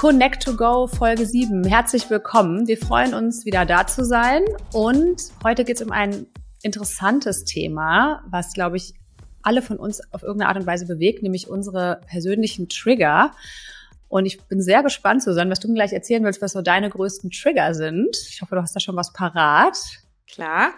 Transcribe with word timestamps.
Connect 0.00 0.42
to 0.42 0.56
Go 0.56 0.86
Folge 0.86 1.26
7. 1.26 1.62
Herzlich 1.64 2.08
willkommen. 2.08 2.66
Wir 2.66 2.78
freuen 2.78 3.12
uns, 3.12 3.44
wieder 3.44 3.66
da 3.66 3.86
zu 3.86 4.02
sein. 4.02 4.44
Und 4.72 5.24
heute 5.44 5.62
geht 5.62 5.76
es 5.76 5.82
um 5.82 5.92
ein 5.92 6.24
interessantes 6.62 7.44
Thema, 7.44 8.22
was, 8.30 8.54
glaube 8.54 8.78
ich, 8.78 8.94
alle 9.42 9.60
von 9.60 9.76
uns 9.76 10.00
auf 10.10 10.22
irgendeine 10.22 10.48
Art 10.48 10.56
und 10.56 10.66
Weise 10.66 10.86
bewegt, 10.86 11.22
nämlich 11.22 11.50
unsere 11.50 12.00
persönlichen 12.06 12.70
Trigger. 12.70 13.32
Und 14.08 14.24
ich 14.24 14.40
bin 14.44 14.62
sehr 14.62 14.82
gespannt, 14.82 15.22
Susanne, 15.22 15.50
was 15.50 15.60
du 15.60 15.68
mir 15.68 15.74
gleich 15.74 15.92
erzählen 15.92 16.24
willst, 16.24 16.40
was 16.40 16.52
so 16.52 16.62
deine 16.62 16.88
größten 16.88 17.30
Trigger 17.30 17.74
sind. 17.74 18.16
Ich 18.30 18.40
hoffe, 18.40 18.54
du 18.54 18.62
hast 18.62 18.74
da 18.74 18.80
schon 18.80 18.96
was 18.96 19.12
parat. 19.12 19.76
Klar. 20.26 20.70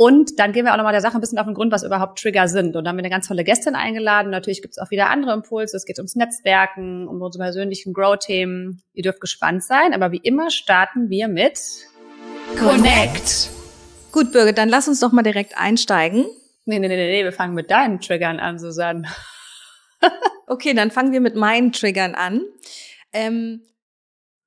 Und 0.00 0.38
dann 0.38 0.52
gehen 0.52 0.64
wir 0.64 0.72
auch 0.72 0.76
nochmal 0.76 0.92
der 0.92 1.00
Sache 1.00 1.16
ein 1.16 1.20
bisschen 1.20 1.40
auf 1.40 1.46
den 1.46 1.54
Grund, 1.54 1.72
was 1.72 1.82
überhaupt 1.82 2.20
Trigger 2.22 2.46
sind. 2.46 2.76
Und 2.76 2.84
da 2.84 2.90
haben 2.90 2.96
wir 2.96 3.02
eine 3.02 3.10
ganz 3.10 3.26
tolle 3.26 3.42
Gästin 3.42 3.74
eingeladen. 3.74 4.30
Natürlich 4.30 4.62
gibt 4.62 4.74
es 4.74 4.78
auch 4.78 4.92
wieder 4.92 5.10
andere 5.10 5.32
Impulse. 5.32 5.76
Es 5.76 5.86
geht 5.86 5.98
ums 5.98 6.14
Netzwerken, 6.14 7.08
um 7.08 7.20
unsere 7.20 7.42
persönlichen 7.42 7.92
Grow-Themen. 7.92 8.80
Ihr 8.94 9.02
dürft 9.02 9.20
gespannt 9.20 9.64
sein. 9.64 9.92
Aber 9.92 10.12
wie 10.12 10.20
immer 10.22 10.50
starten 10.50 11.10
wir 11.10 11.26
mit 11.26 11.58
Connect. 12.56 13.50
Gut, 14.12 14.30
Birgit, 14.30 14.56
dann 14.56 14.68
lass 14.68 14.86
uns 14.86 15.00
doch 15.00 15.10
mal 15.10 15.22
direkt 15.22 15.58
einsteigen. 15.58 16.26
Nee, 16.64 16.78
nee, 16.78 16.86
nee, 16.86 16.96
nee, 16.96 17.24
wir 17.24 17.32
fangen 17.32 17.54
mit 17.54 17.68
deinen 17.68 18.00
Triggern 18.00 18.38
an, 18.38 18.60
Susanne. 18.60 19.08
okay, 20.46 20.74
dann 20.74 20.92
fangen 20.92 21.10
wir 21.10 21.20
mit 21.20 21.34
meinen 21.34 21.72
Triggern 21.72 22.14
an. 22.14 22.42
Ähm, 23.12 23.62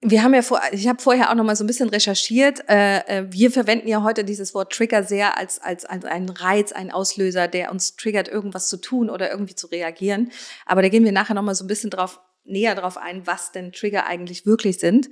wir 0.04 0.24
haben 0.24 0.34
ja 0.34 0.42
vor, 0.42 0.60
ich 0.72 0.88
habe 0.88 1.02
vorher 1.02 1.30
auch 1.30 1.36
noch 1.36 1.44
mal 1.44 1.56
so 1.56 1.64
ein 1.64 1.68
bisschen 1.68 1.90
recherchiert. 1.90 2.68
Äh, 2.68 2.98
äh, 3.20 3.26
wir 3.30 3.52
verwenden 3.52 3.88
ja 3.88 4.02
heute 4.02 4.24
dieses 4.24 4.56
Wort 4.56 4.74
Trigger 4.74 5.04
sehr 5.04 5.38
als 5.38 5.62
als 5.62 5.86
als 5.86 6.06
einen 6.06 6.30
Reiz, 6.30 6.72
einen 6.72 6.90
Auslöser, 6.90 7.48
der 7.48 7.72
uns 7.72 7.96
triggert, 7.96 8.28
irgendwas 8.28 8.68
zu 8.68 8.78
tun 8.78 9.12
oder 9.12 9.30
irgendwie 9.30 9.54
zu 9.54 9.68
reagieren. 9.68 10.32
Aber 10.66 10.82
da 10.82 10.90
gehen 10.90 11.06
wir 11.06 11.12
nachher 11.12 11.36
noch 11.36 11.44
mal 11.44 11.54
so 11.54 11.64
ein 11.64 11.68
bisschen 11.68 11.92
drauf 11.92 12.20
näher 12.44 12.74
drauf 12.74 12.98
ein, 12.98 13.28
was 13.28 13.52
denn 13.52 13.72
Trigger 13.72 14.08
eigentlich 14.08 14.48
wirklich 14.48 14.80
sind. 14.80 15.10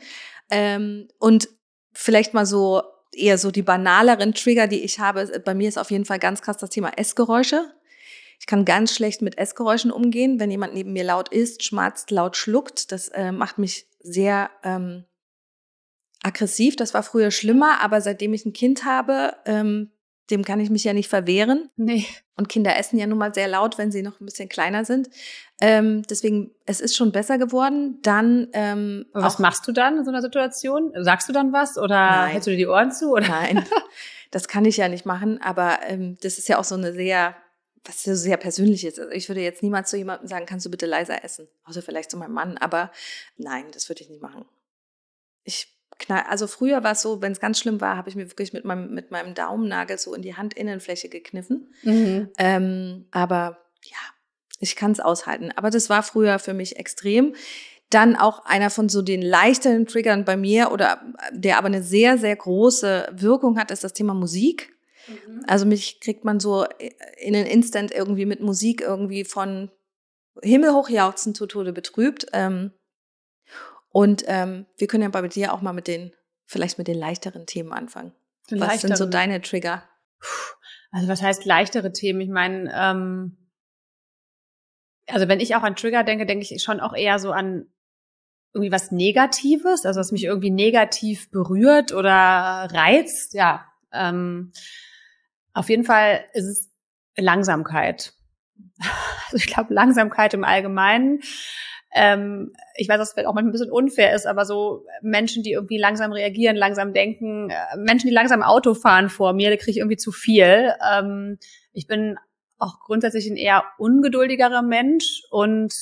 Ähm, 0.49 1.07
und 1.19 1.49
vielleicht 1.93 2.33
mal 2.33 2.47
so 2.47 2.81
eher 3.13 3.37
so 3.37 3.51
die 3.51 3.61
banaleren 3.61 4.33
Trigger, 4.33 4.67
die 4.67 4.83
ich 4.83 4.99
habe. 4.99 5.41
Bei 5.45 5.53
mir 5.53 5.69
ist 5.69 5.77
auf 5.77 5.91
jeden 5.91 6.05
Fall 6.05 6.19
ganz 6.19 6.41
krass 6.41 6.57
das 6.57 6.71
Thema 6.71 6.91
Essgeräusche. 6.97 7.73
Ich 8.39 8.47
kann 8.47 8.65
ganz 8.65 8.95
schlecht 8.95 9.21
mit 9.21 9.37
Essgeräuschen 9.37 9.91
umgehen, 9.91 10.39
wenn 10.39 10.49
jemand 10.49 10.73
neben 10.73 10.93
mir 10.93 11.03
laut 11.03 11.29
isst, 11.29 11.63
schmatzt, 11.63 12.09
laut 12.09 12.37
schluckt. 12.37 12.91
Das 12.91 13.09
äh, 13.09 13.31
macht 13.31 13.57
mich 13.57 13.88
sehr 13.99 14.49
ähm, 14.63 15.05
aggressiv. 16.23 16.75
Das 16.75 16.93
war 16.93 17.03
früher 17.03 17.31
schlimmer, 17.31 17.81
aber 17.81 18.01
seitdem 18.01 18.33
ich 18.33 18.45
ein 18.45 18.53
Kind 18.53 18.85
habe, 18.85 19.35
ähm, 19.45 19.91
dem 20.29 20.43
kann 20.43 20.59
ich 20.59 20.69
mich 20.69 20.83
ja 20.83 20.93
nicht 20.93 21.09
verwehren. 21.09 21.69
Nee. 21.75 22.05
Und 22.35 22.49
Kinder 22.49 22.77
essen 22.77 22.97
ja 22.99 23.07
nun 23.07 23.17
mal 23.17 23.33
sehr 23.33 23.47
laut, 23.47 23.77
wenn 23.77 23.91
sie 23.91 24.03
noch 24.03 24.19
ein 24.19 24.25
bisschen 24.25 24.47
kleiner 24.47 24.85
sind. 24.85 25.09
Ähm, 25.59 26.03
deswegen, 26.09 26.51
es 26.65 26.81
ist 26.81 26.95
schon 26.95 27.11
besser 27.11 27.37
geworden. 27.37 27.99
Dann 28.03 28.47
ähm, 28.53 29.05
Was 29.13 29.39
machst 29.39 29.67
du 29.67 29.71
dann 29.71 29.97
in 29.97 30.05
so 30.05 30.11
einer 30.11 30.21
Situation? 30.21 30.93
Sagst 30.95 31.27
du 31.27 31.33
dann 31.33 31.51
was 31.51 31.77
oder 31.77 31.95
Nein. 31.95 32.29
hältst 32.29 32.47
du 32.47 32.51
dir 32.51 32.57
die 32.57 32.67
Ohren 32.67 32.91
zu? 32.91 33.11
Oder? 33.11 33.27
Nein, 33.27 33.65
das 34.31 34.47
kann 34.47 34.65
ich 34.65 34.77
ja 34.77 34.87
nicht 34.87 35.05
machen. 35.05 35.41
Aber 35.41 35.79
ähm, 35.87 36.17
das 36.21 36.37
ist 36.37 36.47
ja 36.47 36.59
auch 36.59 36.63
so 36.63 36.75
eine 36.75 36.93
sehr, 36.93 37.35
was 37.83 38.05
ja 38.05 38.15
sehr 38.15 38.37
persönlich 38.37 38.85
ist. 38.85 38.99
Also 38.99 39.11
ich 39.11 39.27
würde 39.29 39.41
jetzt 39.41 39.63
niemals 39.63 39.89
zu 39.89 39.97
jemandem 39.97 40.27
sagen, 40.27 40.45
kannst 40.45 40.65
du 40.65 40.71
bitte 40.71 40.85
leiser 40.85 41.23
essen? 41.23 41.47
Außer 41.63 41.81
vielleicht 41.81 42.11
zu 42.11 42.17
meinem 42.17 42.33
Mann. 42.33 42.57
Aber 42.57 42.91
nein, 43.37 43.65
das 43.71 43.89
würde 43.89 44.01
ich 44.03 44.09
nicht 44.09 44.21
machen. 44.21 44.45
Ich 45.43 45.75
knall, 45.97 46.23
also 46.27 46.47
früher 46.47 46.83
war 46.83 46.93
es 46.93 47.01
so, 47.01 47.21
wenn 47.21 47.31
es 47.31 47.39
ganz 47.39 47.59
schlimm 47.59 47.81
war, 47.81 47.97
habe 47.97 48.09
ich 48.09 48.15
mir 48.15 48.29
wirklich 48.29 48.53
mit 48.53 48.65
meinem, 48.65 48.93
mit 48.93 49.11
meinem 49.11 49.33
Daumennagel 49.33 49.97
so 49.97 50.13
in 50.13 50.21
die 50.21 50.35
Handinnenfläche 50.35 51.09
gekniffen. 51.09 51.73
Mhm. 51.83 52.29
Ähm, 52.37 53.05
aber 53.11 53.65
ja, 53.83 53.97
ich 54.59 54.75
kann 54.75 54.91
es 54.91 54.99
aushalten. 54.99 55.51
Aber 55.55 55.69
das 55.69 55.89
war 55.89 56.03
früher 56.03 56.39
für 56.39 56.53
mich 56.53 56.77
extrem. 56.77 57.35
Dann 57.89 58.15
auch 58.15 58.45
einer 58.45 58.69
von 58.69 58.87
so 58.87 59.01
den 59.01 59.21
leichteren 59.21 59.87
Triggern 59.87 60.25
bei 60.25 60.37
mir 60.37 60.71
oder 60.71 61.01
der 61.31 61.57
aber 61.57 61.67
eine 61.67 61.81
sehr, 61.81 62.17
sehr 62.17 62.35
große 62.35 63.09
Wirkung 63.13 63.57
hat, 63.57 63.71
ist 63.71 63.83
das 63.83 63.93
Thema 63.93 64.13
Musik. 64.13 64.75
Mhm. 65.09 65.43
Also 65.47 65.65
mich 65.65 65.99
kriegt 65.99 66.25
man 66.25 66.39
so 66.39 66.65
in 67.17 67.35
einen 67.35 67.45
Instant 67.45 67.91
irgendwie 67.91 68.25
mit 68.25 68.41
Musik 68.41 68.81
irgendwie 68.81 69.23
von 69.23 69.71
himmelhoch 70.41 70.89
jauchzen 70.89 71.35
zu 71.35 71.47
Tode 71.47 71.73
betrübt. 71.73 72.27
Ähm, 72.33 72.71
und 73.89 74.23
ähm, 74.27 74.65
wir 74.77 74.87
können 74.87 75.03
ja 75.03 75.09
bei 75.09 75.27
dir 75.27 75.53
auch 75.53 75.61
mal 75.61 75.73
mit 75.73 75.87
den, 75.87 76.13
vielleicht 76.45 76.77
mit 76.77 76.87
den 76.87 76.97
leichteren 76.97 77.45
Themen 77.45 77.73
anfangen. 77.73 78.13
Den 78.49 78.59
Was 78.59 78.81
sind 78.81 78.97
so 78.97 79.05
deine 79.05 79.41
Trigger? 79.41 79.83
Also 80.91 81.07
was 81.07 81.21
heißt 81.21 81.45
leichtere 81.45 81.91
Themen? 81.91 82.21
Ich 82.21 82.29
meine, 82.29 82.71
ähm, 82.73 83.37
also 85.07 85.27
wenn 85.27 85.39
ich 85.39 85.55
auch 85.55 85.63
an 85.63 85.75
Trigger 85.75 86.03
denke, 86.03 86.25
denke 86.25 86.45
ich 86.49 86.63
schon 86.63 86.79
auch 86.79 86.95
eher 86.95 87.19
so 87.19 87.31
an 87.31 87.67
irgendwie 88.53 88.71
was 88.71 88.91
Negatives, 88.91 89.85
also 89.85 89.99
was 89.99 90.11
mich 90.11 90.23
irgendwie 90.23 90.49
negativ 90.49 91.29
berührt 91.29 91.93
oder 91.93 92.11
reizt. 92.71 93.33
Ja, 93.33 93.65
ähm, 93.91 94.51
auf 95.59 95.69
jeden 95.69 95.83
Fall 95.83 96.23
ist 96.33 96.47
es 96.47 96.71
Langsamkeit. 97.17 98.13
Also 99.25 99.35
ich 99.35 99.47
glaube 99.47 99.73
Langsamkeit 99.73 100.33
im 100.33 100.43
Allgemeinen. 100.43 101.21
Ähm, 101.93 102.53
ich 102.75 102.87
weiß, 102.87 102.97
dass 102.97 103.13
es 103.15 103.25
auch 103.25 103.33
manchmal 103.33 103.49
ein 103.49 103.51
bisschen 103.51 103.71
unfair 103.71 104.15
ist, 104.15 104.25
aber 104.25 104.45
so 104.45 104.85
Menschen, 105.01 105.43
die 105.43 105.51
irgendwie 105.51 105.77
langsam 105.77 106.11
reagieren, 106.13 106.55
langsam 106.55 106.93
denken, 106.93 107.49
äh, 107.49 107.77
Menschen, 107.77 108.07
die 108.07 108.13
langsam 108.13 108.41
Auto 108.41 108.73
fahren 108.73 109.09
vor 109.09 109.33
mir, 109.33 109.49
da 109.49 109.57
kriege 109.57 109.71
ich 109.71 109.77
irgendwie 109.77 109.97
zu 109.97 110.11
viel. 110.11 110.73
Ähm, 110.91 111.37
ich 111.73 111.85
bin 111.85 112.17
auch 112.57 112.79
grundsätzlich 112.79 113.27
ein 113.27 113.37
eher 113.37 113.65
ungeduldigerer 113.77 114.61
Mensch 114.61 115.23
und 115.29 115.75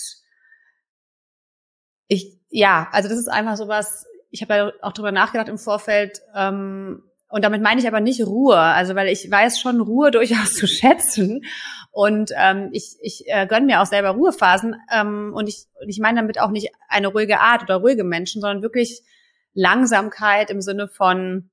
ich, 2.07 2.37
ja, 2.49 2.89
also 2.91 3.07
das 3.07 3.17
ist 3.17 3.29
einfach 3.29 3.55
sowas, 3.55 4.05
ich 4.29 4.41
habe 4.41 4.53
ja 4.55 4.71
auch 4.81 4.91
drüber 4.91 5.11
nachgedacht 5.13 5.49
im 5.49 5.57
Vorfeld, 5.57 6.21
ähm, 6.35 7.03
und 7.29 7.43
damit 7.43 7.61
meine 7.61 7.81
ich 7.81 7.87
aber 7.87 7.99
nicht 7.99 8.25
Ruhe, 8.25 8.57
also 8.57 8.95
weil 8.95 9.09
ich 9.09 9.29
weiß 9.29 9.59
schon 9.59 9.81
Ruhe 9.81 10.11
durchaus 10.11 10.53
zu 10.53 10.67
schätzen. 10.67 11.43
Und 11.91 12.31
ähm, 12.37 12.69
ich, 12.71 12.95
ich 13.01 13.23
äh, 13.27 13.47
gönne 13.47 13.65
mir 13.65 13.81
auch 13.81 13.85
selber 13.85 14.11
Ruhephasen. 14.11 14.75
Ähm, 14.93 15.33
und 15.33 15.49
ich, 15.49 15.65
ich 15.87 15.99
meine 15.99 16.21
damit 16.21 16.39
auch 16.39 16.51
nicht 16.51 16.71
eine 16.87 17.07
ruhige 17.07 17.39
Art 17.39 17.63
oder 17.63 17.77
ruhige 17.77 18.03
Menschen, 18.03 18.41
sondern 18.41 18.61
wirklich 18.61 19.01
Langsamkeit 19.53 20.49
im 20.51 20.61
Sinne 20.61 20.87
von, 20.87 21.49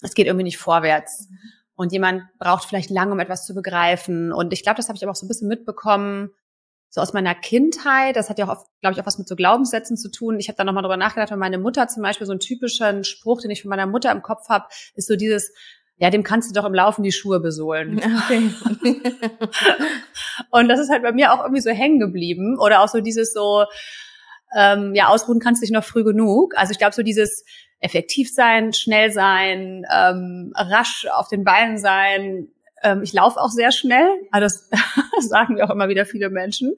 es 0.00 0.14
geht 0.14 0.26
irgendwie 0.26 0.44
nicht 0.44 0.58
vorwärts. 0.58 1.28
Und 1.74 1.92
jemand 1.92 2.22
braucht 2.38 2.64
vielleicht 2.64 2.90
lange, 2.90 3.12
um 3.12 3.20
etwas 3.20 3.44
zu 3.44 3.54
begreifen. 3.54 4.32
Und 4.32 4.52
ich 4.52 4.62
glaube, 4.62 4.76
das 4.76 4.88
habe 4.88 4.96
ich 4.96 5.02
aber 5.02 5.10
auch 5.10 5.16
so 5.16 5.26
ein 5.26 5.28
bisschen 5.28 5.48
mitbekommen, 5.48 6.30
so 6.94 7.00
aus 7.00 7.14
meiner 7.14 7.34
Kindheit, 7.34 8.16
das 8.16 8.28
hat 8.28 8.38
ja 8.38 8.52
auch 8.52 8.66
glaube 8.82 8.94
ich, 8.94 9.00
auch 9.00 9.06
was 9.06 9.16
mit 9.16 9.26
so 9.26 9.34
Glaubenssätzen 9.34 9.96
zu 9.96 10.10
tun. 10.10 10.38
Ich 10.38 10.48
habe 10.48 10.56
da 10.56 10.64
nochmal 10.64 10.82
drüber 10.82 10.98
nachgedacht, 10.98 11.30
weil 11.30 11.38
meine 11.38 11.56
Mutter 11.56 11.88
zum 11.88 12.02
Beispiel 12.02 12.26
so 12.26 12.32
einen 12.32 12.40
typischen 12.40 13.04
Spruch, 13.04 13.40
den 13.40 13.50
ich 13.50 13.62
von 13.62 13.70
meiner 13.70 13.86
Mutter 13.86 14.12
im 14.12 14.20
Kopf 14.20 14.48
habe, 14.50 14.66
ist 14.94 15.08
so 15.08 15.16
dieses, 15.16 15.54
ja, 15.96 16.10
dem 16.10 16.22
kannst 16.22 16.50
du 16.50 16.54
doch 16.54 16.66
im 16.66 16.74
Laufen 16.74 17.02
die 17.02 17.12
Schuhe 17.12 17.40
besohlen. 17.40 18.00
Okay. 18.24 18.50
Und 20.50 20.68
das 20.68 20.80
ist 20.80 20.90
halt 20.90 21.02
bei 21.02 21.12
mir 21.12 21.32
auch 21.32 21.42
irgendwie 21.42 21.62
so 21.62 21.70
hängen 21.70 21.98
geblieben. 21.98 22.58
Oder 22.58 22.82
auch 22.82 22.88
so 22.88 23.00
dieses 23.00 23.32
so, 23.32 23.64
ähm, 24.56 24.94
ja, 24.94 25.08
ausruhen 25.08 25.40
kannst 25.40 25.62
du 25.62 25.66
dich 25.66 25.72
noch 25.72 25.84
früh 25.84 26.04
genug. 26.04 26.54
Also 26.56 26.72
ich 26.72 26.78
glaube, 26.78 26.94
so 26.94 27.02
dieses 27.02 27.44
effektiv 27.78 28.32
sein, 28.32 28.72
schnell 28.72 29.12
sein, 29.12 29.84
ähm, 29.92 30.52
rasch 30.56 31.06
auf 31.12 31.28
den 31.28 31.44
Beinen 31.44 31.78
sein, 31.78 32.48
ähm, 32.82 33.02
ich 33.02 33.12
laufe 33.12 33.40
auch 33.40 33.50
sehr 33.50 33.72
schnell, 33.72 34.08
aber 34.30 34.40
das, 34.40 34.68
sagen 35.20 35.54
mir 35.54 35.64
auch 35.64 35.70
immer 35.70 35.88
wieder 35.88 36.06
viele 36.06 36.30
Menschen. 36.30 36.74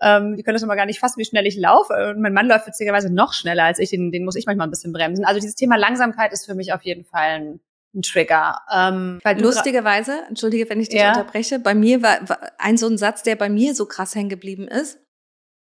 Ähm, 0.00 0.36
die 0.36 0.42
können 0.42 0.54
das 0.54 0.62
immer 0.62 0.76
gar 0.76 0.86
nicht 0.86 1.00
fassen, 1.00 1.18
wie 1.18 1.24
schnell 1.24 1.46
ich 1.46 1.56
laufe. 1.56 2.10
Und 2.10 2.20
mein 2.20 2.34
Mann 2.34 2.46
läuft 2.46 2.66
witzigerweise 2.66 3.12
noch 3.12 3.32
schneller 3.32 3.64
als 3.64 3.78
ich, 3.78 3.90
den, 3.90 4.12
den 4.12 4.24
muss 4.24 4.36
ich 4.36 4.46
manchmal 4.46 4.66
ein 4.66 4.70
bisschen 4.70 4.92
bremsen. 4.92 5.24
Also 5.24 5.40
dieses 5.40 5.56
Thema 5.56 5.76
Langsamkeit 5.76 6.32
ist 6.32 6.44
für 6.46 6.54
mich 6.54 6.72
auf 6.74 6.82
jeden 6.82 7.04
Fall 7.04 7.28
ein, 7.30 7.60
ein 7.94 8.02
Trigger. 8.02 8.58
Ähm, 8.70 9.20
weil 9.24 9.40
Lustigerweise, 9.40 10.12
entschuldige, 10.28 10.68
wenn 10.68 10.80
ich 10.80 10.90
dich 10.90 11.00
Ja. 11.00 11.08
unterbreche, 11.08 11.58
bei 11.58 11.74
mir 11.74 12.02
war, 12.02 12.28
war 12.28 12.38
ein 12.58 12.76
so 12.76 12.86
ein 12.88 12.98
Satz, 12.98 13.22
der 13.22 13.36
bei 13.36 13.48
mir 13.48 13.74
so 13.74 13.86
krass 13.86 14.14
hängen 14.14 14.28
geblieben 14.28 14.68
ist. 14.68 14.98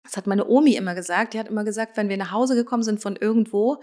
Das 0.09 0.17
hat 0.17 0.27
meine 0.27 0.49
Omi 0.49 0.75
immer 0.75 0.95
gesagt. 0.95 1.35
Die 1.35 1.39
hat 1.39 1.49
immer 1.49 1.65
gesagt, 1.65 1.97
wenn 1.99 2.09
wir 2.09 2.17
nach 2.17 2.33
Hause 2.33 2.55
gekommen 2.55 2.83
sind 2.83 3.01
von 3.01 3.15
irgendwo, 3.17 3.83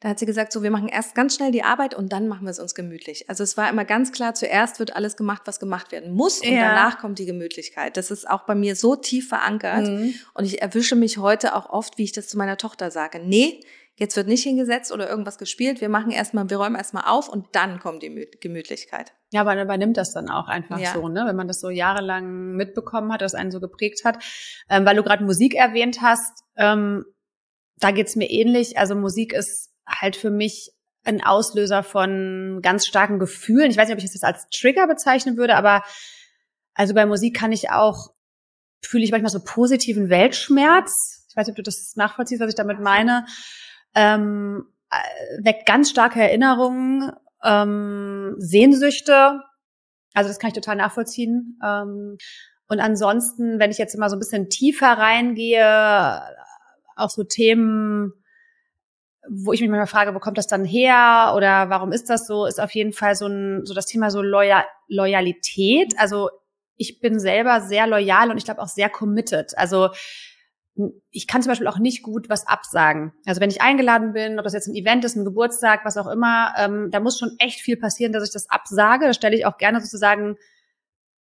da 0.00 0.10
hat 0.10 0.18
sie 0.18 0.26
gesagt, 0.26 0.52
so, 0.52 0.62
wir 0.62 0.70
machen 0.70 0.88
erst 0.88 1.14
ganz 1.14 1.34
schnell 1.36 1.50
die 1.52 1.62
Arbeit 1.62 1.94
und 1.94 2.12
dann 2.12 2.28
machen 2.28 2.44
wir 2.44 2.50
es 2.50 2.58
uns 2.58 2.74
gemütlich. 2.74 3.28
Also 3.30 3.42
es 3.44 3.56
war 3.56 3.68
immer 3.70 3.84
ganz 3.84 4.12
klar, 4.12 4.34
zuerst 4.34 4.78
wird 4.78 4.94
alles 4.96 5.16
gemacht, 5.16 5.42
was 5.46 5.58
gemacht 5.60 5.92
werden 5.92 6.12
muss 6.14 6.40
und 6.40 6.48
Ja. 6.52 6.60
danach 6.68 6.98
kommt 6.98 7.18
die 7.18 7.24
Gemütlichkeit. 7.26 7.96
Das 7.96 8.10
ist 8.10 8.28
auch 8.28 8.42
bei 8.44 8.54
mir 8.54 8.76
so 8.76 8.96
tief 8.96 9.28
verankert 9.28 9.86
Mhm. 9.88 10.14
und 10.34 10.44
ich 10.44 10.60
erwische 10.62 10.96
mich 10.96 11.18
heute 11.18 11.54
auch 11.54 11.68
oft, 11.70 11.98
wie 11.98 12.04
ich 12.04 12.12
das 12.12 12.28
zu 12.28 12.36
meiner 12.38 12.56
Tochter 12.58 12.90
sage. 12.90 13.20
Nee, 13.24 13.60
jetzt 13.98 14.16
wird 14.16 14.28
nicht 14.28 14.42
hingesetzt 14.42 14.92
oder 14.92 15.08
irgendwas 15.08 15.38
gespielt. 15.38 15.80
Wir 15.80 15.88
machen 15.88 16.10
erstmal, 16.10 16.48
wir 16.50 16.58
räumen 16.58 16.76
erstmal 16.76 17.04
auf 17.06 17.28
und 17.28 17.46
dann 17.52 17.80
kommt 17.80 18.02
die 18.02 18.10
Mü- 18.10 18.28
Gemütlichkeit. 18.40 19.12
Ja, 19.32 19.42
man 19.44 19.58
übernimmt 19.58 19.96
das 19.96 20.12
dann 20.12 20.28
auch 20.30 20.48
einfach 20.48 20.78
Ja. 20.78 20.92
so, 20.92 21.08
ne? 21.08 21.24
Wenn 21.26 21.36
man 21.36 21.48
das 21.48 21.60
so 21.60 21.70
jahrelang 21.70 22.52
mitbekommen 22.52 23.12
hat, 23.12 23.22
das 23.22 23.34
einen 23.34 23.50
so 23.50 23.58
geprägt 23.60 24.04
hat. 24.04 24.22
Ähm, 24.68 24.84
weil 24.84 24.96
du 24.96 25.02
gerade 25.02 25.24
Musik 25.24 25.54
erwähnt 25.54 26.02
hast, 26.02 26.44
ähm, 26.56 27.04
da 27.78 27.90
geht's 27.90 28.16
mir 28.16 28.30
ähnlich. 28.30 28.78
Also 28.78 28.94
Musik 28.94 29.32
ist 29.32 29.70
halt 29.86 30.16
für 30.16 30.30
mich 30.30 30.72
ein 31.04 31.22
Auslöser 31.22 31.82
von 31.82 32.60
ganz 32.62 32.86
starken 32.86 33.18
Gefühlen. 33.18 33.70
Ich 33.70 33.76
weiß 33.76 33.86
nicht, 33.88 33.94
ob 33.94 33.98
ich 33.98 34.04
das 34.04 34.14
jetzt 34.14 34.24
als 34.24 34.46
Trigger 34.50 34.86
bezeichnen 34.86 35.36
würde, 35.36 35.56
aber 35.56 35.82
also 36.74 36.92
bei 36.94 37.06
Musik 37.06 37.36
kann 37.36 37.52
ich 37.52 37.70
auch, 37.70 38.10
fühle 38.82 39.04
ich 39.04 39.10
manchmal 39.10 39.30
so 39.30 39.40
positiven 39.42 40.10
Weltschmerz. 40.10 41.24
Ich 41.30 41.36
weiß 41.36 41.46
nicht, 41.46 41.52
ob 41.52 41.56
du 41.56 41.62
das 41.62 41.92
nachvollziehst, 41.96 42.40
was 42.40 42.48
ich 42.50 42.54
damit 42.56 42.80
meine, 42.80 43.24
ähm, 43.96 44.66
äh, 44.90 45.44
weckt 45.44 45.66
ganz 45.66 45.90
starke 45.90 46.20
Erinnerungen, 46.20 47.10
ähm, 47.42 48.36
Sehnsüchte. 48.38 49.40
Also 50.14 50.28
das 50.28 50.38
kann 50.38 50.48
ich 50.48 50.54
total 50.54 50.76
nachvollziehen. 50.76 51.58
Ähm, 51.64 52.18
und 52.68 52.80
ansonsten, 52.80 53.58
wenn 53.58 53.70
ich 53.70 53.78
jetzt 53.78 53.94
immer 53.94 54.10
so 54.10 54.16
ein 54.16 54.20
bisschen 54.20 54.48
tiefer 54.48 54.92
reingehe, 54.92 56.22
auch 56.94 57.10
so 57.10 57.24
Themen, 57.24 58.12
wo 59.28 59.52
ich 59.52 59.60
mich 59.60 59.70
manchmal 59.70 59.86
frage, 59.86 60.14
wo 60.14 60.18
kommt 60.20 60.38
das 60.38 60.46
dann 60.46 60.64
her 60.64 61.32
oder 61.36 61.68
warum 61.70 61.92
ist 61.92 62.10
das 62.10 62.26
so, 62.26 62.46
ist 62.46 62.60
auf 62.60 62.72
jeden 62.72 62.92
Fall 62.92 63.14
so 63.14 63.26
ein 63.26 63.64
so 63.64 63.74
das 63.74 63.86
Thema 63.86 64.10
so 64.10 64.22
Loyal 64.22 64.64
Loyalität. 64.88 65.94
Also 65.98 66.30
ich 66.76 67.00
bin 67.00 67.18
selber 67.18 67.60
sehr 67.60 67.86
loyal 67.86 68.30
und 68.30 68.36
ich 68.36 68.44
glaube 68.44 68.60
auch 68.60 68.68
sehr 68.68 68.88
committed. 68.88 69.56
Also 69.56 69.90
ich 71.10 71.26
kann 71.26 71.42
zum 71.42 71.50
Beispiel 71.50 71.66
auch 71.66 71.78
nicht 71.78 72.02
gut 72.02 72.28
was 72.28 72.46
absagen. 72.46 73.12
Also 73.24 73.40
wenn 73.40 73.50
ich 73.50 73.62
eingeladen 73.62 74.12
bin, 74.12 74.38
ob 74.38 74.44
das 74.44 74.52
jetzt 74.52 74.68
ein 74.68 74.74
Event 74.74 75.04
ist, 75.04 75.16
ein 75.16 75.24
Geburtstag, 75.24 75.84
was 75.84 75.96
auch 75.96 76.06
immer, 76.06 76.54
ähm, 76.58 76.90
da 76.90 77.00
muss 77.00 77.18
schon 77.18 77.36
echt 77.38 77.60
viel 77.60 77.76
passieren, 77.76 78.12
dass 78.12 78.24
ich 78.24 78.32
das 78.32 78.50
absage. 78.50 79.06
Da 79.06 79.14
stelle 79.14 79.36
ich 79.36 79.46
auch 79.46 79.56
gerne 79.56 79.80
sozusagen 79.80 80.36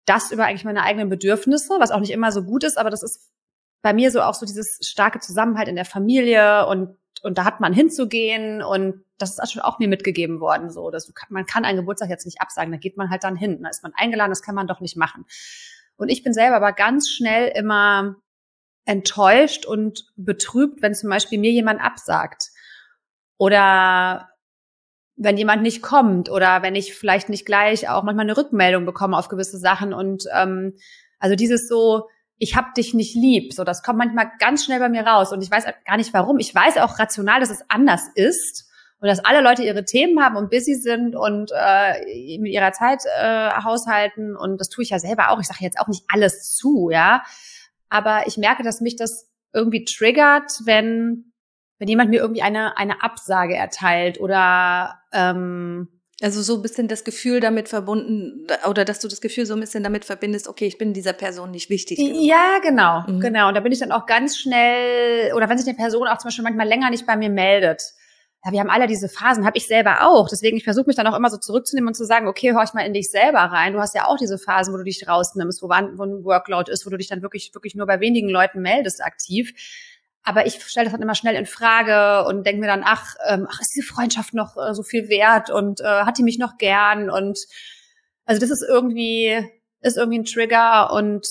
das 0.07 0.33
über 0.33 0.45
eigentlich 0.45 0.65
meine 0.65 0.83
eigenen 0.83 1.09
Bedürfnisse, 1.09 1.75
was 1.79 1.91
auch 1.91 2.01
nicht 2.01 2.13
immer 2.13 2.33
so 2.33 2.43
gut 2.43 2.65
ist, 2.65 2.77
aber 2.77 2.91
das 2.91 3.03
ist 3.03 3.31
bei 3.81 3.93
mir 3.93 4.11
so 4.11 4.23
auch 4.23 4.35
so 4.35 4.45
dieses 4.45 4.79
starke 4.83 5.21
Zusammenhalt 5.21 5.69
in 5.69 5.77
der 5.77 5.85
Familie 5.85 6.67
und 6.67 6.97
und 7.23 7.39
da 7.39 7.45
hat 7.45 7.59
man 7.61 7.73
hinzugehen 7.73 8.63
und 8.63 9.03
das 9.17 9.39
ist 9.39 9.53
schon 9.53 9.63
auch 9.63 9.79
mir 9.79 9.89
mitgegeben 9.89 10.41
worden, 10.41 10.71
so 10.71 10.91
dass 10.91 11.07
du, 11.07 11.13
man 11.31 11.47
kann 11.47 11.65
einen 11.65 11.79
Geburtstag 11.79 12.11
jetzt 12.11 12.27
nicht 12.27 12.43
absagen, 12.43 12.71
da 12.71 12.77
geht 12.77 12.99
man 12.99 13.09
halt 13.09 13.25
dann 13.25 13.35
hin, 13.35 13.63
da 13.63 13.71
ist 13.71 13.83
man 13.83 13.95
eingeladen, 13.95 14.31
das 14.31 14.43
kann 14.43 14.55
man 14.55 14.67
doch 14.67 14.81
nicht 14.81 14.97
machen. 14.97 15.25
Und 15.97 16.11
ich 16.11 16.23
bin 16.23 16.35
selber 16.35 16.57
aber 16.57 16.73
ganz 16.73 17.09
schnell 17.09 17.51
immer 17.57 18.17
enttäuscht 18.85 19.67
und 19.67 20.07
betrübt, 20.17 20.83
wenn 20.83 20.95
zum 20.95 21.11
Beispiel 21.11 21.39
mir 21.39 21.53
jemand 21.53 21.81
absagt 21.81 22.51
oder 23.39 24.29
wenn 25.17 25.37
jemand 25.37 25.63
nicht 25.63 25.83
kommt 25.83 26.31
oder 26.31 26.63
wenn 26.63 26.75
ich 26.75 26.95
vielleicht 26.95 27.29
nicht 27.29 27.47
gleich 27.47 27.89
auch 27.89 28.03
manchmal 28.03 28.25
eine 28.25 28.37
Rückmeldung 28.37 28.85
bekomme 28.85 29.17
auf 29.17 29.29
gewisse 29.29 29.59
Sachen 29.59 29.95
und 29.95 30.25
ähm, 30.35 30.75
also 31.19 31.37
dieses 31.37 31.69
so 31.69 32.09
ich 32.39 32.57
hab 32.57 32.75
dich 32.75 32.95
nicht 32.95 33.15
lieb. 33.15 33.53
So, 33.53 33.65
das 33.65 33.83
kommt 33.83 33.99
manchmal 33.99 34.31
ganz 34.39 34.65
schnell 34.65 34.81
bei 34.81 34.89
mir 34.89 35.07
raus 35.07 35.33
und 35.33 35.43
ich 35.43 35.51
weiß 35.51 35.67
gar 35.87 35.97
nicht 35.97 36.13
warum. 36.13 36.39
Ich 36.39 36.55
weiß 36.55 36.79
auch 36.79 36.99
rational, 36.99 37.41
dass 37.41 37.51
es 37.51 37.65
anders 37.69 38.03
ist 38.15 38.69
und 39.01 39.09
dass 39.09 39.25
alle 39.25 39.41
Leute 39.41 39.63
ihre 39.63 39.85
Themen 39.85 40.23
haben 40.23 40.37
und 40.37 40.51
busy 40.51 40.75
sind 40.75 41.15
und 41.15 41.53
äh, 41.55 42.39
mit 42.39 42.53
ihrer 42.53 42.73
Zeit 42.73 43.03
äh, 43.19 43.51
haushalten 43.63 44.37
und 44.37 44.61
das 44.61 44.69
tue 44.69 44.83
ich 44.83 44.91
ja 44.91 44.99
selber 44.99 45.31
auch. 45.31 45.41
Ich 45.41 45.47
sage 45.47 45.61
jetzt 45.63 45.79
auch 45.79 45.89
nicht 45.89 46.05
alles 46.09 46.55
zu, 46.55 46.91
ja, 46.91 47.23
aber 47.95 48.27
ich 48.27 48.37
merke, 48.37 48.65
dass 48.65 48.81
mich 48.81 48.97
das 48.97 49.31
irgendwie 49.53 49.85
triggert, 49.85 50.51
wenn 50.65 51.33
wenn 51.79 51.89
jemand 51.89 52.11
mir 52.11 52.21
irgendwie 52.21 52.43
eine 52.43 52.77
eine 52.77 53.03
Absage 53.03 53.55
erteilt 53.55 54.21
oder 54.21 54.99
ähm, 55.13 55.89
also 56.21 56.43
so 56.43 56.57
ein 56.57 56.63
bisschen 56.63 56.89
das 56.89 57.05
Gefühl 57.05 57.39
damit 57.39 57.69
verbunden 57.69 58.47
oder 58.69 58.85
dass 58.85 58.99
du 58.99 59.07
das 59.07 59.21
Gefühl 59.21 59.47
so 59.47 59.55
ein 59.55 59.61
bisschen 59.61 59.85
damit 59.85 60.05
verbindest, 60.05 60.49
okay, 60.49 60.67
ich 60.67 60.79
bin 60.79 60.93
dieser 60.93 61.13
Person 61.13 61.53
nicht 61.53 61.71
wichtig. 61.71 61.99
Genug. 61.99 62.21
Ja, 62.21 62.59
genau, 62.63 63.03
mhm. 63.07 63.21
genau. 63.21 63.49
Und 63.49 63.55
da 63.55 63.61
bin 63.61 63.73
ich 63.73 63.81
dann 63.81 63.93
auch 63.93 64.07
ganz 64.07 64.37
schnell, 64.39 65.33
oder 65.35 65.49
wenn 65.49 65.59
sich 65.59 65.67
eine 65.67 65.77
Person 65.77 66.07
auch 66.07 66.19
zum 66.19 66.29
Beispiel 66.29 66.45
manchmal 66.45 66.69
länger 66.69 66.91
nicht 66.91 67.07
bei 67.07 67.17
mir 67.17 67.31
meldet, 67.31 67.83
ja, 68.45 68.53
wir 68.53 68.61
haben 68.61 68.71
alle 68.71 68.87
diese 68.87 69.09
Phasen, 69.09 69.47
habe 69.47 69.57
ich 69.57 69.67
selber 69.67 70.07
auch. 70.07 70.29
Deswegen, 70.29 70.59
ich 70.59 70.65
versuche 70.65 70.87
mich 70.87 70.97
dann 70.97 71.07
auch 71.07 71.17
immer 71.17 71.31
so 71.31 71.39
zurückzunehmen 71.39 71.89
und 71.89 71.95
zu 71.95 72.05
sagen, 72.05 72.29
okay, 72.29 72.53
horch 72.53 72.75
mal 72.75 72.83
in 72.83 72.93
dich 72.93 73.11
selber 73.11 73.39
rein. 73.39 73.73
Du 73.73 73.81
hast 73.81 73.95
ja 73.95 74.07
auch 74.07 74.19
diese 74.19 74.37
Phasen, 74.39 74.75
wo 74.75 74.77
du 74.77 74.85
dich 74.85 75.09
rausnimmst, 75.09 75.63
wo, 75.63 75.69
wo 75.69 75.73
ein 75.73 76.25
Workload 76.25 76.71
ist, 76.71 76.85
wo 76.85 76.91
du 76.91 76.99
dich 76.99 77.09
dann 77.09 77.23
wirklich, 77.23 77.55
wirklich 77.55 77.75
nur 77.75 77.87
bei 77.87 78.01
wenigen 78.01 78.29
Leuten 78.29 78.61
meldest 78.61 79.03
aktiv. 79.03 79.55
Aber 80.23 80.47
ich 80.47 80.63
stelle 80.63 80.85
das 80.85 80.93
dann 80.93 81.01
immer 81.01 81.15
schnell 81.15 81.37
in 81.37 81.47
Frage 81.47 82.29
und 82.29 82.47
denke 82.47 82.61
mir 82.61 82.67
dann, 82.67 82.83
ach, 82.85 83.15
ähm, 83.27 83.47
ach, 83.51 83.61
ist 83.61 83.75
diese 83.75 83.87
Freundschaft 83.87 84.35
noch 84.35 84.57
äh, 84.59 84.75
so 84.75 84.83
viel 84.83 85.09
wert 85.09 85.49
und 85.49 85.81
äh, 85.81 85.85
hat 85.85 86.19
die 86.19 86.23
mich 86.23 86.39
noch 86.39 86.59
gern? 86.59 87.09
Und 87.09 87.39
also 88.27 88.41
das 88.41 88.51
ist 88.51 88.63
irgendwie, 88.67 89.43
ist 89.81 89.97
irgendwie 89.97 90.19
ein 90.19 90.25
Trigger 90.27 90.93
und 90.93 91.27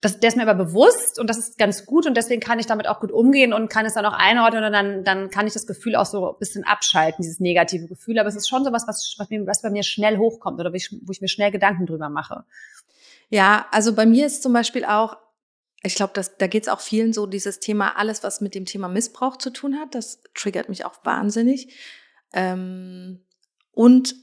das, 0.00 0.20
der 0.20 0.28
ist 0.28 0.36
mir 0.36 0.48
aber 0.48 0.54
bewusst 0.54 1.18
und 1.18 1.28
das 1.28 1.38
ist 1.38 1.58
ganz 1.58 1.84
gut 1.84 2.06
und 2.06 2.16
deswegen 2.16 2.40
kann 2.40 2.60
ich 2.60 2.66
damit 2.66 2.86
auch 2.86 3.00
gut 3.00 3.10
umgehen 3.10 3.52
und 3.52 3.68
kann 3.68 3.84
es 3.84 3.94
dann 3.94 4.06
auch 4.06 4.12
einordnen 4.12 4.62
und 4.64 4.72
dann, 4.72 5.04
dann 5.04 5.30
kann 5.30 5.46
ich 5.48 5.54
das 5.54 5.66
Gefühl 5.66 5.96
auch 5.96 6.06
so 6.06 6.32
ein 6.32 6.38
bisschen 6.38 6.64
abschalten, 6.64 7.22
dieses 7.22 7.40
negative 7.40 7.88
Gefühl. 7.88 8.18
Aber 8.18 8.28
es 8.28 8.36
ist 8.36 8.48
schon 8.48 8.64
so 8.64 8.72
was, 8.72 8.86
was, 8.86 9.16
was 9.18 9.62
bei 9.62 9.70
mir 9.70 9.82
schnell 9.82 10.18
hochkommt 10.18 10.60
oder 10.60 10.70
wo 10.70 10.76
ich, 10.76 10.94
wo 11.02 11.10
ich 11.10 11.20
mir 11.20 11.28
schnell 11.28 11.50
Gedanken 11.50 11.86
drüber 11.86 12.10
mache. 12.10 12.44
Ja, 13.28 13.66
also 13.72 13.92
bei 13.92 14.06
mir 14.06 14.26
ist 14.26 14.42
zum 14.42 14.52
Beispiel 14.52 14.84
auch 14.84 15.16
ich 15.82 15.94
glaube, 15.94 16.12
da 16.38 16.46
geht 16.48 16.64
es 16.64 16.68
auch 16.68 16.80
vielen 16.80 17.12
so, 17.12 17.26
dieses 17.26 17.60
Thema, 17.60 17.96
alles, 17.96 18.24
was 18.24 18.40
mit 18.40 18.56
dem 18.56 18.64
Thema 18.64 18.88
Missbrauch 18.88 19.36
zu 19.36 19.50
tun 19.50 19.78
hat, 19.78 19.94
das 19.94 20.20
triggert 20.34 20.68
mich 20.68 20.84
auch 20.84 21.04
wahnsinnig. 21.04 21.72
Ähm, 22.32 23.20
und 23.70 24.16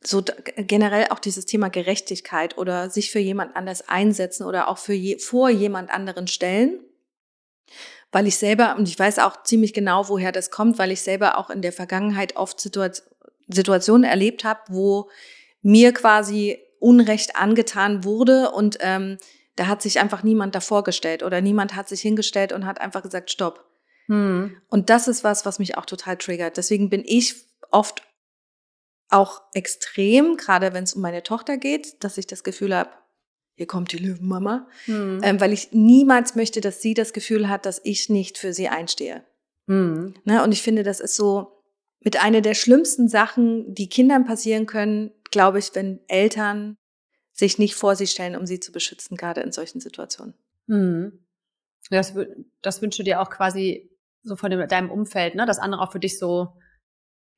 so 0.00 0.22
generell 0.56 1.08
auch 1.10 1.18
dieses 1.18 1.46
Thema 1.46 1.68
Gerechtigkeit 1.68 2.56
oder 2.56 2.88
sich 2.90 3.10
für 3.10 3.18
jemand 3.18 3.56
anders 3.56 3.88
einsetzen 3.88 4.44
oder 4.44 4.68
auch 4.68 4.78
für 4.78 4.92
je, 4.92 5.18
vor 5.18 5.50
jemand 5.50 5.90
anderen 5.90 6.28
stellen. 6.28 6.80
Weil 8.12 8.26
ich 8.26 8.36
selber, 8.36 8.76
und 8.78 8.88
ich 8.88 8.98
weiß 8.98 9.18
auch 9.18 9.42
ziemlich 9.42 9.74
genau, 9.74 10.08
woher 10.08 10.32
das 10.32 10.50
kommt, 10.50 10.78
weil 10.78 10.92
ich 10.92 11.02
selber 11.02 11.36
auch 11.36 11.50
in 11.50 11.60
der 11.60 11.72
Vergangenheit 11.72 12.36
oft 12.36 12.60
Situationen 12.60 14.04
erlebt 14.04 14.44
habe, 14.44 14.60
wo 14.68 15.10
mir 15.62 15.92
quasi 15.92 16.58
Unrecht 16.80 17.36
angetan 17.36 18.04
wurde 18.04 18.52
und 18.52 18.78
ähm, 18.80 19.18
da 19.56 19.66
hat 19.66 19.82
sich 19.82 19.98
einfach 19.98 20.22
niemand 20.22 20.54
davor 20.54 20.84
gestellt 20.84 21.24
oder 21.24 21.40
niemand 21.40 21.74
hat 21.74 21.88
sich 21.88 22.00
hingestellt 22.00 22.52
und 22.52 22.64
hat 22.64 22.80
einfach 22.80 23.02
gesagt, 23.02 23.30
stopp. 23.30 23.64
Hm. 24.06 24.56
Und 24.68 24.88
das 24.88 25.08
ist 25.08 25.24
was, 25.24 25.44
was 25.44 25.58
mich 25.58 25.76
auch 25.76 25.84
total 25.84 26.16
triggert. 26.16 26.56
Deswegen 26.56 26.88
bin 26.88 27.02
ich 27.04 27.34
oft 27.72 28.02
auch 29.08 29.42
extrem, 29.54 30.36
gerade 30.36 30.74
wenn 30.74 30.84
es 30.84 30.94
um 30.94 31.02
meine 31.02 31.22
Tochter 31.22 31.56
geht, 31.56 32.02
dass 32.04 32.18
ich 32.18 32.26
das 32.26 32.44
Gefühl 32.44 32.74
habe, 32.74 32.90
hier 33.54 33.66
kommt 33.66 33.92
die 33.92 33.98
Löwenmama, 33.98 34.68
hm. 34.84 35.20
ähm, 35.22 35.40
weil 35.40 35.52
ich 35.52 35.72
niemals 35.72 36.36
möchte, 36.36 36.60
dass 36.60 36.80
sie 36.80 36.94
das 36.94 37.12
Gefühl 37.12 37.48
hat, 37.48 37.66
dass 37.66 37.80
ich 37.82 38.08
nicht 38.08 38.38
für 38.38 38.52
sie 38.52 38.68
einstehe. 38.68 39.24
Hm. 39.66 40.14
Ne? 40.24 40.44
Und 40.44 40.52
ich 40.52 40.62
finde, 40.62 40.82
das 40.84 41.00
ist 41.00 41.16
so 41.16 41.64
mit 42.00 42.22
einer 42.22 42.40
der 42.40 42.54
schlimmsten 42.54 43.08
Sachen, 43.08 43.74
die 43.74 43.88
Kindern 43.88 44.24
passieren 44.24 44.66
können, 44.66 45.10
glaube 45.30 45.58
ich, 45.58 45.74
wenn 45.74 46.00
Eltern 46.06 46.76
sich 47.32 47.58
nicht 47.58 47.74
vor 47.74 47.96
sie 47.96 48.06
stellen, 48.06 48.36
um 48.36 48.46
sie 48.46 48.60
zu 48.60 48.72
beschützen, 48.72 49.16
gerade 49.16 49.40
in 49.40 49.52
solchen 49.52 49.80
Situationen. 49.80 50.34
Mhm. 50.66 51.24
Das, 51.90 52.14
das 52.62 52.82
wünsche 52.82 53.02
dir 53.02 53.20
auch 53.20 53.30
quasi 53.30 53.90
so 54.22 54.36
von 54.36 54.50
dem, 54.50 54.68
deinem 54.68 54.90
Umfeld, 54.90 55.34
ne? 55.34 55.46
dass 55.46 55.58
andere 55.58 55.82
auch 55.82 55.92
für 55.92 56.00
dich 56.00 56.18
so 56.18 56.54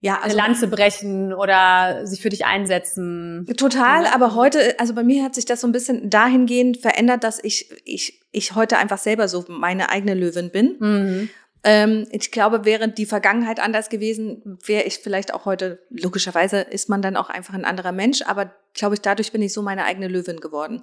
ja, 0.03 0.19
also, 0.23 0.37
eine 0.37 0.49
Lanze 0.49 0.67
brechen 0.69 1.35
oder 1.35 2.07
sich 2.07 2.23
für 2.23 2.31
dich 2.31 2.47
einsetzen. 2.47 3.47
Total, 3.57 4.07
aber 4.07 4.35
heute, 4.35 4.79
also 4.81 4.95
bei 4.95 5.03
mir 5.03 5.23
hat 5.23 5.35
sich 5.35 5.45
das 5.45 5.61
so 5.61 5.69
ein 5.69 5.73
bisschen 5.73 6.09
dahingehend 6.09 6.79
verändert, 6.79 7.23
dass 7.23 7.43
ich, 7.43 7.71
ich, 7.85 8.23
ich 8.33 8.55
heute 8.55 8.79
einfach 8.79 8.97
selber 8.97 9.29
so 9.29 9.45
meine 9.49 9.91
eigene 9.91 10.15
Löwin 10.15 10.51
bin. 10.51 10.77
Mhm. 10.81 11.31
Ähm, 11.63 12.07
ich 12.11 12.31
glaube, 12.31 12.65
wäre 12.65 12.89
die 12.89 13.05
Vergangenheit 13.05 13.61
anders 13.61 13.91
gewesen, 13.91 14.59
wäre 14.65 14.85
ich 14.85 14.99
vielleicht 15.01 15.35
auch 15.35 15.45
heute, 15.45 15.85
logischerweise 15.91 16.61
ist 16.61 16.89
man 16.89 17.03
dann 17.03 17.17
auch 17.19 17.29
einfach 17.29 17.53
ein 17.53 17.67
anderer 17.67 17.93
Mensch, 17.93 18.23
aber 18.23 18.55
glaube 18.73 18.95
ich, 18.95 19.03
dadurch 19.03 19.33
bin 19.33 19.43
ich 19.43 19.53
so 19.53 19.61
meine 19.61 19.85
eigene 19.85 20.09
Löwin 20.09 20.41
geworden. 20.41 20.83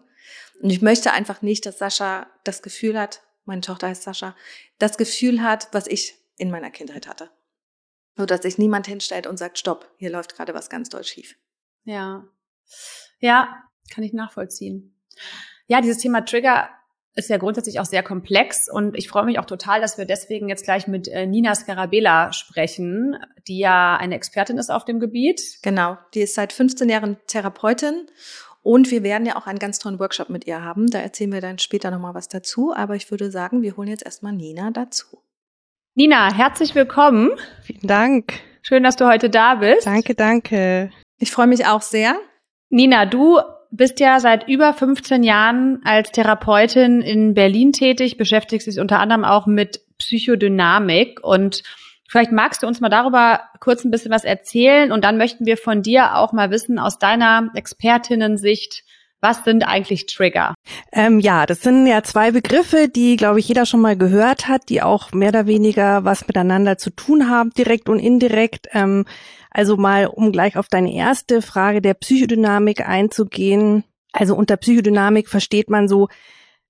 Und 0.61 0.69
ich 0.69 0.83
möchte 0.83 1.11
einfach 1.11 1.41
nicht, 1.41 1.65
dass 1.65 1.79
Sascha 1.79 2.27
das 2.43 2.61
Gefühl 2.61 2.99
hat, 2.99 3.21
meine 3.45 3.61
Tochter 3.61 3.87
heißt 3.87 4.03
Sascha, 4.03 4.35
das 4.77 4.97
Gefühl 4.97 5.41
hat, 5.41 5.69
was 5.71 5.87
ich 5.87 6.15
in 6.37 6.51
meiner 6.51 6.69
Kindheit 6.69 7.07
hatte. 7.07 7.31
So 8.17 8.25
dass 8.25 8.41
sich 8.41 8.57
niemand 8.57 8.87
hinstellt 8.87 9.27
und 9.27 9.37
sagt, 9.37 9.59
stopp, 9.59 9.89
hier 9.97 10.09
läuft 10.09 10.35
gerade 10.35 10.53
was 10.53 10.69
ganz 10.69 10.89
doll 10.89 11.03
schief. 11.03 11.35
Ja. 11.83 12.25
Ja, 13.19 13.63
kann 13.93 14.03
ich 14.03 14.13
nachvollziehen. 14.13 14.95
Ja, 15.67 15.81
dieses 15.81 15.99
Thema 15.99 16.25
Trigger 16.25 16.69
ist 17.15 17.29
ja 17.29 17.37
grundsätzlich 17.37 17.79
auch 17.79 17.85
sehr 17.85 18.03
komplex 18.03 18.69
und 18.71 18.95
ich 18.95 19.09
freue 19.09 19.25
mich 19.25 19.39
auch 19.39 19.45
total, 19.45 19.81
dass 19.81 19.97
wir 19.97 20.05
deswegen 20.05 20.49
jetzt 20.49 20.63
gleich 20.63 20.87
mit 20.87 21.07
äh, 21.07 21.25
Nina 21.25 21.55
Scarabella 21.55 22.31
sprechen, 22.31 23.17
die 23.47 23.57
ja 23.59 23.97
eine 23.97 24.15
Expertin 24.15 24.57
ist 24.57 24.69
auf 24.69 24.85
dem 24.85 24.99
Gebiet. 24.99 25.41
Genau, 25.63 25.97
die 26.13 26.21
ist 26.21 26.35
seit 26.35 26.53
15 26.53 26.87
Jahren 26.89 27.17
Therapeutin 27.25 28.07
und 28.61 28.91
wir 28.91 29.01
werden 29.01 29.25
ja 29.25 29.35
auch 29.35 29.47
einen 29.47 29.59
ganz 29.59 29.79
tollen 29.79 29.99
Workshop 29.99 30.29
mit 30.29 30.45
ihr 30.45 30.63
haben. 30.63 30.91
Da 30.91 30.99
erzählen 30.99 31.31
wir 31.31 31.41
dann 31.41 31.57
später 31.57 31.89
nochmal 31.89 32.13
was 32.13 32.29
dazu, 32.29 32.73
aber 32.75 32.95
ich 32.95 33.09
würde 33.09 33.31
sagen, 33.31 33.63
wir 33.63 33.77
holen 33.77 33.89
jetzt 33.89 34.05
erstmal 34.05 34.33
Nina 34.33 34.69
dazu. 34.69 35.23
Nina, 35.97 36.31
herzlich 36.31 36.75
willkommen. 36.75 37.31
Vielen 37.63 37.87
Dank. 37.87 38.33
Schön, 38.61 38.83
dass 38.83 38.97
du 38.97 39.07
heute 39.07 39.31
da 39.31 39.55
bist. 39.55 39.87
Danke, 39.87 40.13
danke. 40.13 40.91
Ich 41.17 41.31
freue 41.31 41.47
mich 41.47 41.65
auch 41.65 41.81
sehr. 41.81 42.19
Nina, 42.69 43.07
du 43.07 43.39
bist 43.71 43.99
ja 43.99 44.19
seit 44.19 44.47
über 44.47 44.75
15 44.75 45.23
Jahren 45.23 45.81
als 45.83 46.11
Therapeutin 46.11 47.01
in 47.01 47.33
Berlin 47.33 47.73
tätig, 47.73 48.15
beschäftigst 48.15 48.67
dich 48.67 48.79
unter 48.79 48.99
anderem 48.99 49.25
auch 49.25 49.47
mit 49.47 49.81
Psychodynamik 49.97 51.23
und 51.23 51.63
vielleicht 52.07 52.31
magst 52.31 52.61
du 52.61 52.67
uns 52.67 52.79
mal 52.79 52.89
darüber 52.89 53.45
kurz 53.59 53.83
ein 53.83 53.89
bisschen 53.89 54.11
was 54.11 54.23
erzählen 54.23 54.91
und 54.91 55.03
dann 55.03 55.17
möchten 55.17 55.47
wir 55.47 55.57
von 55.57 55.81
dir 55.81 56.15
auch 56.15 56.31
mal 56.31 56.51
wissen 56.51 56.77
aus 56.77 56.99
deiner 56.99 57.49
Expertinnensicht, 57.55 58.83
Was 59.19 59.43
sind 59.43 59.63
eigentlich 59.63 60.05
Trigger? 60.05 60.53
Ähm, 60.91 61.19
ja, 61.19 61.45
das 61.47 61.61
sind 61.61 61.87
ja 61.87 62.03
zwei 62.03 62.31
Begriffe, 62.31 62.87
die, 62.87 63.15
glaube 63.15 63.39
ich, 63.39 63.47
jeder 63.47 63.65
schon 63.65 63.81
mal 63.81 63.97
gehört 63.97 64.47
hat, 64.47 64.69
die 64.69 64.83
auch 64.83 65.11
mehr 65.11 65.29
oder 65.29 65.47
weniger 65.47 66.05
was 66.05 66.27
miteinander 66.27 66.77
zu 66.77 66.91
tun 66.91 67.29
haben, 67.29 67.49
direkt 67.51 67.89
und 67.89 67.99
indirekt. 67.99 68.67
Ähm, 68.73 69.05
also 69.49 69.75
mal, 69.75 70.05
um 70.05 70.31
gleich 70.31 70.55
auf 70.55 70.67
deine 70.67 70.93
erste 70.93 71.41
Frage 71.41 71.81
der 71.81 71.95
Psychodynamik 71.95 72.87
einzugehen. 72.87 73.83
Also 74.11 74.35
unter 74.35 74.55
Psychodynamik 74.55 75.29
versteht 75.29 75.69
man 75.69 75.87
so 75.87 76.09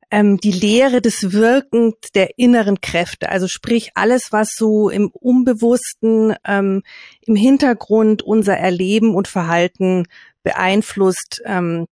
ähm, 0.09 0.37
die 0.37 0.51
Lehre 0.51 1.01
des 1.01 1.33
Wirkens 1.33 1.95
der 2.15 2.37
inneren 2.37 2.79
Kräfte. 2.79 3.29
Also 3.29 3.49
sprich 3.49 3.91
alles, 3.95 4.31
was 4.31 4.53
so 4.55 4.89
im 4.89 5.09
Unbewussten, 5.09 6.35
ähm, 6.45 6.83
im 7.25 7.35
Hintergrund 7.35 8.21
unser 8.21 8.55
Erleben 8.55 9.15
und 9.15 9.27
Verhalten 9.27 10.05
beeinflusst, 10.43 11.41
ähm, 11.45 11.87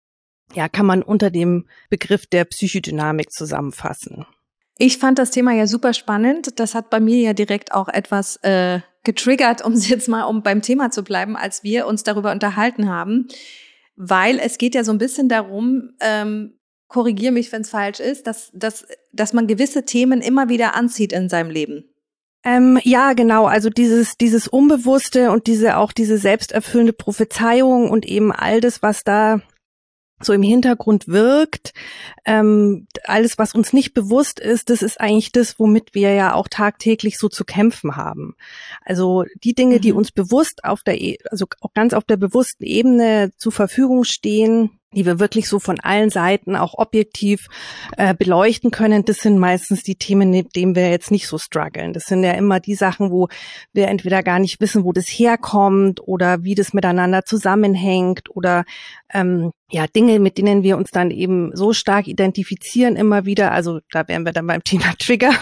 ja, 0.54 0.68
kann 0.68 0.86
man 0.86 1.02
unter 1.02 1.30
dem 1.30 1.66
Begriff 1.90 2.26
der 2.26 2.44
Psychodynamik 2.44 3.30
zusammenfassen. 3.30 4.26
Ich 4.78 4.98
fand 4.98 5.18
das 5.18 5.30
Thema 5.30 5.52
ja 5.52 5.66
super 5.66 5.94
spannend. 5.94 6.58
Das 6.58 6.74
hat 6.74 6.90
bei 6.90 7.00
mir 7.00 7.18
ja 7.20 7.32
direkt 7.34 7.72
auch 7.72 7.88
etwas 7.88 8.36
äh, 8.36 8.80
getriggert, 9.04 9.62
um 9.64 9.74
jetzt 9.74 10.08
mal 10.08 10.24
um 10.24 10.42
beim 10.42 10.62
Thema 10.62 10.90
zu 10.90 11.04
bleiben, 11.04 11.36
als 11.36 11.62
wir 11.62 11.86
uns 11.86 12.02
darüber 12.02 12.32
unterhalten 12.32 12.88
haben, 12.88 13.28
weil 13.96 14.38
es 14.38 14.58
geht 14.58 14.74
ja 14.74 14.84
so 14.84 14.92
ein 14.92 14.98
bisschen 14.98 15.28
darum, 15.28 15.90
ähm, 16.00 16.54
korrigiere 16.88 17.32
mich, 17.32 17.50
wenn 17.52 17.62
es 17.62 17.70
falsch 17.70 18.00
ist, 18.00 18.26
dass, 18.26 18.50
dass, 18.54 18.86
dass 19.12 19.32
man 19.32 19.46
gewisse 19.46 19.84
Themen 19.84 20.20
immer 20.20 20.48
wieder 20.48 20.74
anzieht 20.74 21.12
in 21.12 21.28
seinem 21.28 21.50
Leben. 21.50 21.84
Ähm, 22.44 22.78
ja, 22.82 23.12
genau. 23.12 23.46
Also 23.46 23.70
dieses, 23.70 24.16
dieses 24.18 24.48
Unbewusste 24.48 25.30
und 25.30 25.46
diese 25.46 25.76
auch 25.76 25.92
diese 25.92 26.18
selbsterfüllende 26.18 26.92
Prophezeiung 26.92 27.88
und 27.88 28.04
eben 28.04 28.32
all 28.32 28.60
das, 28.60 28.82
was 28.82 29.04
da 29.04 29.40
so 30.24 30.32
im 30.32 30.42
Hintergrund 30.42 31.08
wirkt. 31.08 31.72
Ähm, 32.24 32.86
alles, 33.04 33.38
was 33.38 33.54
uns 33.54 33.72
nicht 33.72 33.94
bewusst 33.94 34.40
ist, 34.40 34.70
das 34.70 34.82
ist 34.82 35.00
eigentlich 35.00 35.32
das, 35.32 35.58
womit 35.58 35.94
wir 35.94 36.12
ja 36.12 36.34
auch 36.34 36.48
tagtäglich 36.48 37.18
so 37.18 37.28
zu 37.28 37.44
kämpfen 37.44 37.96
haben. 37.96 38.34
Also 38.84 39.24
die 39.42 39.54
Dinge, 39.54 39.76
mhm. 39.76 39.80
die 39.80 39.92
uns 39.92 40.12
bewusst 40.12 40.64
auf 40.64 40.82
der, 40.82 41.00
e 41.00 41.18
also 41.30 41.46
auch 41.60 41.74
ganz 41.74 41.94
auf 41.94 42.04
der 42.04 42.16
bewussten 42.16 42.64
Ebene 42.64 43.32
zur 43.36 43.52
Verfügung 43.52 44.04
stehen, 44.04 44.78
die 44.94 45.06
wir 45.06 45.18
wirklich 45.18 45.48
so 45.48 45.58
von 45.58 45.80
allen 45.80 46.10
Seiten 46.10 46.56
auch 46.56 46.74
objektiv 46.74 47.46
äh, 47.96 48.14
beleuchten 48.14 48.70
können, 48.70 49.04
das 49.04 49.18
sind 49.18 49.38
meistens 49.38 49.82
die 49.82 49.96
Themen, 49.96 50.30
mit 50.30 50.56
denen 50.56 50.74
wir 50.74 50.90
jetzt 50.90 51.10
nicht 51.10 51.26
so 51.26 51.38
strugglen. 51.38 51.92
Das 51.92 52.04
sind 52.04 52.24
ja 52.24 52.32
immer 52.32 52.60
die 52.60 52.74
Sachen, 52.74 53.10
wo 53.10 53.28
wir 53.72 53.88
entweder 53.88 54.22
gar 54.22 54.38
nicht 54.38 54.60
wissen, 54.60 54.84
wo 54.84 54.92
das 54.92 55.06
herkommt 55.06 56.00
oder 56.06 56.42
wie 56.44 56.54
das 56.54 56.72
miteinander 56.72 57.24
zusammenhängt 57.24 58.28
oder 58.30 58.64
ähm, 59.12 59.52
ja 59.70 59.86
Dinge, 59.86 60.18
mit 60.18 60.38
denen 60.38 60.62
wir 60.62 60.76
uns 60.76 60.90
dann 60.90 61.10
eben 61.10 61.54
so 61.54 61.72
stark 61.72 62.06
identifizieren 62.06 62.96
immer 62.96 63.24
wieder. 63.24 63.52
Also 63.52 63.80
da 63.90 64.06
wären 64.08 64.24
wir 64.24 64.32
dann 64.32 64.46
beim 64.46 64.64
Thema 64.64 64.94
Trigger, 64.98 65.32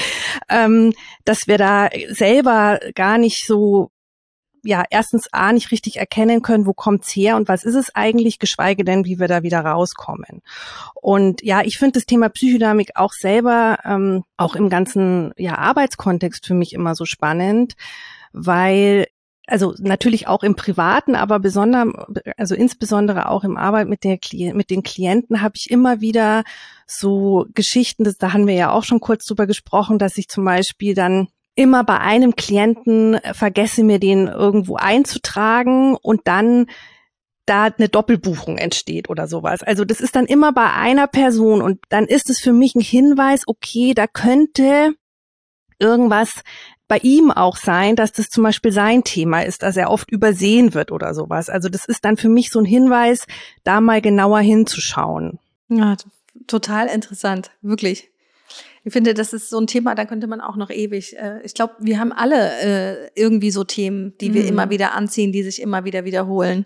ähm, 0.48 0.92
dass 1.24 1.46
wir 1.46 1.58
da 1.58 1.88
selber 2.08 2.78
gar 2.94 3.18
nicht 3.18 3.46
so 3.46 3.90
ja 4.62 4.84
erstens 4.90 5.28
A 5.32 5.52
nicht 5.52 5.70
richtig 5.70 5.96
erkennen 5.98 6.42
können, 6.42 6.66
wo 6.66 6.72
kommt's 6.72 7.14
her 7.14 7.36
und 7.36 7.48
was 7.48 7.64
ist 7.64 7.74
es 7.74 7.94
eigentlich, 7.94 8.38
geschweige 8.38 8.84
denn, 8.84 9.04
wie 9.04 9.18
wir 9.18 9.28
da 9.28 9.42
wieder 9.42 9.60
rauskommen. 9.60 10.42
Und 10.94 11.42
ja, 11.42 11.62
ich 11.62 11.78
finde 11.78 11.92
das 11.92 12.06
Thema 12.06 12.28
Psychodynamik 12.28 12.92
auch 12.94 13.12
selber, 13.12 13.78
ähm, 13.84 14.24
auch 14.36 14.54
im 14.54 14.68
ganzen 14.68 15.32
ja, 15.36 15.56
Arbeitskontext 15.58 16.46
für 16.46 16.54
mich 16.54 16.72
immer 16.72 16.94
so 16.94 17.04
spannend, 17.04 17.74
weil 18.32 19.06
also 19.50 19.74
natürlich 19.78 20.28
auch 20.28 20.44
im 20.44 20.54
Privaten, 20.54 21.16
aber 21.16 21.40
besonders, 21.40 21.88
also 22.36 22.54
insbesondere 22.54 23.28
auch 23.28 23.42
im 23.42 23.56
Arbeit 23.56 23.88
mit, 23.88 24.04
der, 24.04 24.18
mit 24.54 24.70
den 24.70 24.82
Klienten 24.82 25.42
habe 25.42 25.54
ich 25.56 25.70
immer 25.70 26.00
wieder 26.00 26.44
so 26.86 27.46
Geschichten, 27.52 28.04
das, 28.04 28.16
da 28.16 28.32
haben 28.32 28.46
wir 28.46 28.54
ja 28.54 28.70
auch 28.70 28.84
schon 28.84 29.00
kurz 29.00 29.24
drüber 29.24 29.46
gesprochen, 29.46 29.98
dass 29.98 30.16
ich 30.18 30.28
zum 30.28 30.44
Beispiel 30.44 30.94
dann 30.94 31.28
immer 31.54 31.84
bei 31.84 31.98
einem 31.98 32.36
Klienten 32.36 33.14
äh, 33.14 33.34
vergesse, 33.34 33.84
mir 33.84 33.98
den 33.98 34.28
irgendwo 34.28 34.76
einzutragen 34.76 35.96
und 35.96 36.22
dann 36.24 36.66
da 37.46 37.64
eine 37.64 37.88
Doppelbuchung 37.88 38.58
entsteht 38.58 39.10
oder 39.10 39.26
sowas. 39.26 39.62
Also 39.62 39.84
das 39.84 40.00
ist 40.00 40.14
dann 40.14 40.26
immer 40.26 40.52
bei 40.52 40.72
einer 40.72 41.06
Person 41.06 41.62
und 41.62 41.80
dann 41.88 42.06
ist 42.06 42.30
es 42.30 42.38
für 42.38 42.52
mich 42.52 42.74
ein 42.74 42.80
Hinweis, 42.80 43.42
okay, 43.46 43.92
da 43.92 44.06
könnte 44.06 44.94
irgendwas 45.80 46.42
bei 46.86 46.98
ihm 46.98 47.30
auch 47.30 47.56
sein, 47.56 47.96
dass 47.96 48.12
das 48.12 48.28
zum 48.28 48.44
Beispiel 48.44 48.72
sein 48.72 49.04
Thema 49.04 49.42
ist, 49.42 49.62
dass 49.62 49.76
er 49.76 49.90
oft 49.90 50.10
übersehen 50.10 50.74
wird 50.74 50.92
oder 50.92 51.14
sowas. 51.14 51.48
Also 51.48 51.68
das 51.68 51.84
ist 51.86 52.04
dann 52.04 52.16
für 52.16 52.28
mich 52.28 52.50
so 52.50 52.58
ein 52.58 52.64
Hinweis, 52.64 53.26
da 53.64 53.80
mal 53.80 54.00
genauer 54.00 54.40
hinzuschauen. 54.40 55.38
Ja, 55.68 55.96
total 56.46 56.88
interessant, 56.88 57.52
wirklich. 57.62 58.09
Ich 58.82 58.92
finde, 58.92 59.12
das 59.12 59.32
ist 59.32 59.50
so 59.50 59.58
ein 59.58 59.66
Thema, 59.66 59.94
da 59.94 60.06
könnte 60.06 60.26
man 60.26 60.40
auch 60.40 60.56
noch 60.56 60.70
ewig. 60.70 61.16
Äh, 61.16 61.40
ich 61.42 61.54
glaube, 61.54 61.74
wir 61.80 61.98
haben 61.98 62.12
alle 62.12 62.60
äh, 62.60 63.10
irgendwie 63.14 63.50
so 63.50 63.64
Themen, 63.64 64.16
die 64.20 64.32
wir 64.32 64.42
mhm. 64.42 64.48
immer 64.48 64.70
wieder 64.70 64.94
anziehen, 64.94 65.32
die 65.32 65.42
sich 65.42 65.60
immer 65.60 65.84
wieder 65.84 66.04
wiederholen. 66.04 66.64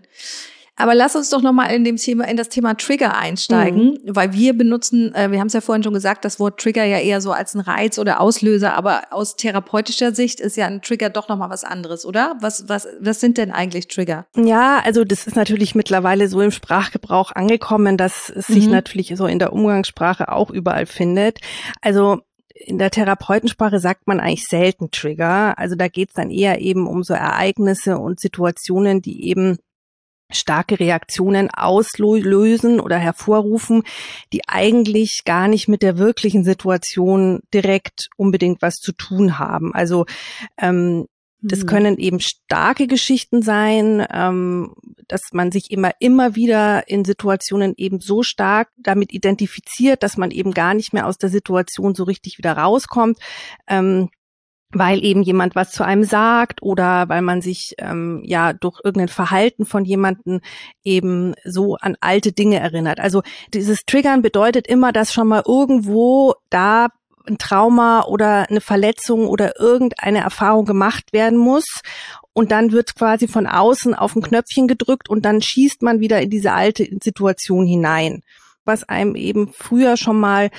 Aber 0.77 0.95
lass 0.95 1.15
uns 1.15 1.31
doch 1.31 1.41
nochmal 1.41 1.73
in 1.73 1.85
dem 1.85 1.97
Thema, 1.97 2.27
in 2.27 2.37
das 2.37 2.49
Thema 2.49 2.75
Trigger 2.75 3.17
einsteigen, 3.17 3.99
mhm. 4.05 4.17
weil 4.17 4.33
wir 4.33 4.57
benutzen, 4.57 5.15
äh, 5.15 5.31
wir 5.31 5.39
haben 5.39 5.47
es 5.47 5.53
ja 5.53 5.61
vorhin 5.61 5.85
schon 5.85 5.95
gesagt, 5.95 6.25
das 6.25 6.41
Wort 6.41 6.61
Trigger 6.61 6.85
ja 6.85 6.99
eher 6.99 7.21
so 7.21 7.33
als 7.33 7.55
ein 7.55 7.61
Reiz 7.61 7.99
oder 7.99 8.21
Auslöser, 8.21 8.75
aber 8.75 9.03
aus 9.11 9.37
therapeutischer 9.37 10.15
Sicht 10.15 10.41
ist 10.41 10.57
ja 10.57 10.67
ein 10.67 10.83
Trigger 10.83 11.11
doch 11.11 11.29
nochmal 11.29 11.51
was 11.51 11.63
anderes, 11.63 12.05
oder? 12.05 12.37
Was, 12.41 12.69
was, 12.69 12.89
was 13.01 13.21
sind 13.21 13.39
denn 13.39 13.53
eigentlich 13.53 13.87
Trigger? 13.87 14.27
Ja, 14.37 14.81
also 14.85 15.05
das 15.05 15.27
ist 15.27 15.37
natürlich 15.37 15.77
mittlerweile 15.77 16.29
so 16.29 16.41
im 16.41 16.51
Sprachgebrauch 16.51 17.31
angekommen, 17.33 17.97
dass 17.97 18.31
es 18.31 18.49
sich 18.49 18.67
mhm. 18.67 18.73
natürlich 18.73 19.15
so 19.17 19.27
in 19.27 19.39
der 19.39 19.53
Umgangssprache 19.53 20.33
auch 20.33 20.51
überall 20.51 20.87
findet. 20.87 21.39
Also 21.83 22.21
in 22.55 22.79
der 22.79 22.91
Therapeutensprache 22.91 23.79
sagt 23.79 24.07
man 24.07 24.21
eigentlich 24.21 24.47
selten 24.47 24.91
Trigger. 24.91 25.59
Also 25.59 25.75
da 25.77 25.89
geht 25.89 26.11
es 26.11 26.15
dann 26.15 26.31
eher 26.31 26.61
eben 26.61 26.87
um 26.87 27.03
so 27.03 27.15
Ereignisse 27.15 27.99
und 27.99 28.21
Situationen, 28.21 29.03
die 29.03 29.29
eben 29.29 29.59
starke 30.35 30.79
Reaktionen 30.81 31.51
auslösen 31.51 32.81
oder 32.81 32.99
hervorrufen, 32.99 33.83
die 34.33 34.43
eigentlich 34.47 35.23
gar 35.25 35.49
nicht 35.49 35.69
mit 35.69 35.83
der 35.83 35.99
wirklichen 35.99 36.45
Situation 36.45 37.41
direkt 37.53 38.09
unbedingt 38.17 38.63
was 38.63 38.75
zu 38.75 38.93
tun 38.93 39.39
haben. 39.39 39.75
Also 39.75 40.07
ähm, 40.59 41.07
das 41.47 41.61
mhm. 41.61 41.67
können 41.67 41.99
eben 41.99 42.21
starke 42.21 42.87
Geschichten 42.87 43.43
sein, 43.43 44.05
ähm, 44.11 44.75
dass 45.09 45.21
man 45.33 45.53
sich 45.53 45.71
immer, 45.71 45.91
immer 46.01 46.35
wieder 46.35 46.89
in 46.89 47.05
Situationen 47.05 47.75
eben 47.77 48.01
so 48.01 48.23
stark 48.23 48.71
damit 48.79 49.13
identifiziert, 49.13 50.03
dass 50.03 50.17
man 50.17 50.31
eben 50.31 50.55
gar 50.55 50.73
nicht 50.73 50.95
mehr 50.95 51.07
aus 51.07 51.19
der 51.19 51.29
Situation 51.29 51.95
so 51.95 52.05
richtig 52.05 52.39
wieder 52.39 52.57
rauskommt. 52.57 53.19
Ähm, 53.69 54.09
weil 54.75 55.05
eben 55.05 55.23
jemand 55.23 55.55
was 55.55 55.73
zu 55.73 55.85
einem 55.85 56.05
sagt 56.05 56.63
oder 56.63 57.09
weil 57.09 57.23
man 57.23 57.41
sich 57.41 57.75
ähm, 57.79 58.23
ja 58.25 58.53
durch 58.53 58.81
irgendein 58.85 59.09
Verhalten 59.09 59.65
von 59.65 59.85
jemanden 59.85 60.41
eben 60.83 61.35
so 61.45 61.77
an 61.77 61.97
alte 62.01 62.33
Dinge 62.33 62.59
erinnert. 62.59 63.01
Also 63.01 63.23
dieses 63.53 63.85
Triggern 63.87 64.21
bedeutet 64.23 64.67
immer, 64.67 64.93
dass 64.93 65.13
schon 65.13 65.29
mal 65.29 65.43
irgendwo 65.47 66.35
da 66.51 66.89
ein 67.27 67.39
Trauma 67.39 68.03
oder 68.03 68.51
eine 68.51 68.61
Verletzung 68.61 69.27
oder 69.27 69.59
irgendeine 69.59 70.19
Erfahrung 70.19 70.67
gemacht 70.67 71.13
werden 71.13 71.39
muss. 71.39 71.65
Und 72.35 72.51
dann 72.51 72.73
wird 72.73 72.97
quasi 72.97 73.29
von 73.29 73.47
außen 73.47 73.95
auf 73.95 74.15
ein 74.17 74.23
Knöpfchen 74.23 74.67
gedrückt 74.67 75.09
und 75.09 75.25
dann 75.25 75.41
schießt 75.41 75.83
man 75.83 76.01
wieder 76.01 76.21
in 76.21 76.31
diese 76.31 76.53
alte 76.53 76.87
Situation 77.03 77.65
hinein 77.65 78.23
was 78.65 78.89
einem 78.89 79.15
eben 79.15 79.53
früher 79.53 79.97
schon 79.97 80.19
mal 80.19 80.51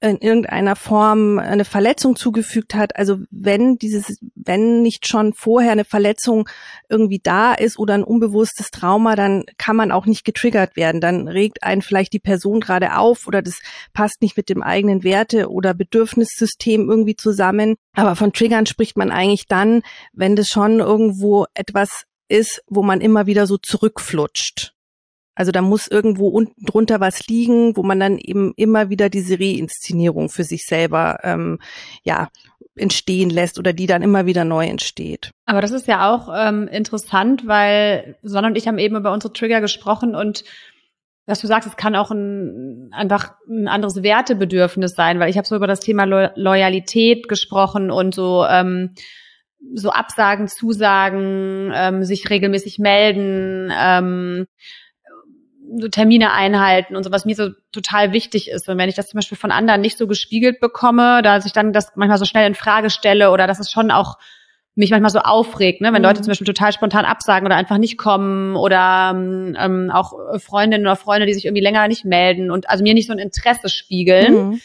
in 0.00 0.18
irgendeiner 0.18 0.76
Form 0.76 1.38
eine 1.38 1.64
Verletzung 1.64 2.16
zugefügt 2.16 2.74
hat. 2.74 2.96
Also 2.96 3.18
wenn 3.30 3.76
dieses, 3.76 4.18
wenn 4.34 4.82
nicht 4.82 5.06
schon 5.06 5.32
vorher 5.32 5.72
eine 5.72 5.84
Verletzung 5.84 6.48
irgendwie 6.88 7.20
da 7.22 7.54
ist 7.54 7.78
oder 7.78 7.94
ein 7.94 8.04
unbewusstes 8.04 8.70
Trauma, 8.70 9.16
dann 9.16 9.44
kann 9.58 9.76
man 9.76 9.92
auch 9.92 10.06
nicht 10.06 10.24
getriggert 10.24 10.76
werden. 10.76 11.00
Dann 11.00 11.28
regt 11.28 11.62
einen 11.62 11.82
vielleicht 11.82 12.12
die 12.12 12.18
Person 12.18 12.60
gerade 12.60 12.96
auf 12.96 13.26
oder 13.26 13.42
das 13.42 13.58
passt 13.92 14.22
nicht 14.22 14.36
mit 14.36 14.48
dem 14.48 14.62
eigenen 14.62 15.04
Werte- 15.04 15.50
oder 15.50 15.74
Bedürfnissystem 15.74 16.88
irgendwie 16.90 17.16
zusammen. 17.16 17.76
Aber 17.94 18.16
von 18.16 18.32
Triggern 18.32 18.66
spricht 18.66 18.96
man 18.96 19.10
eigentlich 19.10 19.46
dann, 19.46 19.82
wenn 20.12 20.36
das 20.36 20.48
schon 20.48 20.80
irgendwo 20.80 21.46
etwas 21.54 22.04
ist, 22.28 22.62
wo 22.66 22.82
man 22.82 23.00
immer 23.00 23.26
wieder 23.26 23.46
so 23.46 23.58
zurückflutscht. 23.58 24.71
Also 25.42 25.50
da 25.50 25.60
muss 25.60 25.88
irgendwo 25.88 26.28
unten 26.28 26.64
drunter 26.64 27.00
was 27.00 27.26
liegen, 27.26 27.76
wo 27.76 27.82
man 27.82 27.98
dann 27.98 28.16
eben 28.16 28.52
immer 28.54 28.90
wieder 28.90 29.08
diese 29.08 29.40
Reinszenierung 29.40 30.28
für 30.28 30.44
sich 30.44 30.62
selber 30.66 31.18
ähm, 31.24 31.58
ja 32.04 32.28
entstehen 32.76 33.28
lässt 33.28 33.58
oder 33.58 33.72
die 33.72 33.88
dann 33.88 34.02
immer 34.02 34.24
wieder 34.24 34.44
neu 34.44 34.66
entsteht. 34.66 35.32
Aber 35.44 35.60
das 35.60 35.72
ist 35.72 35.88
ja 35.88 36.14
auch 36.14 36.28
ähm, 36.32 36.68
interessant, 36.68 37.48
weil 37.48 38.14
Sonne 38.22 38.46
und 38.46 38.56
ich 38.56 38.68
haben 38.68 38.78
eben 38.78 38.94
über 38.94 39.12
unsere 39.12 39.32
Trigger 39.32 39.60
gesprochen 39.60 40.14
und 40.14 40.44
was 41.26 41.40
du 41.40 41.48
sagst, 41.48 41.68
es 41.68 41.76
kann 41.76 41.96
auch 41.96 42.12
ein, 42.12 42.90
einfach 42.92 43.32
ein 43.48 43.66
anderes 43.66 44.04
Wertebedürfnis 44.04 44.94
sein, 44.94 45.18
weil 45.18 45.28
ich 45.28 45.38
habe 45.38 45.48
so 45.48 45.56
über 45.56 45.66
das 45.66 45.80
Thema 45.80 46.04
Lo 46.04 46.28
Loyalität 46.36 47.28
gesprochen 47.28 47.90
und 47.90 48.14
so 48.14 48.46
ähm, 48.48 48.94
so 49.74 49.90
Absagen, 49.90 50.46
Zusagen, 50.46 51.72
ähm, 51.74 52.04
sich 52.04 52.30
regelmäßig 52.30 52.78
melden, 52.78 53.72
ähm, 53.76 54.46
so 55.78 55.88
Termine 55.88 56.32
einhalten 56.32 56.96
und 56.96 57.04
so, 57.04 57.12
was 57.12 57.24
mir 57.24 57.34
so 57.34 57.50
total 57.72 58.12
wichtig 58.12 58.50
ist. 58.50 58.68
Und 58.68 58.78
wenn 58.78 58.88
ich 58.88 58.94
das 58.94 59.08
zum 59.08 59.18
Beispiel 59.18 59.38
von 59.38 59.50
anderen 59.50 59.80
nicht 59.80 59.98
so 59.98 60.06
gespiegelt 60.06 60.60
bekomme, 60.60 61.22
dass 61.22 61.46
ich 61.46 61.52
dann 61.52 61.72
das 61.72 61.92
manchmal 61.96 62.18
so 62.18 62.24
schnell 62.24 62.46
in 62.46 62.54
Frage 62.54 62.90
stelle 62.90 63.30
oder 63.30 63.46
dass 63.46 63.60
es 63.60 63.70
schon 63.70 63.90
auch 63.90 64.18
mich 64.74 64.90
manchmal 64.90 65.10
so 65.10 65.18
aufregt, 65.18 65.82
ne? 65.82 65.92
wenn 65.92 66.00
mhm. 66.00 66.08
Leute 66.08 66.22
zum 66.22 66.28
Beispiel 66.28 66.46
total 66.46 66.72
spontan 66.72 67.04
absagen 67.04 67.46
oder 67.46 67.56
einfach 67.56 67.78
nicht 67.78 67.98
kommen 67.98 68.56
oder 68.56 69.12
ähm, 69.14 69.90
auch 69.92 70.14
Freundinnen 70.38 70.86
oder 70.86 70.96
Freunde, 70.96 71.26
die 71.26 71.34
sich 71.34 71.44
irgendwie 71.44 71.62
länger 71.62 71.86
nicht 71.88 72.04
melden 72.04 72.50
und 72.50 72.70
also 72.70 72.82
mir 72.82 72.94
nicht 72.94 73.06
so 73.06 73.12
ein 73.12 73.18
Interesse 73.18 73.68
spiegeln. 73.68 74.34
Mhm. 74.34 74.60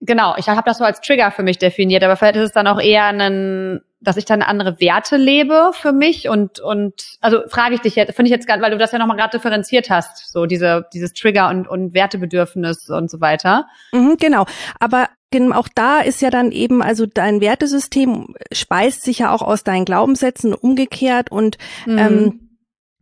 Genau, 0.00 0.34
ich 0.36 0.48
habe 0.48 0.62
das 0.64 0.78
so 0.78 0.84
als 0.84 1.00
Trigger 1.00 1.30
für 1.30 1.42
mich 1.42 1.58
definiert, 1.58 2.04
aber 2.04 2.16
vielleicht 2.16 2.36
ist 2.36 2.44
es 2.44 2.52
dann 2.52 2.66
auch 2.66 2.80
eher 2.80 3.06
ein 3.06 3.80
dass 4.00 4.16
ich 4.16 4.24
dann 4.24 4.42
andere 4.42 4.80
Werte 4.80 5.16
lebe 5.16 5.72
für 5.72 5.92
mich 5.92 6.28
und 6.28 6.60
und 6.60 7.02
also 7.20 7.40
frage 7.48 7.74
ich 7.74 7.80
dich 7.80 7.96
jetzt, 7.96 8.14
finde 8.14 8.28
ich 8.28 8.34
jetzt 8.34 8.46
gerade, 8.46 8.62
weil 8.62 8.70
du 8.70 8.78
das 8.78 8.92
ja 8.92 8.98
nochmal 8.98 9.16
gerade 9.16 9.36
differenziert 9.36 9.90
hast, 9.90 10.32
so 10.32 10.46
diese 10.46 10.86
dieses 10.92 11.12
Trigger 11.12 11.48
und 11.48 11.66
und 11.66 11.94
Wertebedürfnis 11.94 12.88
und 12.90 13.10
so 13.10 13.20
weiter. 13.20 13.66
Mhm, 13.92 14.16
genau, 14.18 14.46
aber 14.78 15.08
auch 15.52 15.68
da 15.74 16.00
ist 16.00 16.22
ja 16.22 16.30
dann 16.30 16.52
eben, 16.52 16.82
also 16.82 17.04
dein 17.04 17.40
Wertesystem 17.40 18.34
speist 18.50 19.02
sich 19.02 19.18
ja 19.18 19.32
auch 19.32 19.42
aus 19.42 19.62
deinen 19.62 19.84
Glaubenssätzen 19.84 20.54
umgekehrt 20.54 21.30
und 21.30 21.58
mhm. 21.84 21.98
ähm, 21.98 22.48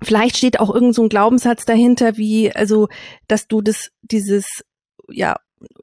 vielleicht 0.03 0.37
steht 0.37 0.59
auch 0.59 0.75
irgend 0.75 0.95
so 0.95 1.05
ein 1.05 1.09
Glaubenssatz 1.09 1.65
dahinter, 1.65 2.17
wie 2.17 2.53
also, 2.53 2.89
dass 3.29 3.47
du 3.47 3.61
das 3.61 3.91
dieses 4.03 4.65
ja 5.09 5.37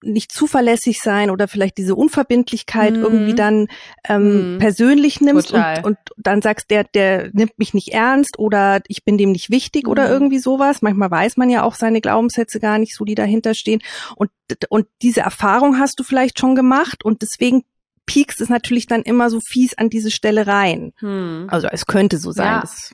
nicht 0.03 0.31
zuverlässig 0.31 1.01
sein 1.01 1.29
oder 1.29 1.47
vielleicht 1.47 1.77
diese 1.77 1.95
Unverbindlichkeit 1.95 2.95
mhm. 2.95 3.03
irgendwie 3.03 3.33
dann 3.33 3.67
ähm, 4.07 4.53
mhm. 4.53 4.57
persönlich 4.59 5.19
nimmst 5.19 5.51
und, 5.51 5.63
und 5.83 5.97
dann 6.17 6.41
sagst, 6.41 6.69
der, 6.69 6.83
der 6.83 7.29
nimmt 7.33 7.57
mich 7.57 7.73
nicht 7.73 7.89
ernst 7.89 8.37
oder 8.37 8.81
ich 8.87 9.03
bin 9.03 9.17
dem 9.17 9.31
nicht 9.31 9.49
wichtig 9.49 9.85
mhm. 9.85 9.91
oder 9.91 10.09
irgendwie 10.09 10.39
sowas. 10.39 10.81
Manchmal 10.81 11.09
weiß 11.09 11.37
man 11.37 11.49
ja 11.49 11.63
auch 11.63 11.75
seine 11.75 12.01
Glaubenssätze 12.01 12.59
gar 12.59 12.77
nicht 12.77 12.95
so, 12.95 13.03
die 13.03 13.15
dahinter 13.15 13.55
stehen. 13.55 13.81
Und, 14.15 14.29
und 14.69 14.87
diese 15.01 15.21
Erfahrung 15.21 15.79
hast 15.79 15.99
du 15.99 16.03
vielleicht 16.03 16.39
schon 16.39 16.55
gemacht 16.55 17.03
und 17.03 17.21
deswegen 17.21 17.63
piekst 18.05 18.41
es 18.41 18.49
natürlich 18.49 18.85
dann 18.85 19.01
immer 19.01 19.29
so 19.29 19.39
fies 19.39 19.77
an 19.77 19.89
diese 19.89 20.11
Stelle 20.11 20.45
rein. 20.45 20.93
Mhm. 21.01 21.47
Also 21.49 21.67
es 21.67 21.85
könnte 21.85 22.17
so 22.17 22.31
sein. 22.31 22.47
Ja. 22.47 22.61
Das 22.61 22.93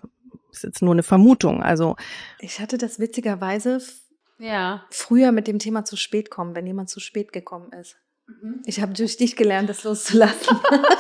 ist 0.52 0.64
jetzt 0.64 0.82
nur 0.82 0.94
eine 0.94 1.04
Vermutung. 1.04 1.62
Also 1.62 1.96
ich 2.40 2.60
hatte 2.60 2.78
das 2.78 3.00
witzigerweise 3.00 3.82
ja. 4.40 4.86
früher 4.90 5.32
mit 5.32 5.48
dem 5.48 5.60
Thema 5.60 5.86
zu 5.86 5.96
spät 5.96 6.30
kommen, 6.30 6.56
wenn 6.56 6.66
jemand 6.66 6.90
zu 6.90 7.00
spät 7.00 7.32
gekommen 7.32 7.72
ist. 7.74 7.98
Mhm. 8.28 8.62
Ich 8.66 8.82
habe 8.82 8.94
durch 8.94 9.18
dich 9.18 9.36
gelernt, 9.36 9.70
das 9.70 9.84
loszulassen. 9.84 10.58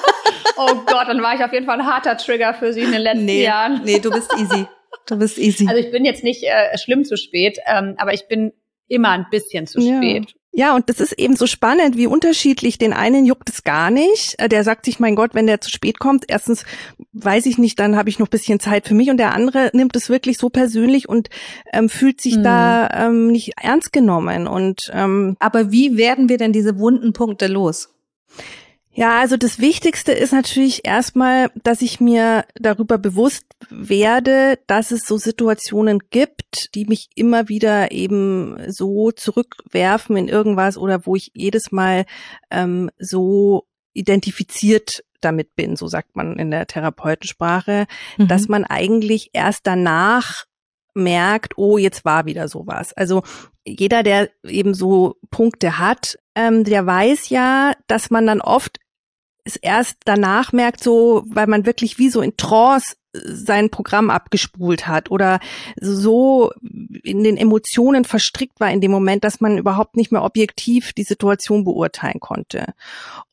oh 0.57 0.75
Gott, 0.85 1.07
dann 1.07 1.21
war 1.21 1.35
ich 1.35 1.43
auf 1.43 1.53
jeden 1.53 1.65
Fall 1.65 1.79
ein 1.79 1.85
harter 1.85 2.17
Trigger 2.17 2.53
für 2.53 2.73
Sie 2.73 2.81
in 2.81 2.91
den 2.91 3.01
letzten 3.01 3.25
nee, 3.25 3.43
Jahren. 3.43 3.81
Nee, 3.83 3.99
du 3.99 4.11
bist 4.11 4.31
easy. 4.37 4.67
Du 5.05 5.17
bist 5.17 5.37
easy. 5.37 5.67
Also 5.67 5.79
ich 5.79 5.91
bin 5.91 6.05
jetzt 6.05 6.23
nicht 6.23 6.43
äh, 6.43 6.77
schlimm 6.77 7.03
zu 7.03 7.17
spät, 7.17 7.57
ähm, 7.65 7.95
aber 7.97 8.13
ich 8.13 8.27
bin 8.27 8.53
immer 8.87 9.09
ein 9.09 9.27
bisschen 9.31 9.67
zu 9.67 9.79
spät. 9.79 10.31
Ja, 10.31 10.38
und 10.75 10.89
das 10.89 10.99
ist 10.99 11.13
eben 11.13 11.35
so 11.35 11.45
spannend, 11.45 11.95
wie 11.95 12.07
unterschiedlich. 12.07 12.77
Den 12.77 12.91
einen 12.91 13.25
juckt 13.25 13.49
es 13.49 13.63
gar 13.63 13.91
nicht. 13.91 14.35
Äh, 14.39 14.49
der 14.49 14.63
sagt 14.63 14.85
sich, 14.85 14.99
mein 14.99 15.15
Gott, 15.15 15.33
wenn 15.33 15.47
der 15.47 15.61
zu 15.61 15.69
spät 15.69 15.99
kommt, 15.99 16.25
erstens 16.27 16.65
weiß 17.13 17.45
ich 17.45 17.57
nicht, 17.57 17.79
dann 17.79 17.95
habe 17.95 18.09
ich 18.09 18.19
noch 18.19 18.27
bisschen 18.27 18.59
Zeit 18.59 18.87
für 18.87 18.95
mich. 18.95 19.09
Und 19.09 19.17
der 19.17 19.33
andere 19.33 19.69
nimmt 19.73 19.95
es 19.95 20.09
wirklich 20.09 20.37
so 20.37 20.49
persönlich 20.49 21.07
und 21.07 21.29
ähm, 21.71 21.87
fühlt 21.87 22.19
sich 22.19 22.35
hm. 22.35 22.43
da 22.43 22.89
ähm, 22.91 23.27
nicht 23.27 23.53
ernst 23.61 23.93
genommen. 23.93 24.47
Und 24.47 24.91
ähm, 24.93 25.37
aber 25.39 25.71
wie 25.71 25.97
werden 25.97 26.29
wir 26.29 26.37
denn 26.37 26.53
diese 26.53 26.79
wunden 26.79 27.13
Punkte 27.13 27.47
los? 27.47 27.89
Ja, 28.91 29.19
also 29.19 29.37
das 29.37 29.59
Wichtigste 29.59 30.11
ist 30.11 30.33
natürlich 30.33 30.83
erstmal, 30.83 31.51
dass 31.63 31.81
ich 31.81 32.01
mir 32.01 32.43
darüber 32.55 32.97
bewusst 32.97 33.45
werde, 33.69 34.59
dass 34.67 34.91
es 34.91 35.05
so 35.05 35.17
Situationen 35.17 35.99
gibt, 36.09 36.38
die 36.75 36.85
mich 36.85 37.09
immer 37.15 37.49
wieder 37.49 37.91
eben 37.91 38.71
so 38.71 39.11
zurückwerfen 39.11 40.17
in 40.17 40.27
irgendwas 40.27 40.77
oder 40.77 41.05
wo 41.05 41.15
ich 41.15 41.31
jedes 41.33 41.71
Mal 41.71 42.05
ähm, 42.49 42.89
so 42.97 43.67
identifiziert 43.93 45.03
damit 45.21 45.55
bin, 45.55 45.75
so 45.75 45.87
sagt 45.87 46.15
man 46.15 46.37
in 46.37 46.51
der 46.51 46.67
Therapeutensprache, 46.67 47.87
mhm. 48.17 48.27
dass 48.27 48.47
man 48.47 48.63
eigentlich 48.63 49.31
erst 49.33 49.67
danach 49.67 50.45
merkt, 50.93 51.57
oh, 51.57 51.77
jetzt 51.77 52.05
war 52.05 52.25
wieder 52.25 52.47
sowas. 52.47 52.93
Also 52.93 53.23
jeder, 53.65 54.03
der 54.03 54.29
eben 54.43 54.73
so 54.73 55.17
Punkte 55.29 55.77
hat, 55.77 56.17
ähm, 56.35 56.63
der 56.63 56.85
weiß 56.85 57.29
ja, 57.29 57.73
dass 57.87 58.09
man 58.09 58.25
dann 58.25 58.41
oft 58.41 58.79
es 59.43 59.55
erst 59.55 59.97
danach 60.05 60.51
merkt, 60.51 60.83
so, 60.83 61.23
weil 61.27 61.47
man 61.47 61.65
wirklich 61.65 61.97
wie 61.97 62.09
so 62.09 62.21
in 62.21 62.37
Trance 62.37 62.95
sein 63.13 63.69
Programm 63.69 64.09
abgespult 64.09 64.87
hat 64.87 65.09
oder 65.09 65.39
so 65.79 66.51
in 67.03 67.23
den 67.23 67.37
Emotionen 67.37 68.05
verstrickt 68.05 68.59
war 68.59 68.71
in 68.71 68.81
dem 68.81 68.91
Moment, 68.91 69.23
dass 69.23 69.41
man 69.41 69.57
überhaupt 69.57 69.95
nicht 69.95 70.11
mehr 70.11 70.23
objektiv 70.23 70.93
die 70.93 71.03
Situation 71.03 71.63
beurteilen 71.63 72.19
konnte. 72.19 72.73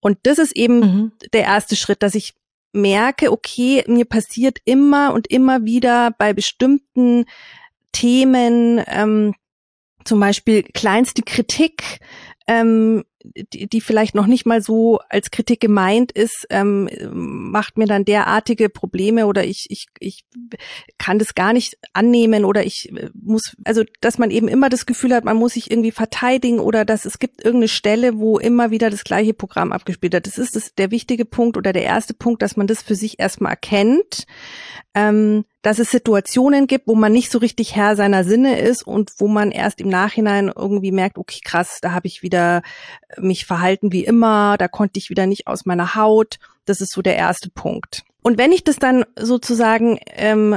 Und 0.01 0.19
das 0.23 0.39
ist 0.39 0.57
eben 0.57 0.79
mhm. 0.81 1.13
der 1.33 1.43
erste 1.43 1.77
Schritt, 1.77 2.03
dass 2.03 2.15
ich 2.15 2.35
merke, 2.73 3.33
okay, 3.33 3.85
mir 3.87 4.05
passiert 4.05 4.59
immer 4.65 5.13
und 5.13 5.27
immer 5.29 5.65
wieder 5.65 6.13
bei 6.19 6.33
bestimmten 6.33 7.27
Themen 7.93 8.83
ähm, 8.87 9.35
zum 10.05 10.21
Beispiel 10.21 10.63
kleinste 10.63 11.23
Kritik, 11.23 12.01
ähm, 12.47 13.05
die, 13.35 13.69
die 13.69 13.81
vielleicht 13.81 14.15
noch 14.15 14.27
nicht 14.27 14.47
mal 14.47 14.63
so 14.63 14.99
als 15.09 15.31
Kritik 15.31 15.61
gemeint 15.61 16.13
ist, 16.13 16.47
ähm, 16.51 16.89
macht 17.13 17.79
mir 17.79 17.87
dann 17.87 18.05
derartige 18.05 18.69
Probleme 18.69 19.27
oder 19.27 19.45
ich, 19.45 19.67
ich, 19.69 19.87
ich 19.99 20.25
kann 20.99 21.19
das 21.19 21.35
gar 21.35 21.53
nicht 21.53 21.79
annehmen 21.93 22.45
oder 22.45 22.65
ich 22.65 22.93
äh, 22.93 23.11
muss, 23.15 23.57
also 23.65 23.85
dass 24.01 24.19
man 24.19 24.31
eben 24.31 24.49
immer 24.49 24.69
das 24.69 24.87
Gefühl 24.87 25.15
hat, 25.15 25.25
man 25.25 25.37
muss 25.37 25.55
sich 25.55 25.71
irgendwie 25.71 25.93
verteidigen 25.93 26.61
oder 26.61 26.85
dass 26.85 27.05
es 27.05 27.19
gibt 27.19 27.45
irgendeine 27.45 27.69
Stelle, 27.69 28.19
wo 28.19 28.39
immer 28.39 28.71
wieder 28.71 28.91
das 28.91 29.05
gleiche 29.05 29.35
Programm 29.35 29.73
abgespielt 29.73 30.13
wird. 30.13 30.27
Das 30.27 30.39
ist 30.39 30.57
das, 30.57 30.75
der 30.75 30.91
wichtige 30.91 31.25
Punkt 31.25 31.57
oder 31.57 31.73
der 31.73 31.85
erste 31.85 32.15
Punkt, 32.15 32.43
dass 32.43 32.57
man 32.57 32.67
das 32.67 32.83
für 32.83 32.95
sich 32.95 33.19
erstmal 33.19 33.53
erkennt. 33.53 34.27
Ähm, 34.95 35.45
dass 35.67 35.81
es 35.81 35.91
Situationen 35.91 36.69
gibt, 36.69 36.87
wo 36.87 36.95
man 36.95 37.11
nicht 37.11 37.33
so 37.33 37.39
richtig 37.39 37.75
Herr 37.75 37.97
seiner 37.97 38.23
Sinne 38.23 38.61
ist 38.61 38.87
und 38.87 39.11
wo 39.19 39.27
man 39.27 39.51
erst 39.51 39.81
im 39.81 39.89
Nachhinein 39.89 40.49
irgendwie 40.55 40.93
merkt, 40.93 41.19
okay, 41.19 41.41
krass, 41.45 41.81
da 41.83 41.91
habe 41.91 42.07
ich 42.07 42.23
wieder 42.23 42.63
mich 43.19 43.47
verhalten 43.47 43.91
wie 43.91 44.05
immer, 44.05 44.59
da 44.59 44.69
konnte 44.69 45.01
ich 45.01 45.11
wieder 45.11 45.27
nicht 45.27 45.49
aus 45.49 45.67
meiner 45.67 45.97
Haut. 45.97 46.39
Das 46.67 46.81
ist 46.81 46.93
so 46.93 47.03
der 47.03 47.17
erste 47.17 47.51
Punkt. 47.51 48.05
Und 48.23 48.39
wenn 48.39 48.53
ich 48.53 48.63
das 48.63 48.77
dann 48.77 49.07
sozusagen 49.19 49.99
ähm, 50.15 50.57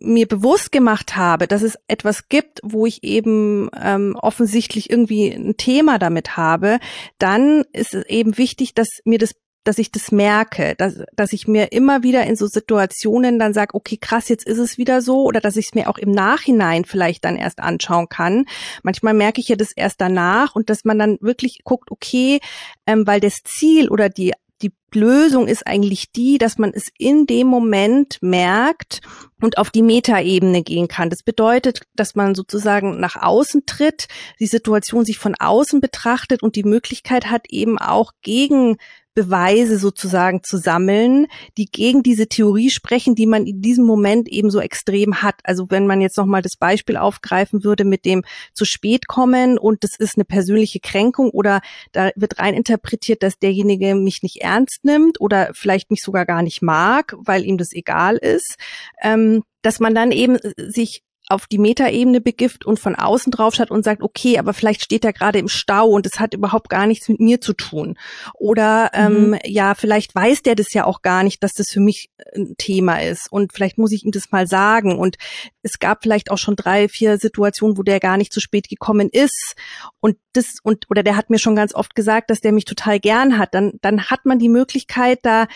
mir 0.00 0.26
bewusst 0.26 0.72
gemacht 0.72 1.14
habe, 1.14 1.46
dass 1.46 1.60
es 1.60 1.78
etwas 1.86 2.30
gibt, 2.30 2.60
wo 2.62 2.86
ich 2.86 3.04
eben 3.04 3.68
ähm, 3.78 4.16
offensichtlich 4.18 4.88
irgendwie 4.88 5.28
ein 5.28 5.58
Thema 5.58 5.98
damit 5.98 6.38
habe, 6.38 6.78
dann 7.18 7.64
ist 7.74 7.92
es 7.92 8.06
eben 8.06 8.38
wichtig, 8.38 8.72
dass 8.72 8.88
mir 9.04 9.18
das 9.18 9.34
dass 9.64 9.78
ich 9.78 9.92
das 9.92 10.12
merke, 10.12 10.74
dass, 10.78 11.02
dass 11.14 11.32
ich 11.32 11.46
mir 11.46 11.72
immer 11.72 12.02
wieder 12.02 12.24
in 12.24 12.36
so 12.36 12.46
Situationen 12.46 13.38
dann 13.38 13.52
sage, 13.52 13.74
okay, 13.74 13.98
krass, 14.00 14.28
jetzt 14.28 14.46
ist 14.46 14.58
es 14.58 14.78
wieder 14.78 15.02
so, 15.02 15.24
oder 15.24 15.40
dass 15.40 15.56
ich 15.56 15.66
es 15.66 15.74
mir 15.74 15.88
auch 15.88 15.98
im 15.98 16.10
Nachhinein 16.10 16.84
vielleicht 16.84 17.24
dann 17.24 17.36
erst 17.36 17.60
anschauen 17.60 18.08
kann. 18.08 18.46
Manchmal 18.82 19.14
merke 19.14 19.40
ich 19.40 19.48
ja 19.48 19.56
das 19.56 19.72
erst 19.72 20.00
danach 20.00 20.54
und 20.54 20.70
dass 20.70 20.84
man 20.84 20.98
dann 20.98 21.18
wirklich 21.20 21.60
guckt, 21.64 21.90
okay, 21.90 22.40
ähm, 22.86 23.06
weil 23.06 23.20
das 23.20 23.42
Ziel 23.44 23.88
oder 23.88 24.08
die 24.08 24.32
die 24.62 24.72
Lösung 24.92 25.46
ist 25.46 25.66
eigentlich 25.66 26.10
die, 26.12 26.38
dass 26.38 26.58
man 26.58 26.72
es 26.74 26.88
in 26.98 27.26
dem 27.26 27.46
Moment 27.46 28.18
merkt 28.22 29.00
und 29.40 29.58
auf 29.58 29.70
die 29.70 29.82
Metaebene 29.82 30.62
gehen 30.62 30.88
kann. 30.88 31.10
Das 31.10 31.22
bedeutet, 31.22 31.82
dass 31.94 32.14
man 32.14 32.34
sozusagen 32.34 32.98
nach 32.98 33.16
außen 33.16 33.66
tritt, 33.66 34.08
die 34.40 34.46
Situation 34.46 35.04
sich 35.04 35.18
von 35.18 35.34
außen 35.38 35.80
betrachtet 35.80 36.42
und 36.42 36.56
die 36.56 36.64
Möglichkeit 36.64 37.30
hat, 37.30 37.46
eben 37.50 37.78
auch 37.78 38.12
gegen 38.22 38.78
Beweise 39.18 39.78
sozusagen 39.78 40.44
zu 40.44 40.58
sammeln, 40.58 41.26
die 41.56 41.64
gegen 41.64 42.04
diese 42.04 42.28
Theorie 42.28 42.70
sprechen, 42.70 43.16
die 43.16 43.26
man 43.26 43.46
in 43.46 43.60
diesem 43.60 43.84
Moment 43.84 44.28
eben 44.28 44.48
so 44.48 44.60
extrem 44.60 45.22
hat. 45.22 45.40
Also 45.42 45.66
wenn 45.70 45.88
man 45.88 46.00
jetzt 46.00 46.16
nochmal 46.16 46.40
das 46.40 46.56
Beispiel 46.56 46.96
aufgreifen 46.96 47.64
würde 47.64 47.84
mit 47.84 48.04
dem 48.04 48.22
zu 48.52 48.64
spät 48.64 49.08
kommen 49.08 49.58
und 49.58 49.82
das 49.82 49.96
ist 49.98 50.16
eine 50.16 50.24
persönliche 50.24 50.78
Kränkung 50.78 51.30
oder 51.30 51.62
da 51.90 52.10
wird 52.14 52.38
rein 52.38 52.54
interpretiert, 52.54 53.24
dass 53.24 53.40
derjenige 53.40 53.96
mich 53.96 54.22
nicht 54.22 54.36
ernst 54.36 54.84
nimmt 54.84 55.20
oder 55.20 55.50
vielleicht 55.52 55.90
mich 55.90 56.02
sogar 56.04 56.24
gar 56.24 56.44
nicht 56.44 56.62
mag, 56.62 57.16
weil 57.18 57.44
ihm 57.44 57.58
das 57.58 57.72
egal 57.72 58.18
ist, 58.18 58.54
ähm, 59.02 59.42
dass 59.62 59.80
man 59.80 59.96
dann 59.96 60.12
eben 60.12 60.38
sich 60.56 61.02
auf 61.28 61.46
die 61.46 61.58
Metaebene 61.58 62.20
begift 62.20 62.64
und 62.64 62.80
von 62.80 62.94
außen 62.94 63.30
drauf 63.30 63.54
schaut 63.54 63.70
und 63.70 63.84
sagt, 63.84 64.02
okay, 64.02 64.38
aber 64.38 64.54
vielleicht 64.54 64.82
steht 64.82 65.04
er 65.04 65.12
gerade 65.12 65.38
im 65.38 65.48
Stau 65.48 65.88
und 65.88 66.06
es 66.06 66.18
hat 66.18 66.34
überhaupt 66.34 66.70
gar 66.70 66.86
nichts 66.86 67.08
mit 67.08 67.20
mir 67.20 67.40
zu 67.40 67.52
tun. 67.52 67.98
Oder 68.34 68.90
ähm, 68.94 69.30
mhm. 69.30 69.38
ja, 69.44 69.74
vielleicht 69.74 70.14
weiß 70.14 70.42
der 70.42 70.54
das 70.54 70.72
ja 70.72 70.84
auch 70.84 71.02
gar 71.02 71.22
nicht, 71.22 71.42
dass 71.42 71.52
das 71.52 71.68
für 71.70 71.80
mich 71.80 72.10
ein 72.34 72.54
Thema 72.56 73.02
ist. 73.02 73.30
Und 73.30 73.52
vielleicht 73.52 73.76
muss 73.76 73.92
ich 73.92 74.04
ihm 74.04 74.10
das 74.10 74.30
mal 74.30 74.46
sagen. 74.46 74.98
Und 74.98 75.16
es 75.62 75.78
gab 75.78 76.02
vielleicht 76.02 76.30
auch 76.30 76.38
schon 76.38 76.56
drei, 76.56 76.88
vier 76.88 77.18
Situationen, 77.18 77.76
wo 77.76 77.82
der 77.82 78.00
gar 78.00 78.16
nicht 78.16 78.32
zu 78.32 78.40
spät 78.40 78.68
gekommen 78.68 79.10
ist. 79.10 79.54
Und 80.00 80.16
das, 80.32 80.56
und, 80.62 80.86
oder 80.88 81.02
der 81.02 81.16
hat 81.16 81.28
mir 81.28 81.38
schon 81.38 81.56
ganz 81.56 81.74
oft 81.74 81.94
gesagt, 81.94 82.30
dass 82.30 82.40
der 82.40 82.52
mich 82.52 82.64
total 82.64 83.00
gern 83.00 83.38
hat. 83.38 83.54
Dann, 83.54 83.72
dann 83.82 84.04
hat 84.04 84.24
man 84.24 84.38
die 84.38 84.48
Möglichkeit, 84.48 85.18
da 85.22 85.46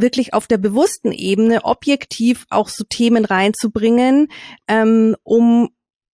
wirklich 0.00 0.34
auf 0.34 0.46
der 0.46 0.58
bewussten 0.58 1.12
Ebene 1.12 1.64
objektiv 1.64 2.46
auch 2.50 2.68
so 2.68 2.84
Themen 2.88 3.24
reinzubringen, 3.24 4.28
ähm, 4.68 5.16
um 5.22 5.68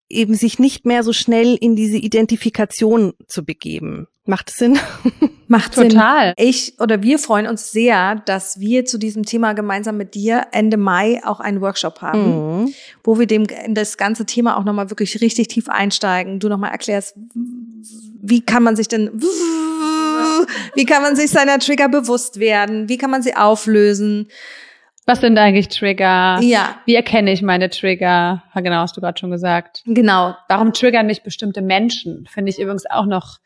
eben 0.08 0.34
sich 0.34 0.58
nicht 0.58 0.84
mehr 0.86 1.02
so 1.02 1.12
schnell 1.12 1.56
in 1.60 1.76
diese 1.76 1.96
Identifikation 1.96 3.14
zu 3.26 3.44
begeben. 3.44 4.06
Macht 4.26 4.48
Sinn? 4.50 4.78
Macht 5.48 5.74
Total. 5.74 6.34
Sinn. 6.38 6.48
Ich 6.48 6.80
oder 6.80 7.02
wir 7.02 7.18
freuen 7.18 7.46
uns 7.46 7.72
sehr, 7.72 8.16
dass 8.26 8.58
wir 8.58 8.86
zu 8.86 8.96
diesem 8.98 9.24
Thema 9.24 9.52
gemeinsam 9.52 9.96
mit 9.98 10.14
dir 10.14 10.46
Ende 10.52 10.76
Mai 10.78 11.20
auch 11.24 11.40
einen 11.40 11.60
Workshop 11.60 12.00
haben, 12.00 12.62
Mhm. 12.64 12.74
wo 13.02 13.18
wir 13.18 13.26
dem 13.26 13.44
in 13.66 13.74
das 13.74 13.98
ganze 13.98 14.24
Thema 14.24 14.56
auch 14.56 14.64
nochmal 14.64 14.88
wirklich 14.88 15.20
richtig 15.20 15.48
tief 15.48 15.68
einsteigen. 15.68 16.38
Du 16.38 16.48
nochmal 16.48 16.70
erklärst, 16.70 17.16
wie 18.22 18.40
kann 18.40 18.62
man 18.62 18.76
sich 18.76 18.88
denn, 18.88 19.10
wie 20.74 20.84
kann 20.84 21.02
man 21.02 21.16
sich 21.16 21.30
seiner 21.30 21.58
Trigger 21.58 21.88
bewusst 21.88 22.38
werden? 22.40 22.88
Wie 22.88 22.98
kann 22.98 23.10
man 23.10 23.22
sie 23.22 23.34
auflösen? 23.36 24.28
Was 25.06 25.20
sind 25.20 25.36
eigentlich 25.38 25.68
Trigger? 25.68 26.38
Ja, 26.40 26.76
Wie 26.86 26.94
erkenne 26.94 27.30
ich 27.32 27.42
meine 27.42 27.68
Trigger? 27.68 28.42
Ja, 28.54 28.60
genau, 28.62 28.76
hast 28.76 28.96
du 28.96 29.00
gerade 29.02 29.18
schon 29.18 29.30
gesagt. 29.30 29.82
genau. 29.86 30.34
Warum 30.48 30.72
triggern 30.72 31.06
mich 31.06 31.22
bestimmte 31.22 31.60
Menschen? 31.60 32.26
Finde 32.32 32.50
ich 32.50 32.58
übrigens 32.58 32.84
auch 32.90 33.04
noch 33.04 33.38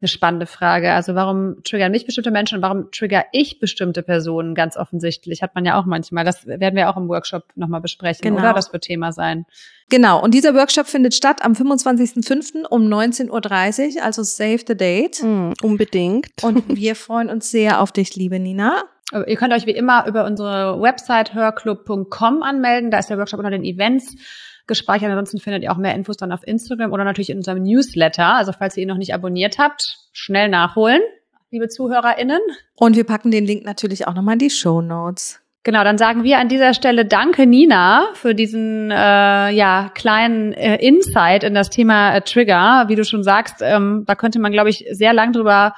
eine 0.00 0.08
spannende 0.08 0.46
Frage. 0.46 0.92
Also 0.92 1.14
warum 1.14 1.62
triggern 1.64 1.90
mich 1.92 2.06
bestimmte 2.06 2.30
Menschen 2.30 2.56
und 2.56 2.62
warum 2.62 2.90
trigger 2.90 3.24
ich 3.32 3.58
bestimmte 3.58 4.02
Personen 4.02 4.54
ganz 4.54 4.76
offensichtlich? 4.76 5.42
Hat 5.42 5.54
man 5.54 5.64
ja 5.66 5.78
auch 5.78 5.84
manchmal. 5.84 6.24
Das 6.24 6.46
werden 6.46 6.76
wir 6.76 6.88
auch 6.88 6.96
im 6.96 7.08
Workshop 7.08 7.44
nochmal 7.54 7.80
besprechen, 7.82 8.22
Genau. 8.22 8.38
oder? 8.38 8.54
Das 8.54 8.72
wird 8.72 8.84
Thema 8.84 9.12
sein. 9.12 9.44
Genau. 9.90 10.22
Und 10.22 10.32
dieser 10.32 10.54
Workshop 10.54 10.86
findet 10.86 11.14
statt 11.14 11.44
am 11.44 11.52
25.05. 11.52 12.64
um 12.66 12.82
19.30 12.82 13.96
Uhr, 13.96 14.02
also 14.02 14.22
save 14.22 14.60
the 14.66 14.76
date. 14.76 15.22
Mhm, 15.22 15.54
unbedingt. 15.62 16.28
Und 16.42 16.64
wir 16.76 16.94
freuen 16.94 17.28
uns 17.28 17.50
sehr 17.50 17.80
auf 17.80 17.92
dich, 17.92 18.16
liebe 18.16 18.38
Nina. 18.38 18.84
Ihr 19.26 19.36
könnt 19.36 19.52
euch 19.52 19.66
wie 19.66 19.72
immer 19.72 20.06
über 20.06 20.24
unsere 20.24 20.80
Website 20.80 21.34
hörclub.com 21.34 22.42
anmelden. 22.44 22.92
Da 22.92 22.98
ist 23.00 23.10
der 23.10 23.18
Workshop 23.18 23.40
unter 23.40 23.50
den 23.50 23.64
Events 23.64 24.14
gespeichert. 24.68 25.10
Ansonsten 25.10 25.40
findet 25.40 25.64
ihr 25.64 25.72
auch 25.72 25.76
mehr 25.76 25.96
Infos 25.96 26.16
dann 26.16 26.30
auf 26.30 26.46
Instagram 26.46 26.92
oder 26.92 27.02
natürlich 27.02 27.30
in 27.30 27.38
unserem 27.38 27.60
Newsletter. 27.60 28.36
Also 28.36 28.52
falls 28.52 28.76
ihr 28.76 28.84
ihn 28.84 28.88
noch 28.88 28.96
nicht 28.96 29.12
abonniert 29.12 29.58
habt, 29.58 29.98
schnell 30.12 30.48
nachholen, 30.48 31.02
liebe 31.50 31.68
ZuhörerInnen. 31.68 32.40
Und 32.76 32.94
wir 32.94 33.04
packen 33.04 33.32
den 33.32 33.44
Link 33.44 33.64
natürlich 33.64 34.06
auch 34.06 34.14
nochmal 34.14 34.34
in 34.34 34.38
die 34.38 34.50
Show 34.50 34.80
Notes. 34.80 35.40
Genau, 35.62 35.84
dann 35.84 35.98
sagen 35.98 36.24
wir 36.24 36.38
an 36.38 36.48
dieser 36.48 36.72
Stelle 36.72 37.04
Danke, 37.04 37.46
Nina, 37.46 38.08
für 38.14 38.34
diesen 38.34 38.90
äh, 38.90 39.50
ja 39.50 39.90
kleinen 39.94 40.54
äh, 40.54 40.76
Insight 40.76 41.44
in 41.44 41.54
das 41.54 41.68
Thema 41.68 42.14
äh, 42.14 42.22
Trigger. 42.22 42.86
Wie 42.88 42.94
du 42.94 43.04
schon 43.04 43.22
sagst, 43.22 43.56
ähm, 43.60 44.04
da 44.06 44.14
könnte 44.14 44.40
man, 44.40 44.52
glaube 44.52 44.70
ich, 44.70 44.86
sehr 44.90 45.12
lang 45.12 45.32
drüber 45.32 45.74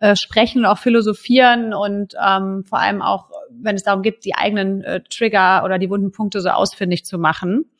äh, 0.00 0.16
sprechen 0.16 0.58
und 0.58 0.66
auch 0.66 0.78
philosophieren 0.78 1.72
und 1.72 2.12
ähm, 2.22 2.64
vor 2.68 2.80
allem 2.80 3.00
auch, 3.00 3.30
wenn 3.50 3.74
es 3.74 3.84
darum 3.84 4.02
geht, 4.02 4.24
die 4.26 4.34
eigenen 4.34 4.82
äh, 4.82 5.00
Trigger 5.08 5.62
oder 5.64 5.78
die 5.78 5.88
wunden 5.88 6.12
Punkte 6.12 6.42
so 6.42 6.50
ausfindig 6.50 7.06
zu 7.06 7.18
machen. 7.18 7.70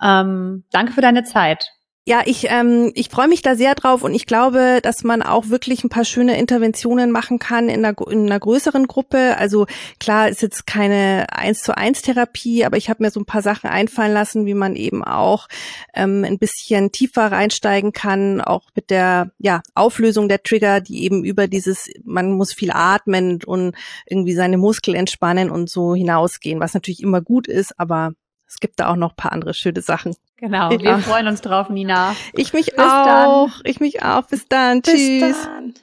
Ähm, 0.00 0.64
danke 0.70 0.92
für 0.92 1.00
deine 1.00 1.24
Zeit. 1.24 1.72
Ja, 2.06 2.22
ich, 2.24 2.46
ähm, 2.48 2.90
ich 2.94 3.10
freue 3.10 3.28
mich 3.28 3.42
da 3.42 3.54
sehr 3.54 3.74
drauf 3.74 4.02
und 4.02 4.14
ich 4.14 4.24
glaube, 4.24 4.80
dass 4.82 5.04
man 5.04 5.22
auch 5.22 5.50
wirklich 5.50 5.84
ein 5.84 5.90
paar 5.90 6.06
schöne 6.06 6.38
Interventionen 6.38 7.12
machen 7.12 7.38
kann 7.38 7.68
in 7.68 7.84
einer, 7.84 7.94
in 8.10 8.24
einer 8.24 8.40
größeren 8.40 8.86
Gruppe. 8.86 9.36
Also 9.36 9.66
klar 10.00 10.30
ist 10.30 10.40
jetzt 10.40 10.66
keine 10.66 11.26
eins 11.30 11.62
zu 11.62 11.76
eins 11.76 12.00
Therapie, 12.00 12.64
aber 12.64 12.78
ich 12.78 12.88
habe 12.88 13.02
mir 13.02 13.10
so 13.10 13.20
ein 13.20 13.26
paar 13.26 13.42
Sachen 13.42 13.68
einfallen 13.68 14.14
lassen, 14.14 14.46
wie 14.46 14.54
man 14.54 14.76
eben 14.76 15.04
auch 15.04 15.46
ähm, 15.94 16.24
ein 16.24 16.38
bisschen 16.38 16.90
tiefer 16.90 17.30
reinsteigen 17.30 17.92
kann, 17.92 18.40
auch 18.40 18.70
mit 18.74 18.88
der 18.88 19.30
ja, 19.38 19.60
Auflösung 19.74 20.28
der 20.30 20.42
Trigger, 20.42 20.80
die 20.80 21.04
eben 21.04 21.22
über 21.22 21.48
dieses, 21.48 21.90
man 22.02 22.32
muss 22.32 22.54
viel 22.54 22.70
atmen 22.72 23.44
und 23.44 23.76
irgendwie 24.06 24.34
seine 24.34 24.56
Muskeln 24.56 24.96
entspannen 24.96 25.50
und 25.50 25.68
so 25.68 25.94
hinausgehen, 25.94 26.60
was 26.60 26.72
natürlich 26.72 27.02
immer 27.02 27.20
gut 27.20 27.46
ist, 27.46 27.78
aber 27.78 28.12
es 28.48 28.58
gibt 28.58 28.80
da 28.80 28.88
auch 28.90 28.96
noch 28.96 29.10
ein 29.10 29.16
paar 29.16 29.32
andere 29.32 29.54
schöne 29.54 29.80
Sachen. 29.80 30.16
Genau, 30.40 30.70
wir 30.70 30.80
Ja. 30.80 30.98
freuen 30.98 31.26
uns 31.28 31.42
drauf, 31.42 31.68
Nina. 31.68 32.16
Ich 32.32 32.52
mich 32.54 32.66
Bis 32.66 32.76
dann. 32.76 33.26
auch. 33.28 33.50
Ich 33.64 33.78
mich 33.80 34.02
auch. 34.02 34.22
Bis 34.26 34.48
dann. 34.48 34.80
Bis 34.80 34.94
Tschüss. 34.94 35.42
dann. 35.44 35.74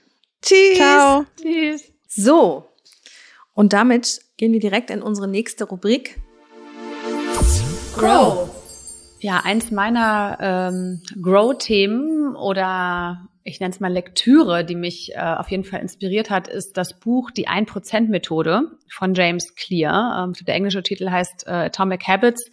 Tschüss. 0.41 0.77
Ciao. 0.77 1.25
Tschüss. 1.39 1.83
So. 2.07 2.67
Und 3.53 3.73
damit 3.73 4.19
gehen 4.37 4.53
wir 4.53 4.59
direkt 4.59 4.89
in 4.89 5.01
unsere 5.01 5.27
nächste 5.27 5.65
Rubrik. 5.65 6.19
Grow. 7.95 8.49
Ja, 9.19 9.41
eins 9.43 9.71
meiner 9.71 10.37
ähm, 10.39 11.01
Grow-Themen 11.21 12.35
oder 12.35 13.27
ich 13.43 13.59
nenne 13.59 13.73
es 13.73 13.79
mal 13.79 13.91
Lektüre, 13.91 14.63
die 14.65 14.75
mich 14.75 15.15
äh, 15.15 15.19
auf 15.19 15.49
jeden 15.49 15.63
Fall 15.63 15.79
inspiriert 15.81 16.29
hat, 16.29 16.47
ist 16.47 16.77
das 16.77 16.99
Buch 16.99 17.31
Die 17.31 17.47
1%-Methode 17.47 18.71
von 18.93 19.13
James 19.15 19.55
Clear. 19.55 20.23
Ähm, 20.25 20.33
der 20.45 20.53
englische 20.55 20.83
Titel 20.83 21.09
heißt 21.09 21.45
äh, 21.47 21.51
Atomic 21.51 22.07
Habits. 22.07 22.51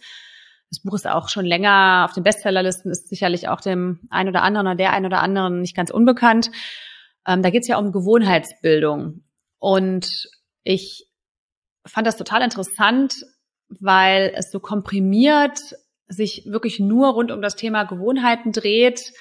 Das 0.69 0.81
Buch 0.81 0.95
ist 0.95 1.07
auch 1.07 1.29
schon 1.29 1.45
länger 1.45 2.05
auf 2.07 2.13
den 2.13 2.23
Bestsellerlisten, 2.23 2.91
ist 2.91 3.07
sicherlich 3.07 3.47
auch 3.47 3.61
dem 3.61 3.99
ein 4.09 4.27
oder 4.27 4.43
anderen 4.43 4.67
oder 4.67 4.75
der 4.75 4.93
ein 4.93 5.05
oder 5.05 5.21
anderen 5.21 5.61
nicht 5.61 5.75
ganz 5.75 5.91
unbekannt. 5.91 6.51
Ähm, 7.27 7.41
da 7.41 7.49
geht 7.49 7.61
es 7.61 7.67
ja 7.67 7.77
um 7.77 7.91
Gewohnheitsbildung. 7.91 9.23
Und 9.59 10.27
ich 10.63 11.07
fand 11.85 12.07
das 12.07 12.17
total 12.17 12.41
interessant, 12.41 13.15
weil 13.69 14.33
es 14.35 14.51
so 14.51 14.59
komprimiert 14.59 15.59
sich 16.07 16.45
wirklich 16.45 16.79
nur 16.79 17.09
rund 17.09 17.31
um 17.31 17.41
das 17.41 17.55
Thema 17.55 17.83
Gewohnheiten 17.83 18.51
dreht 18.51 19.13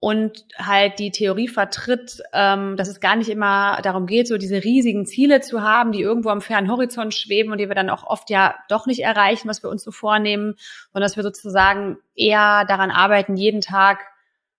und 0.00 0.44
halt 0.56 1.00
die 1.00 1.10
Theorie 1.10 1.48
vertritt, 1.48 2.22
ähm, 2.32 2.76
dass 2.76 2.88
es 2.88 3.00
gar 3.00 3.16
nicht 3.16 3.28
immer 3.28 3.80
darum 3.82 4.06
geht, 4.06 4.28
so 4.28 4.38
diese 4.38 4.62
riesigen 4.62 5.06
Ziele 5.06 5.40
zu 5.40 5.62
haben, 5.62 5.90
die 5.90 6.00
irgendwo 6.00 6.28
am 6.28 6.40
fernen 6.40 6.70
Horizont 6.70 7.14
schweben 7.14 7.50
und 7.50 7.58
die 7.58 7.68
wir 7.68 7.74
dann 7.74 7.90
auch 7.90 8.04
oft 8.04 8.30
ja 8.30 8.54
doch 8.68 8.86
nicht 8.86 9.00
erreichen, 9.00 9.48
was 9.48 9.62
wir 9.62 9.70
uns 9.70 9.82
so 9.82 9.90
vornehmen, 9.90 10.54
sondern 10.92 11.08
dass 11.08 11.16
wir 11.16 11.24
sozusagen 11.24 11.98
eher 12.14 12.64
daran 12.66 12.92
arbeiten, 12.92 13.36
jeden 13.36 13.60
Tag 13.60 13.98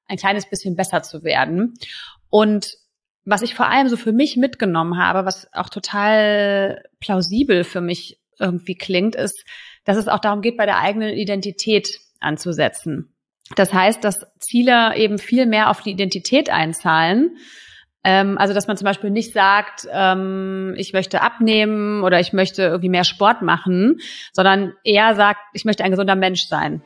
ein 0.08 0.18
kleines 0.18 0.50
bisschen 0.50 0.76
besser 0.76 1.04
zu 1.04 1.24
werden. 1.24 1.76
Und 2.30 2.74
was 3.24 3.42
ich 3.42 3.56
vor 3.56 3.68
allem 3.68 3.88
so 3.88 3.96
für 3.96 4.12
mich 4.12 4.36
mitgenommen 4.36 4.98
habe, 4.98 5.26
was 5.26 5.54
auch 5.54 5.70
total 5.70 6.84
plausibel 7.00 7.64
für 7.64 7.82
mich 7.82 8.20
irgendwie 8.40 8.76
klingt, 8.76 9.16
ist, 9.16 9.46
dass 9.86 9.98
es 9.98 10.08
auch 10.08 10.20
darum 10.20 10.42
geht, 10.42 10.58
bei 10.58 10.66
der 10.66 10.80
eigenen 10.80 11.14
Identität 11.14 12.00
anzusetzen. 12.20 13.14
Das 13.56 13.74
heißt, 13.74 14.04
dass 14.04 14.26
Ziele 14.40 14.96
eben 14.96 15.18
viel 15.18 15.46
mehr 15.46 15.70
auf 15.70 15.82
die 15.82 15.92
Identität 15.92 16.50
einzahlen. 16.50 17.38
Ähm, 18.04 18.38
also, 18.38 18.54
dass 18.54 18.68
man 18.68 18.78
zum 18.78 18.86
Beispiel 18.86 19.10
nicht 19.10 19.34
sagt, 19.34 19.88
ähm, 19.92 20.74
ich 20.78 20.94
möchte 20.94 21.22
abnehmen 21.22 22.04
oder 22.04 22.20
ich 22.20 22.32
möchte 22.32 22.64
irgendwie 22.64 22.90
mehr 22.90 23.04
Sport 23.04 23.42
machen, 23.42 24.00
sondern 24.32 24.74
eher 24.84 25.16
sagt, 25.16 25.42
ich 25.54 25.66
möchte 25.66 25.84
ein 25.84 25.92
gesunder 25.92 26.16
Mensch 26.16 26.48
sein. 26.48 26.82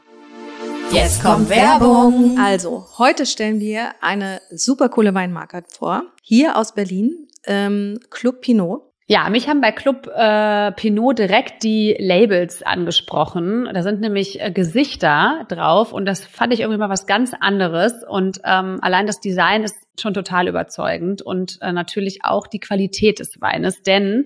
Jetzt 0.92 1.24
kommt 1.24 1.50
Werbung. 1.50 2.38
Also, 2.40 2.88
heute 2.98 3.26
stellen 3.26 3.60
wir 3.60 3.92
eine 4.02 4.42
super 4.52 4.90
coole 4.90 5.14
Weinmarke 5.14 5.64
vor. 5.68 6.04
Hier 6.22 6.58
aus 6.58 6.74
Berlin, 6.74 7.28
ähm, 7.46 8.00
Club 8.10 8.42
Pinot. 8.42 8.93
Ja, 9.06 9.30
mich 9.30 9.50
haben 9.50 9.60
bei 9.60 9.74
Club 9.74 10.08
äh, 10.08 10.72
Pinot 10.72 11.20
direkt 11.20 11.64
die 11.64 11.94
Labels 12.00 12.64
angesprochen. 12.64 13.70
Da 13.74 13.84
sind 13.84 14.00
nämlich 14.00 14.40
äh, 14.40 14.50
Gesichter 14.50 15.46
drauf 15.50 15.92
und 15.92 16.06
das 16.06 16.26
fand 16.26 16.54
ich 16.54 16.62
irgendwie 16.62 16.80
mal 16.80 16.90
was 16.90 17.06
ganz 17.06 17.34
anderes. 17.38 18.06
Und 18.08 18.40
ähm, 18.46 18.80
allein 18.82 19.06
das 19.06 19.20
Design 19.20 19.64
ist 19.64 19.76
schon 20.00 20.14
total 20.14 20.48
überzeugend 20.48 21.22
und 21.22 21.58
äh, 21.62 21.74
natürlich 21.74 22.20
auch 22.24 22.48
die 22.48 22.60
Qualität 22.60 23.20
des 23.20 23.42
Weines, 23.42 23.82
denn 23.84 24.26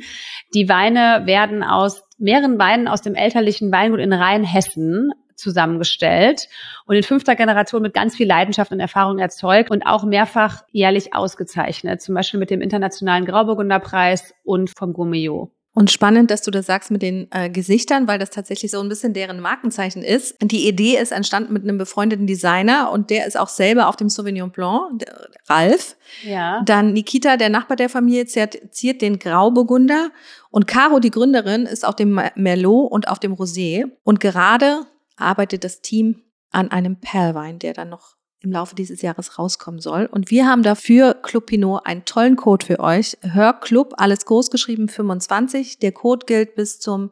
die 0.54 0.70
Weine 0.70 1.24
werden 1.26 1.64
aus 1.64 2.04
mehreren 2.20 2.60
Weinen 2.60 2.88
aus 2.88 3.02
dem 3.02 3.16
elterlichen 3.16 3.72
Weingut 3.72 4.00
in 4.00 4.14
Rheinhessen 4.14 5.12
zusammengestellt 5.38 6.50
und 6.86 6.96
in 6.96 7.04
fünfter 7.04 7.36
Generation 7.36 7.82
mit 7.82 7.94
ganz 7.94 8.16
viel 8.16 8.28
Leidenschaft 8.28 8.72
und 8.72 8.80
Erfahrung 8.80 9.20
erzeugt 9.20 9.72
und 9.72 9.84
auch 9.84 10.04
mehrfach 10.04 10.64
jährlich 10.72 11.14
ausgezeichnet, 11.14 12.02
zum 12.02 12.16
Beispiel 12.16 12.40
mit 12.40 12.50
dem 12.50 12.62
Internationalen 12.62 13.26
Grauburgunderpreis 13.26 14.34
und 14.44 14.70
vom 14.78 14.94
Gourmillot. 14.94 15.52
Und 15.78 15.92
spannend, 15.92 16.32
dass 16.32 16.42
du 16.42 16.50
das 16.50 16.66
sagst 16.66 16.90
mit 16.90 17.04
den 17.04 17.28
äh, 17.30 17.52
Gesichtern, 17.52 18.08
weil 18.08 18.18
das 18.18 18.32
tatsächlich 18.32 18.72
so 18.72 18.80
ein 18.80 18.90
bisschen 18.90 19.14
deren 19.14 19.40
Markenzeichen 19.40 20.02
ist. 20.02 20.36
Die 20.42 20.68
Idee 20.68 20.98
ist 20.98 21.12
entstanden 21.12 21.54
mit 21.54 21.62
einem 21.62 21.78
befreundeten 21.78 22.26
Designer 22.26 22.90
und 22.92 23.12
der 23.12 23.28
ist 23.28 23.38
auch 23.38 23.48
selber 23.48 23.88
auf 23.88 23.96
dem 23.96 24.10
Sauvignon 24.10 24.50
Blanc, 24.50 25.06
Ralf. 25.48 25.96
Ja. 26.24 26.64
Dann 26.66 26.94
Nikita, 26.94 27.38
der 27.38 27.50
Nachbar 27.50 27.78
der 27.78 27.90
Familie, 27.90 28.26
ziert, 28.26 28.58
ziert 28.72 29.04
den 29.04 29.20
Grauburgunder 29.20 30.10
und 30.50 30.66
Caro, 30.66 31.00
die 31.00 31.12
Gründerin, 31.12 31.68
ist 31.68 31.86
auf 31.86 31.96
dem 31.96 32.20
Merlot 32.34 32.92
und 32.92 33.08
auf 33.08 33.20
dem 33.20 33.36
Rosé. 33.36 33.84
Und 34.04 34.20
gerade 34.20 34.80
arbeitet 35.18 35.64
das 35.64 35.82
Team 35.82 36.24
an 36.52 36.72
einem 36.72 37.00
Perlwein, 37.00 37.60
der 37.60 37.74
dann 37.74 37.90
noch 37.90 38.16
im 38.40 38.52
Laufe 38.52 38.76
dieses 38.76 39.02
Jahres 39.02 39.40
rauskommen 39.40 39.80
soll. 39.80 40.06
Und 40.06 40.30
wir 40.32 40.48
haben 40.48 40.64
dafür 40.64 41.16
Club 41.16 41.48
Pinot 41.48 41.86
einen 41.86 42.06
tollen 42.06 42.36
Code 42.36 42.66
für 42.66 42.80
euch. 42.80 43.18
Hörclub, 43.22 43.96
alles 43.98 44.26
groß 44.26 44.52
geschrieben, 44.52 44.88
25. 44.88 45.80
Der 45.80 45.92
Code 45.92 46.26
gilt 46.26 46.56
bis 46.56 46.80
zum 46.80 47.12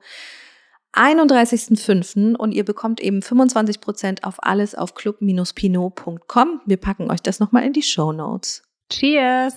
31.05. 0.94 2.36
und 2.36 2.54
ihr 2.54 2.64
bekommt 2.64 3.02
eben 3.02 3.22
25 3.22 3.82
Prozent 3.82 4.24
auf 4.24 4.42
alles 4.44 4.76
auf 4.76 4.96
club-pinot.com. 4.96 6.62
Wir 6.66 6.78
packen 6.78 7.12
euch 7.12 7.22
das 7.22 7.40
nochmal 7.40 7.64
in 7.64 7.74
die 7.74 7.84
Show 7.84 8.14
Notes. 8.14 8.64
Cheers! 8.90 9.56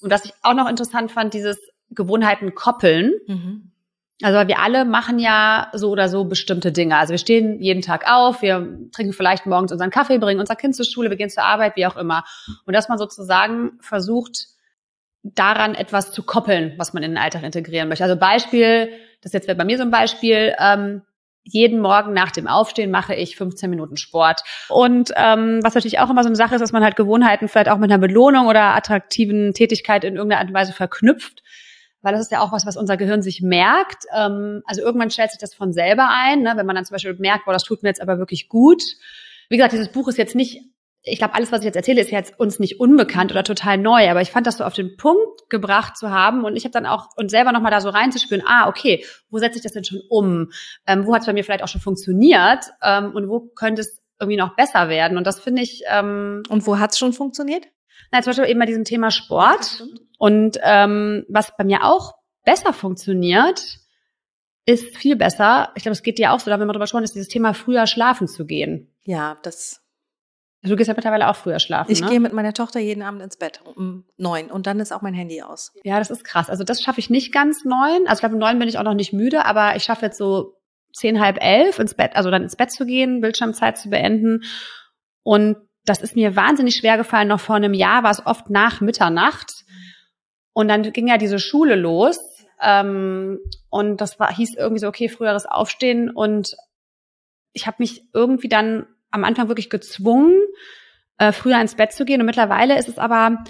Und 0.00 0.10
was 0.10 0.24
ich 0.24 0.32
auch 0.42 0.54
noch 0.54 0.68
interessant 0.68 1.10
fand, 1.10 1.34
dieses 1.34 1.58
Gewohnheiten 1.90 2.54
koppeln. 2.54 3.12
Also 4.22 4.48
wir 4.48 4.60
alle 4.60 4.86
machen 4.86 5.18
ja 5.18 5.70
so 5.74 5.90
oder 5.90 6.08
so 6.08 6.24
bestimmte 6.24 6.72
Dinge. 6.72 6.96
Also 6.96 7.10
wir 7.10 7.18
stehen 7.18 7.60
jeden 7.60 7.82
Tag 7.82 8.10
auf, 8.10 8.40
wir 8.40 8.78
trinken 8.92 9.12
vielleicht 9.12 9.44
morgens 9.44 9.72
unseren 9.72 9.90
Kaffee, 9.90 10.18
bringen 10.18 10.40
unser 10.40 10.56
Kind 10.56 10.74
zur 10.74 10.86
Schule, 10.86 11.10
wir 11.10 11.18
gehen 11.18 11.28
zur 11.28 11.44
Arbeit, 11.44 11.76
wie 11.76 11.86
auch 11.86 11.96
immer. 11.96 12.24
Und 12.64 12.74
dass 12.74 12.88
man 12.88 12.96
sozusagen 12.96 13.72
versucht, 13.80 14.46
daran 15.22 15.74
etwas 15.74 16.12
zu 16.12 16.22
koppeln, 16.22 16.74
was 16.78 16.94
man 16.94 17.02
in 17.02 17.10
den 17.12 17.18
Alltag 17.18 17.42
integrieren 17.42 17.88
möchte. 17.88 18.04
Also 18.04 18.16
Beispiel, 18.16 18.90
das 19.22 19.32
jetzt 19.32 19.48
wäre 19.48 19.58
bei 19.58 19.64
mir 19.64 19.76
so 19.76 19.82
ein 19.82 19.90
Beispiel, 19.90 20.54
ähm, 20.58 21.02
jeden 21.42 21.80
Morgen 21.80 22.12
nach 22.12 22.32
dem 22.32 22.48
Aufstehen 22.48 22.90
mache 22.90 23.14
ich 23.14 23.36
15 23.36 23.70
Minuten 23.70 23.96
Sport. 23.96 24.42
Und 24.68 25.12
ähm, 25.14 25.60
was 25.62 25.74
natürlich 25.74 26.00
auch 26.00 26.10
immer 26.10 26.22
so 26.22 26.28
eine 26.28 26.36
Sache 26.36 26.56
ist, 26.56 26.60
dass 26.60 26.72
man 26.72 26.82
halt 26.82 26.96
Gewohnheiten 26.96 27.48
vielleicht 27.48 27.68
auch 27.68 27.78
mit 27.78 27.90
einer 27.90 28.00
Belohnung 28.00 28.46
oder 28.46 28.74
attraktiven 28.74 29.54
Tätigkeit 29.54 30.04
in 30.04 30.16
irgendeiner 30.16 30.40
Art 30.40 30.48
und 30.48 30.54
Weise 30.54 30.72
verknüpft. 30.72 31.42
Weil 32.02 32.12
das 32.12 32.22
ist 32.22 32.30
ja 32.30 32.40
auch 32.40 32.52
was, 32.52 32.66
was 32.66 32.76
unser 32.76 32.96
Gehirn 32.96 33.22
sich 33.22 33.42
merkt. 33.42 34.04
Ähm, 34.14 34.62
also 34.66 34.82
irgendwann 34.82 35.10
stellt 35.10 35.30
sich 35.30 35.40
das 35.40 35.54
von 35.54 35.72
selber 35.72 36.08
ein, 36.10 36.42
ne? 36.42 36.52
wenn 36.56 36.66
man 36.66 36.76
dann 36.76 36.84
zum 36.84 36.94
Beispiel 36.94 37.14
merkt, 37.14 37.44
boah, 37.44 37.52
das 37.52 37.64
tut 37.64 37.82
mir 37.82 37.88
jetzt 37.88 38.02
aber 38.02 38.18
wirklich 38.18 38.48
gut. 38.48 38.82
Wie 39.48 39.56
gesagt, 39.56 39.72
dieses 39.72 39.90
Buch 39.90 40.08
ist 40.08 40.18
jetzt 40.18 40.34
nicht 40.34 40.62
ich 41.08 41.18
glaube, 41.18 41.34
alles, 41.34 41.52
was 41.52 41.60
ich 41.60 41.66
jetzt 41.66 41.76
erzähle, 41.76 42.00
ist 42.00 42.10
jetzt 42.10 42.38
uns 42.38 42.58
nicht 42.58 42.80
unbekannt 42.80 43.30
oder 43.30 43.44
total 43.44 43.78
neu, 43.78 44.10
aber 44.10 44.22
ich 44.22 44.32
fand 44.32 44.46
das 44.46 44.56
so 44.56 44.64
auf 44.64 44.74
den 44.74 44.96
Punkt 44.96 45.48
gebracht 45.48 45.96
zu 45.96 46.10
haben 46.10 46.44
und 46.44 46.56
ich 46.56 46.64
habe 46.64 46.72
dann 46.72 46.84
auch 46.84 47.10
und 47.16 47.30
selber 47.30 47.52
nochmal 47.52 47.70
da 47.70 47.80
so 47.80 47.90
reinzuspüren, 47.90 48.44
ah, 48.44 48.68
okay, 48.68 49.04
wo 49.30 49.38
setze 49.38 49.58
ich 49.58 49.62
das 49.62 49.72
denn 49.72 49.84
schon 49.84 50.02
um? 50.08 50.50
Ähm, 50.84 51.06
wo 51.06 51.14
hat 51.14 51.20
es 51.20 51.26
bei 51.26 51.32
mir 51.32 51.44
vielleicht 51.44 51.62
auch 51.62 51.68
schon 51.68 51.80
funktioniert 51.80 52.64
ähm, 52.82 53.12
und 53.14 53.28
wo 53.28 53.40
könnte 53.40 53.82
es 53.82 54.02
irgendwie 54.18 54.36
noch 54.36 54.56
besser 54.56 54.88
werden? 54.88 55.16
Und 55.16 55.26
das 55.26 55.38
finde 55.40 55.62
ich. 55.62 55.82
Ähm, 55.88 56.42
und 56.48 56.66
wo 56.66 56.78
hat 56.78 56.90
es 56.92 56.98
schon 56.98 57.12
funktioniert? 57.12 57.66
Na, 58.10 58.20
zum 58.22 58.30
Beispiel 58.30 58.50
eben 58.50 58.60
bei 58.60 58.66
diesem 58.66 58.84
Thema 58.84 59.10
Sport. 59.10 59.84
Und 60.18 60.58
ähm, 60.62 61.24
was 61.28 61.56
bei 61.56 61.64
mir 61.64 61.84
auch 61.84 62.14
besser 62.44 62.72
funktioniert, 62.72 63.78
ist 64.64 64.96
viel 64.96 65.16
besser. 65.16 65.70
Ich 65.74 65.82
glaube, 65.82 65.94
es 65.94 66.02
geht 66.02 66.18
dir 66.18 66.32
auch 66.32 66.40
so, 66.40 66.50
da 66.50 66.58
wenn 66.58 66.66
man 66.66 66.74
drüber 66.74 66.86
schauen, 66.86 67.04
ist 67.04 67.14
dieses 67.14 67.28
Thema 67.28 67.54
früher 67.54 67.86
schlafen 67.86 68.28
zu 68.28 68.46
gehen. 68.46 68.92
Ja, 69.04 69.38
das 69.42 69.86
also 70.66 70.74
du 70.74 70.78
gehst 70.78 70.88
ja 70.88 70.94
mittlerweile 70.94 71.28
auch 71.28 71.36
früher 71.36 71.60
schlafen. 71.60 71.92
Ich 71.92 72.00
ne? 72.00 72.08
gehe 72.08 72.18
mit 72.18 72.32
meiner 72.32 72.52
Tochter 72.52 72.80
jeden 72.80 73.02
Abend 73.02 73.22
ins 73.22 73.36
Bett 73.36 73.60
um 73.76 74.04
neun 74.16 74.50
und 74.50 74.66
dann 74.66 74.80
ist 74.80 74.92
auch 74.92 75.00
mein 75.00 75.14
Handy 75.14 75.40
aus. 75.40 75.72
Ja, 75.84 76.00
das 76.00 76.10
ist 76.10 76.24
krass. 76.24 76.50
Also 76.50 76.64
das 76.64 76.82
schaffe 76.82 76.98
ich 76.98 77.08
nicht 77.08 77.32
ganz 77.32 77.64
neun. 77.64 78.08
Also 78.08 78.14
ich 78.14 78.20
glaube, 78.20 78.34
um 78.34 78.40
neun 78.40 78.58
bin 78.58 78.68
ich 78.68 78.76
auch 78.76 78.82
noch 78.82 78.94
nicht 78.94 79.12
müde, 79.12 79.44
aber 79.44 79.76
ich 79.76 79.84
schaffe 79.84 80.06
jetzt 80.06 80.18
so 80.18 80.56
zehn, 80.92 81.20
halb 81.20 81.40
elf 81.40 81.78
ins 81.78 81.94
Bett, 81.94 82.16
also 82.16 82.32
dann 82.32 82.42
ins 82.42 82.56
Bett 82.56 82.72
zu 82.72 82.84
gehen, 82.84 83.20
Bildschirmzeit 83.20 83.78
zu 83.78 83.90
beenden. 83.90 84.42
Und 85.22 85.56
das 85.84 86.02
ist 86.02 86.16
mir 86.16 86.34
wahnsinnig 86.34 86.74
schwer 86.74 86.96
gefallen. 86.96 87.28
Noch 87.28 87.38
vor 87.38 87.54
einem 87.54 87.74
Jahr 87.74 88.02
war 88.02 88.10
es 88.10 88.26
oft 88.26 88.50
nach 88.50 88.80
Mitternacht. 88.80 89.64
Und 90.56 90.68
dann 90.68 90.90
ging 90.90 91.06
ja 91.06 91.18
diese 91.18 91.38
Schule 91.38 91.76
los. 91.76 92.18
Ähm, 92.62 93.40
und 93.68 94.00
das 94.00 94.18
war, 94.18 94.34
hieß 94.34 94.54
irgendwie 94.54 94.80
so, 94.80 94.88
okay, 94.88 95.10
früheres 95.10 95.44
Aufstehen. 95.44 96.08
Und 96.08 96.56
ich 97.52 97.66
habe 97.66 97.76
mich 97.80 98.04
irgendwie 98.14 98.48
dann 98.48 98.86
am 99.10 99.24
Anfang 99.24 99.48
wirklich 99.48 99.68
gezwungen, 99.68 100.34
äh, 101.18 101.32
früher 101.32 101.60
ins 101.60 101.74
Bett 101.74 101.92
zu 101.92 102.06
gehen. 102.06 102.20
Und 102.20 102.26
mittlerweile 102.26 102.78
ist 102.78 102.88
es 102.88 102.96
aber 102.96 103.44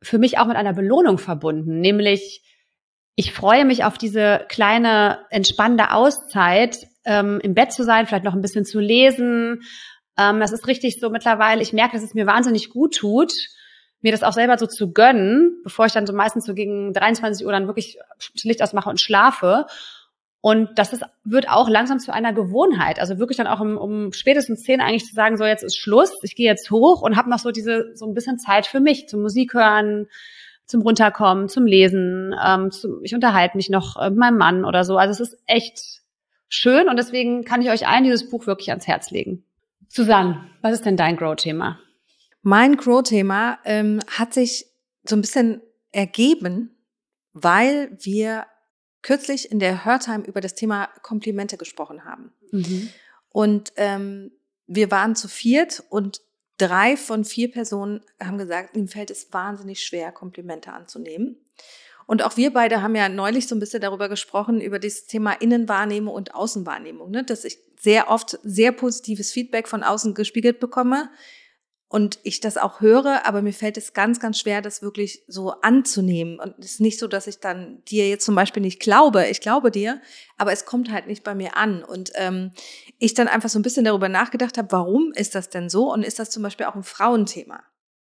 für 0.00 0.18
mich 0.18 0.38
auch 0.38 0.46
mit 0.46 0.56
einer 0.56 0.74
Belohnung 0.74 1.18
verbunden, 1.18 1.80
nämlich 1.80 2.40
ich 3.16 3.32
freue 3.32 3.64
mich 3.64 3.82
auf 3.82 3.98
diese 3.98 4.44
kleine 4.48 5.26
entspannende 5.30 5.90
Auszeit, 5.90 6.86
ähm, 7.04 7.40
im 7.42 7.54
Bett 7.54 7.72
zu 7.72 7.82
sein, 7.82 8.06
vielleicht 8.06 8.24
noch 8.24 8.34
ein 8.34 8.42
bisschen 8.42 8.64
zu 8.64 8.78
lesen. 8.78 9.62
Ähm, 10.16 10.38
das 10.38 10.52
ist 10.52 10.68
richtig 10.68 11.00
so 11.00 11.10
mittlerweile. 11.10 11.62
Ich 11.62 11.72
merke, 11.72 11.96
dass 11.96 12.04
es 12.04 12.14
mir 12.14 12.26
wahnsinnig 12.26 12.70
gut 12.70 12.94
tut, 12.94 13.32
mir 14.04 14.12
das 14.12 14.22
auch 14.22 14.34
selber 14.34 14.58
so 14.58 14.66
zu 14.66 14.92
gönnen, 14.92 15.60
bevor 15.64 15.86
ich 15.86 15.92
dann 15.92 16.06
so 16.06 16.12
meistens 16.12 16.44
so 16.44 16.54
gegen 16.54 16.92
23 16.92 17.44
Uhr 17.44 17.52
dann 17.52 17.66
wirklich 17.66 17.98
Licht 18.42 18.62
ausmache 18.62 18.90
und 18.90 19.00
schlafe. 19.00 19.66
Und 20.42 20.78
das 20.78 20.92
ist, 20.92 21.02
wird 21.24 21.48
auch 21.48 21.70
langsam 21.70 21.98
zu 21.98 22.12
einer 22.12 22.34
Gewohnheit. 22.34 23.00
Also 23.00 23.18
wirklich 23.18 23.38
dann 23.38 23.46
auch 23.46 23.60
um, 23.60 23.78
um 23.78 24.12
spätestens 24.12 24.62
zehn 24.62 24.82
eigentlich 24.82 25.06
zu 25.06 25.14
sagen, 25.14 25.38
so 25.38 25.44
jetzt 25.44 25.64
ist 25.64 25.78
Schluss, 25.78 26.12
ich 26.22 26.36
gehe 26.36 26.46
jetzt 26.46 26.70
hoch 26.70 27.00
und 27.00 27.16
habe 27.16 27.30
noch 27.30 27.38
so 27.38 27.50
diese 27.50 27.96
so 27.96 28.06
ein 28.06 28.12
bisschen 28.12 28.38
Zeit 28.38 28.66
für 28.66 28.78
mich, 28.78 29.08
zum 29.08 29.22
Musik 29.22 29.54
hören, 29.54 30.06
zum 30.66 30.82
Runterkommen, 30.82 31.48
zum 31.48 31.64
Lesen. 31.64 32.34
Ähm, 32.44 32.70
zum, 32.70 33.02
ich 33.02 33.14
unterhalte 33.14 33.56
mich 33.56 33.70
noch 33.70 33.96
äh, 33.96 34.10
mit 34.10 34.18
meinem 34.18 34.36
Mann 34.36 34.64
oder 34.66 34.84
so. 34.84 34.98
Also 34.98 35.12
es 35.12 35.32
ist 35.32 35.42
echt 35.46 36.02
schön 36.50 36.90
und 36.90 36.98
deswegen 36.98 37.44
kann 37.44 37.62
ich 37.62 37.70
euch 37.70 37.88
allen 37.88 38.04
dieses 38.04 38.28
Buch 38.28 38.46
wirklich 38.46 38.68
ans 38.68 38.86
Herz 38.86 39.10
legen. 39.10 39.44
Susanne, 39.88 40.44
was 40.60 40.74
ist 40.74 40.84
denn 40.84 40.98
dein 40.98 41.16
Grow-Thema? 41.16 41.78
Mein 42.44 42.76
Grow-Thema 42.76 43.58
ähm, 43.64 44.00
hat 44.06 44.34
sich 44.34 44.66
so 45.02 45.16
ein 45.16 45.22
bisschen 45.22 45.62
ergeben, 45.92 46.76
weil 47.32 47.96
wir 48.00 48.46
kürzlich 49.00 49.50
in 49.50 49.58
der 49.58 49.86
Hörtime 49.86 50.24
über 50.24 50.42
das 50.42 50.54
Thema 50.54 50.90
Komplimente 51.02 51.56
gesprochen 51.56 52.04
haben. 52.04 52.32
Mhm. 52.52 52.90
Und 53.30 53.72
ähm, 53.76 54.30
wir 54.66 54.90
waren 54.90 55.16
zu 55.16 55.26
viert 55.26 55.82
und 55.88 56.20
drei 56.58 56.98
von 56.98 57.24
vier 57.24 57.50
Personen 57.50 58.02
haben 58.22 58.36
gesagt, 58.36 58.76
ihm 58.76 58.88
fällt 58.88 59.10
es 59.10 59.32
wahnsinnig 59.32 59.82
schwer, 59.82 60.12
Komplimente 60.12 60.70
anzunehmen. 60.70 61.38
Und 62.06 62.22
auch 62.22 62.36
wir 62.36 62.52
beide 62.52 62.82
haben 62.82 62.94
ja 62.94 63.08
neulich 63.08 63.48
so 63.48 63.56
ein 63.56 63.60
bisschen 63.60 63.80
darüber 63.80 64.10
gesprochen, 64.10 64.60
über 64.60 64.78
das 64.78 65.06
Thema 65.06 65.32
Innenwahrnehmung 65.32 66.14
und 66.14 66.34
Außenwahrnehmung, 66.34 67.10
ne? 67.10 67.24
dass 67.24 67.46
ich 67.46 67.58
sehr 67.80 68.10
oft 68.10 68.38
sehr 68.42 68.72
positives 68.72 69.32
Feedback 69.32 69.66
von 69.66 69.82
außen 69.82 70.12
gespiegelt 70.12 70.60
bekomme, 70.60 71.08
und 71.94 72.18
ich 72.24 72.40
das 72.40 72.56
auch 72.56 72.80
höre, 72.80 73.24
aber 73.24 73.40
mir 73.40 73.52
fällt 73.52 73.76
es 73.76 73.92
ganz, 73.92 74.18
ganz 74.18 74.40
schwer, 74.40 74.60
das 74.62 74.82
wirklich 74.82 75.22
so 75.28 75.52
anzunehmen. 75.60 76.40
Und 76.40 76.58
es 76.58 76.72
ist 76.72 76.80
nicht 76.80 76.98
so, 76.98 77.06
dass 77.06 77.28
ich 77.28 77.38
dann 77.38 77.84
dir 77.84 78.08
jetzt 78.08 78.24
zum 78.24 78.34
Beispiel 78.34 78.62
nicht 78.62 78.80
glaube. 78.80 79.28
Ich 79.28 79.40
glaube 79.40 79.70
dir, 79.70 80.00
aber 80.36 80.50
es 80.50 80.66
kommt 80.66 80.90
halt 80.90 81.06
nicht 81.06 81.22
bei 81.22 81.36
mir 81.36 81.56
an. 81.56 81.84
Und 81.84 82.10
ähm, 82.16 82.50
ich 82.98 83.14
dann 83.14 83.28
einfach 83.28 83.48
so 83.48 83.60
ein 83.60 83.62
bisschen 83.62 83.84
darüber 83.84 84.08
nachgedacht 84.08 84.58
habe, 84.58 84.72
warum 84.72 85.12
ist 85.14 85.36
das 85.36 85.50
denn 85.50 85.68
so? 85.68 85.92
Und 85.92 86.04
ist 86.04 86.18
das 86.18 86.30
zum 86.30 86.42
Beispiel 86.42 86.66
auch 86.66 86.74
ein 86.74 86.82
Frauenthema? 86.82 87.62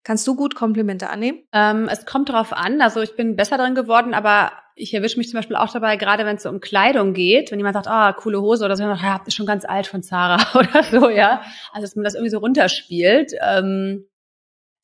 Kannst 0.05 0.29
du 0.29 0.37
gut 0.37 0.55
Komplimente 0.55 1.11
annehmen? 1.11 1.42
Ähm, 1.53 1.88
es 1.90 2.07
kommt 2.07 2.29
darauf 2.29 2.53
an. 2.53 2.81
Also 2.81 3.01
ich 3.01 3.16
bin 3.16 3.35
besser 3.35 3.59
drin 3.59 3.75
geworden, 3.75 4.14
aber 4.14 4.53
ich 4.75 4.95
erwische 4.95 5.19
mich 5.19 5.29
zum 5.29 5.39
Beispiel 5.39 5.57
auch 5.57 5.73
dabei, 5.73 5.97
gerade 5.97 6.25
wenn 6.25 6.37
es 6.37 6.43
so 6.43 6.49
um 6.49 6.61
Kleidung 6.61 7.13
geht, 7.13 7.51
wenn 7.51 7.59
jemand 7.59 7.75
sagt, 7.75 7.89
ah, 7.89 8.11
oh, 8.11 8.21
coole 8.21 8.41
Hose 8.41 8.65
oder 8.65 8.77
so, 8.77 8.83
dann 8.83 8.97
sagt, 8.97 9.03
ja, 9.03 9.21
ist 9.27 9.35
schon 9.35 9.47
ganz 9.47 9.65
alt 9.65 9.87
von 9.87 10.03
Zara 10.03 10.39
oder 10.59 10.83
so, 10.83 11.09
ja. 11.09 11.43
Also 11.73 11.87
dass 11.87 11.97
man 11.97 12.05
das 12.05 12.15
irgendwie 12.15 12.31
so 12.31 12.39
runterspielt. 12.39 13.33
Ähm, 13.41 14.07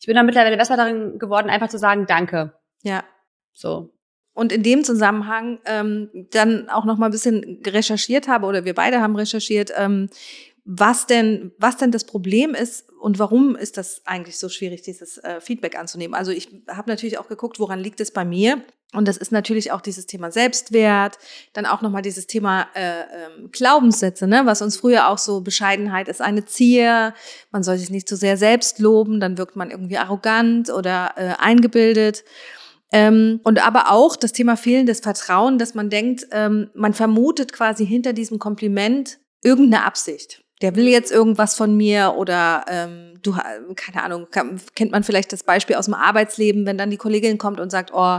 ich 0.00 0.06
bin 0.06 0.14
dann 0.14 0.26
mittlerweile 0.26 0.56
besser 0.56 0.76
darin 0.76 1.18
geworden, 1.18 1.50
einfach 1.50 1.68
zu 1.68 1.78
sagen, 1.78 2.06
danke. 2.06 2.52
Ja. 2.82 3.04
So. 3.52 3.90
Und 4.34 4.52
in 4.52 4.62
dem 4.62 4.84
Zusammenhang 4.84 5.58
ähm, 5.64 6.10
dann 6.30 6.68
auch 6.68 6.84
noch 6.84 6.96
mal 6.96 7.06
ein 7.06 7.12
bisschen 7.12 7.60
recherchiert 7.66 8.28
habe 8.28 8.46
oder 8.46 8.64
wir 8.64 8.74
beide 8.74 9.00
haben 9.00 9.16
recherchiert, 9.16 9.72
ähm, 9.76 10.10
was 10.70 11.06
denn, 11.06 11.52
was 11.56 11.78
denn 11.78 11.92
das 11.92 12.04
Problem 12.04 12.54
ist 12.54 12.90
und 13.00 13.18
warum 13.18 13.56
ist 13.56 13.78
das 13.78 14.02
eigentlich 14.04 14.38
so 14.38 14.50
schwierig, 14.50 14.82
dieses 14.82 15.16
äh, 15.16 15.40
Feedback 15.40 15.78
anzunehmen. 15.78 16.14
Also 16.14 16.30
ich 16.30 16.50
habe 16.68 16.90
natürlich 16.90 17.16
auch 17.16 17.26
geguckt, 17.26 17.58
woran 17.58 17.80
liegt 17.80 18.00
es 18.00 18.10
bei 18.10 18.26
mir. 18.26 18.60
Und 18.92 19.08
das 19.08 19.16
ist 19.16 19.32
natürlich 19.32 19.72
auch 19.72 19.80
dieses 19.80 20.04
Thema 20.04 20.30
Selbstwert, 20.30 21.16
dann 21.54 21.64
auch 21.64 21.80
nochmal 21.80 22.02
dieses 22.02 22.26
Thema 22.26 22.66
äh, 22.74 23.00
ähm, 23.00 23.50
Glaubenssätze, 23.50 24.26
ne? 24.26 24.42
was 24.44 24.60
uns 24.60 24.76
früher 24.76 25.08
auch 25.08 25.16
so 25.16 25.40
Bescheidenheit 25.40 26.06
ist 26.06 26.20
eine 26.20 26.44
Zier, 26.44 27.14
man 27.50 27.62
soll 27.62 27.78
sich 27.78 27.88
nicht 27.88 28.06
zu 28.06 28.16
so 28.16 28.20
sehr 28.20 28.36
selbst 28.36 28.78
loben, 28.78 29.20
dann 29.20 29.38
wirkt 29.38 29.56
man 29.56 29.70
irgendwie 29.70 29.96
arrogant 29.96 30.68
oder 30.68 31.14
äh, 31.16 31.34
eingebildet. 31.38 32.24
Ähm, 32.92 33.40
und 33.42 33.66
aber 33.66 33.90
auch 33.90 34.16
das 34.16 34.32
Thema 34.32 34.56
fehlendes 34.58 35.00
Vertrauen, 35.00 35.56
dass 35.56 35.74
man 35.74 35.88
denkt, 35.88 36.26
ähm, 36.32 36.68
man 36.74 36.92
vermutet 36.92 37.54
quasi 37.54 37.86
hinter 37.86 38.12
diesem 38.12 38.38
Kompliment 38.38 39.18
irgendeine 39.42 39.86
Absicht 39.86 40.44
der 40.62 40.74
will 40.74 40.88
jetzt 40.88 41.12
irgendwas 41.12 41.54
von 41.54 41.76
mir 41.76 42.14
oder 42.16 42.64
ähm, 42.68 43.14
du, 43.22 43.34
keine 43.76 44.02
Ahnung, 44.02 44.26
kennt 44.74 44.92
man 44.92 45.04
vielleicht 45.04 45.32
das 45.32 45.42
Beispiel 45.42 45.76
aus 45.76 45.84
dem 45.84 45.94
Arbeitsleben, 45.94 46.66
wenn 46.66 46.78
dann 46.78 46.90
die 46.90 46.96
Kollegin 46.96 47.38
kommt 47.38 47.60
und 47.60 47.70
sagt, 47.70 47.90
oh, 47.94 48.18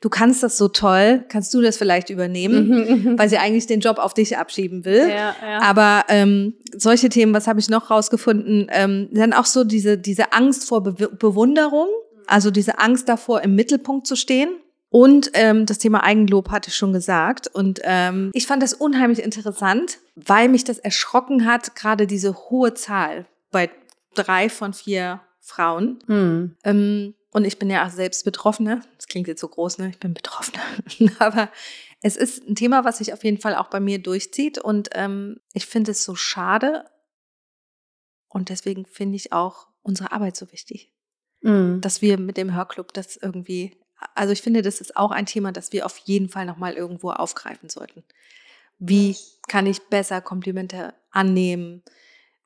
du 0.00 0.08
kannst 0.08 0.42
das 0.42 0.56
so 0.56 0.68
toll, 0.68 1.24
kannst 1.28 1.52
du 1.54 1.60
das 1.60 1.76
vielleicht 1.76 2.10
übernehmen, 2.10 2.68
mhm. 2.68 3.18
weil 3.18 3.28
sie 3.28 3.38
eigentlich 3.38 3.66
den 3.66 3.80
Job 3.80 3.98
auf 3.98 4.14
dich 4.14 4.36
abschieben 4.36 4.84
will. 4.84 5.08
Ja, 5.08 5.34
ja. 5.42 5.60
Aber 5.62 6.04
ähm, 6.08 6.54
solche 6.76 7.08
Themen, 7.08 7.34
was 7.34 7.46
habe 7.46 7.60
ich 7.60 7.68
noch 7.68 7.90
rausgefunden, 7.90 8.68
ähm, 8.70 9.08
dann 9.12 9.32
auch 9.32 9.46
so 9.46 9.64
diese, 9.64 9.98
diese 9.98 10.32
Angst 10.32 10.68
vor 10.68 10.82
Be 10.82 11.08
Bewunderung, 11.08 11.88
also 12.26 12.50
diese 12.50 12.78
Angst 12.78 13.08
davor, 13.08 13.42
im 13.42 13.54
Mittelpunkt 13.54 14.06
zu 14.06 14.16
stehen. 14.16 14.50
Und 14.90 15.30
ähm, 15.34 15.66
das 15.66 15.78
Thema 15.78 16.02
Eigenlob 16.02 16.50
hatte 16.50 16.68
ich 16.68 16.76
schon 16.76 16.92
gesagt. 16.92 17.46
Und 17.46 17.80
ähm, 17.84 18.30
ich 18.34 18.46
fand 18.46 18.62
das 18.62 18.74
unheimlich 18.74 19.22
interessant, 19.22 19.98
weil 20.16 20.48
mich 20.48 20.64
das 20.64 20.78
erschrocken 20.78 21.46
hat, 21.46 21.76
gerade 21.76 22.08
diese 22.08 22.34
hohe 22.34 22.74
Zahl 22.74 23.26
bei 23.52 23.70
drei 24.14 24.48
von 24.48 24.74
vier 24.74 25.20
Frauen. 25.38 26.00
Hm. 26.06 26.56
Ähm, 26.64 27.14
und 27.32 27.44
ich 27.44 27.58
bin 27.58 27.70
ja 27.70 27.86
auch 27.86 27.90
selbst 27.90 28.24
Betroffene. 28.24 28.82
Das 28.96 29.06
klingt 29.06 29.28
jetzt 29.28 29.40
so 29.40 29.48
groß, 29.48 29.78
ne? 29.78 29.90
Ich 29.90 30.00
bin 30.00 30.12
Betroffene. 30.12 30.60
Aber 31.20 31.50
es 32.02 32.16
ist 32.16 32.48
ein 32.48 32.56
Thema, 32.56 32.84
was 32.84 32.98
sich 32.98 33.12
auf 33.12 33.22
jeden 33.22 33.38
Fall 33.38 33.54
auch 33.54 33.68
bei 33.68 33.78
mir 33.78 34.02
durchzieht. 34.02 34.58
Und 34.58 34.90
ähm, 34.94 35.38
ich 35.52 35.66
finde 35.66 35.92
es 35.92 36.02
so 36.02 36.16
schade. 36.16 36.84
Und 38.28 38.48
deswegen 38.48 38.86
finde 38.86 39.16
ich 39.16 39.32
auch 39.32 39.68
unsere 39.82 40.10
Arbeit 40.10 40.36
so 40.36 40.50
wichtig. 40.50 40.92
Mhm. 41.42 41.80
Dass 41.80 42.02
wir 42.02 42.18
mit 42.18 42.36
dem 42.36 42.54
Hörclub 42.54 42.92
das 42.92 43.16
irgendwie 43.16 43.76
Also 44.14 44.32
ich 44.32 44.42
finde, 44.42 44.62
das 44.62 44.80
ist 44.80 44.96
auch 44.96 45.10
ein 45.10 45.26
Thema, 45.26 45.52
das 45.52 45.72
wir 45.72 45.86
auf 45.86 45.98
jeden 45.98 46.28
Fall 46.28 46.46
nochmal 46.46 46.74
irgendwo 46.74 47.10
aufgreifen 47.10 47.68
sollten. 47.68 48.04
Wie 48.78 49.16
kann 49.48 49.66
ich 49.66 49.82
besser 49.88 50.20
Komplimente 50.20 50.94
annehmen? 51.10 51.82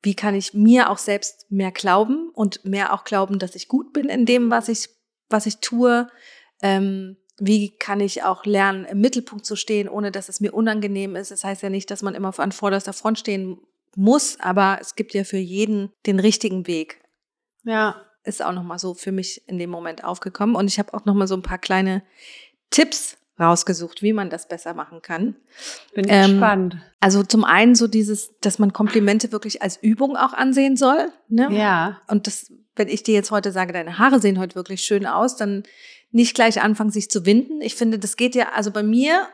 Wie 0.02 0.14
kann 0.14 0.34
ich 0.34 0.52
mir 0.52 0.90
auch 0.90 0.98
selbst 0.98 1.50
mehr 1.50 1.70
glauben 1.70 2.30
und 2.34 2.64
mehr 2.64 2.92
auch 2.92 3.04
glauben, 3.04 3.38
dass 3.38 3.54
ich 3.54 3.68
gut 3.68 3.92
bin 3.92 4.08
in 4.08 4.26
dem, 4.26 4.50
was 4.50 4.68
ich, 4.68 4.90
was 5.30 5.46
ich 5.46 5.58
tue? 5.58 6.08
Ähm, 6.60 7.16
wie 7.38 7.76
kann 7.76 8.00
ich 8.00 8.22
auch 8.22 8.44
lernen, 8.44 8.84
im 8.84 9.00
Mittelpunkt 9.00 9.44
zu 9.44 9.56
stehen, 9.56 9.88
ohne 9.88 10.12
dass 10.12 10.28
es 10.28 10.40
mir 10.40 10.52
unangenehm 10.54 11.16
ist? 11.16 11.30
Das 11.30 11.44
heißt 11.44 11.62
ja 11.62 11.70
nicht, 11.70 11.90
dass 11.90 12.02
man 12.02 12.14
immer 12.14 12.38
an 12.38 12.52
vorderster 12.52 12.92
Front 12.92 13.18
stehen 13.18 13.58
muss, 13.96 14.38
aber 14.40 14.78
es 14.80 14.94
gibt 14.94 15.14
ja 15.14 15.24
für 15.24 15.38
jeden 15.38 15.92
den 16.06 16.20
richtigen 16.20 16.66
Weg. 16.66 17.00
Ja. 17.64 18.04
Ist 18.24 18.42
auch 18.42 18.52
nochmal 18.52 18.78
so 18.78 18.94
für 18.94 19.12
mich 19.12 19.46
in 19.46 19.58
dem 19.58 19.70
Moment 19.70 20.02
aufgekommen. 20.02 20.56
Und 20.56 20.66
ich 20.66 20.78
habe 20.78 20.94
auch 20.94 21.04
nochmal 21.04 21.28
so 21.28 21.34
ein 21.34 21.42
paar 21.42 21.58
kleine 21.58 22.02
Tipps 22.70 23.16
rausgesucht, 23.38 24.02
wie 24.02 24.12
man 24.12 24.30
das 24.30 24.48
besser 24.48 24.74
machen 24.74 25.02
kann. 25.02 25.36
Bin 25.94 26.06
ähm, 26.08 26.32
gespannt. 26.32 26.76
Also 27.00 27.22
zum 27.22 27.44
einen 27.44 27.74
so 27.74 27.86
dieses, 27.86 28.32
dass 28.40 28.58
man 28.58 28.72
Komplimente 28.72 29.32
wirklich 29.32 29.62
als 29.62 29.76
Übung 29.76 30.16
auch 30.16 30.32
ansehen 30.32 30.76
soll. 30.76 31.10
Ne? 31.28 31.48
Ja. 31.52 32.00
Und 32.06 32.26
das, 32.26 32.52
wenn 32.76 32.88
ich 32.88 33.02
dir 33.02 33.14
jetzt 33.14 33.30
heute 33.30 33.52
sage, 33.52 33.72
deine 33.72 33.98
Haare 33.98 34.20
sehen 34.20 34.38
heute 34.38 34.54
wirklich 34.54 34.82
schön 34.82 35.06
aus, 35.06 35.36
dann 35.36 35.64
nicht 36.12 36.34
gleich 36.34 36.62
anfangen, 36.62 36.90
sich 36.90 37.10
zu 37.10 37.26
winden. 37.26 37.60
Ich 37.60 37.74
finde, 37.74 37.98
das 37.98 38.16
geht 38.16 38.36
ja, 38.36 38.52
also 38.54 38.70
bei 38.70 38.84
mir 38.84 39.26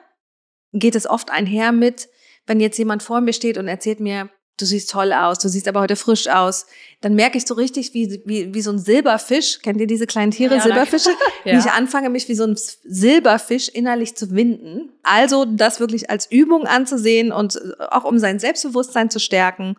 geht 0.73 0.95
es 0.95 1.07
oft 1.07 1.31
einher 1.31 1.73
mit, 1.73 2.09
wenn 2.47 2.61
jetzt 2.61 2.79
jemand 2.79 3.03
vor 3.03 3.21
mir 3.21 3.35
steht 3.35 3.59
und 3.59 3.69
erzählt 3.69 4.01
mir, 4.01 4.31
du 4.59 4.67
siehst 4.67 4.91
toll 4.91 5.13
aus, 5.13 5.39
du 5.39 5.49
siehst 5.49 5.69
aber 5.69 5.81
heute 5.81 5.97
frisch 5.97 6.29
aus. 6.29 6.67
Dann 7.01 7.15
merke 7.15 7.39
ich 7.39 7.47
so 7.47 7.55
richtig, 7.55 7.95
wie, 7.95 8.23
wie, 8.25 8.53
wie 8.55 8.61
so 8.61 8.71
ein 8.71 8.79
Silberfisch, 8.79 9.61
kennt 9.63 9.81
ihr 9.81 9.87
diese 9.87 10.07
kleinen 10.07 10.31
Tiere, 10.31 10.57
ja, 10.57 10.61
Silberfische? 10.61 11.11
ja. 11.45 11.55
Wie 11.55 11.59
ich 11.59 11.71
anfange, 11.71 12.11
mich 12.11 12.29
wie 12.29 12.35
so 12.35 12.45
ein 12.45 12.57
Silberfisch 12.57 13.69
innerlich 13.69 14.17
zu 14.17 14.31
winden. 14.33 14.93
Also 15.03 15.45
das 15.45 15.81
wirklich 15.81 16.11
als 16.11 16.31
Übung 16.31 16.67
anzusehen 16.67 17.33
und 17.33 17.57
äh, 17.57 17.85
auch 17.91 18.05
um 18.05 18.19
sein 18.19 18.39
Selbstbewusstsein 18.39 19.11
zu 19.11 19.21
stärken 19.21 19.77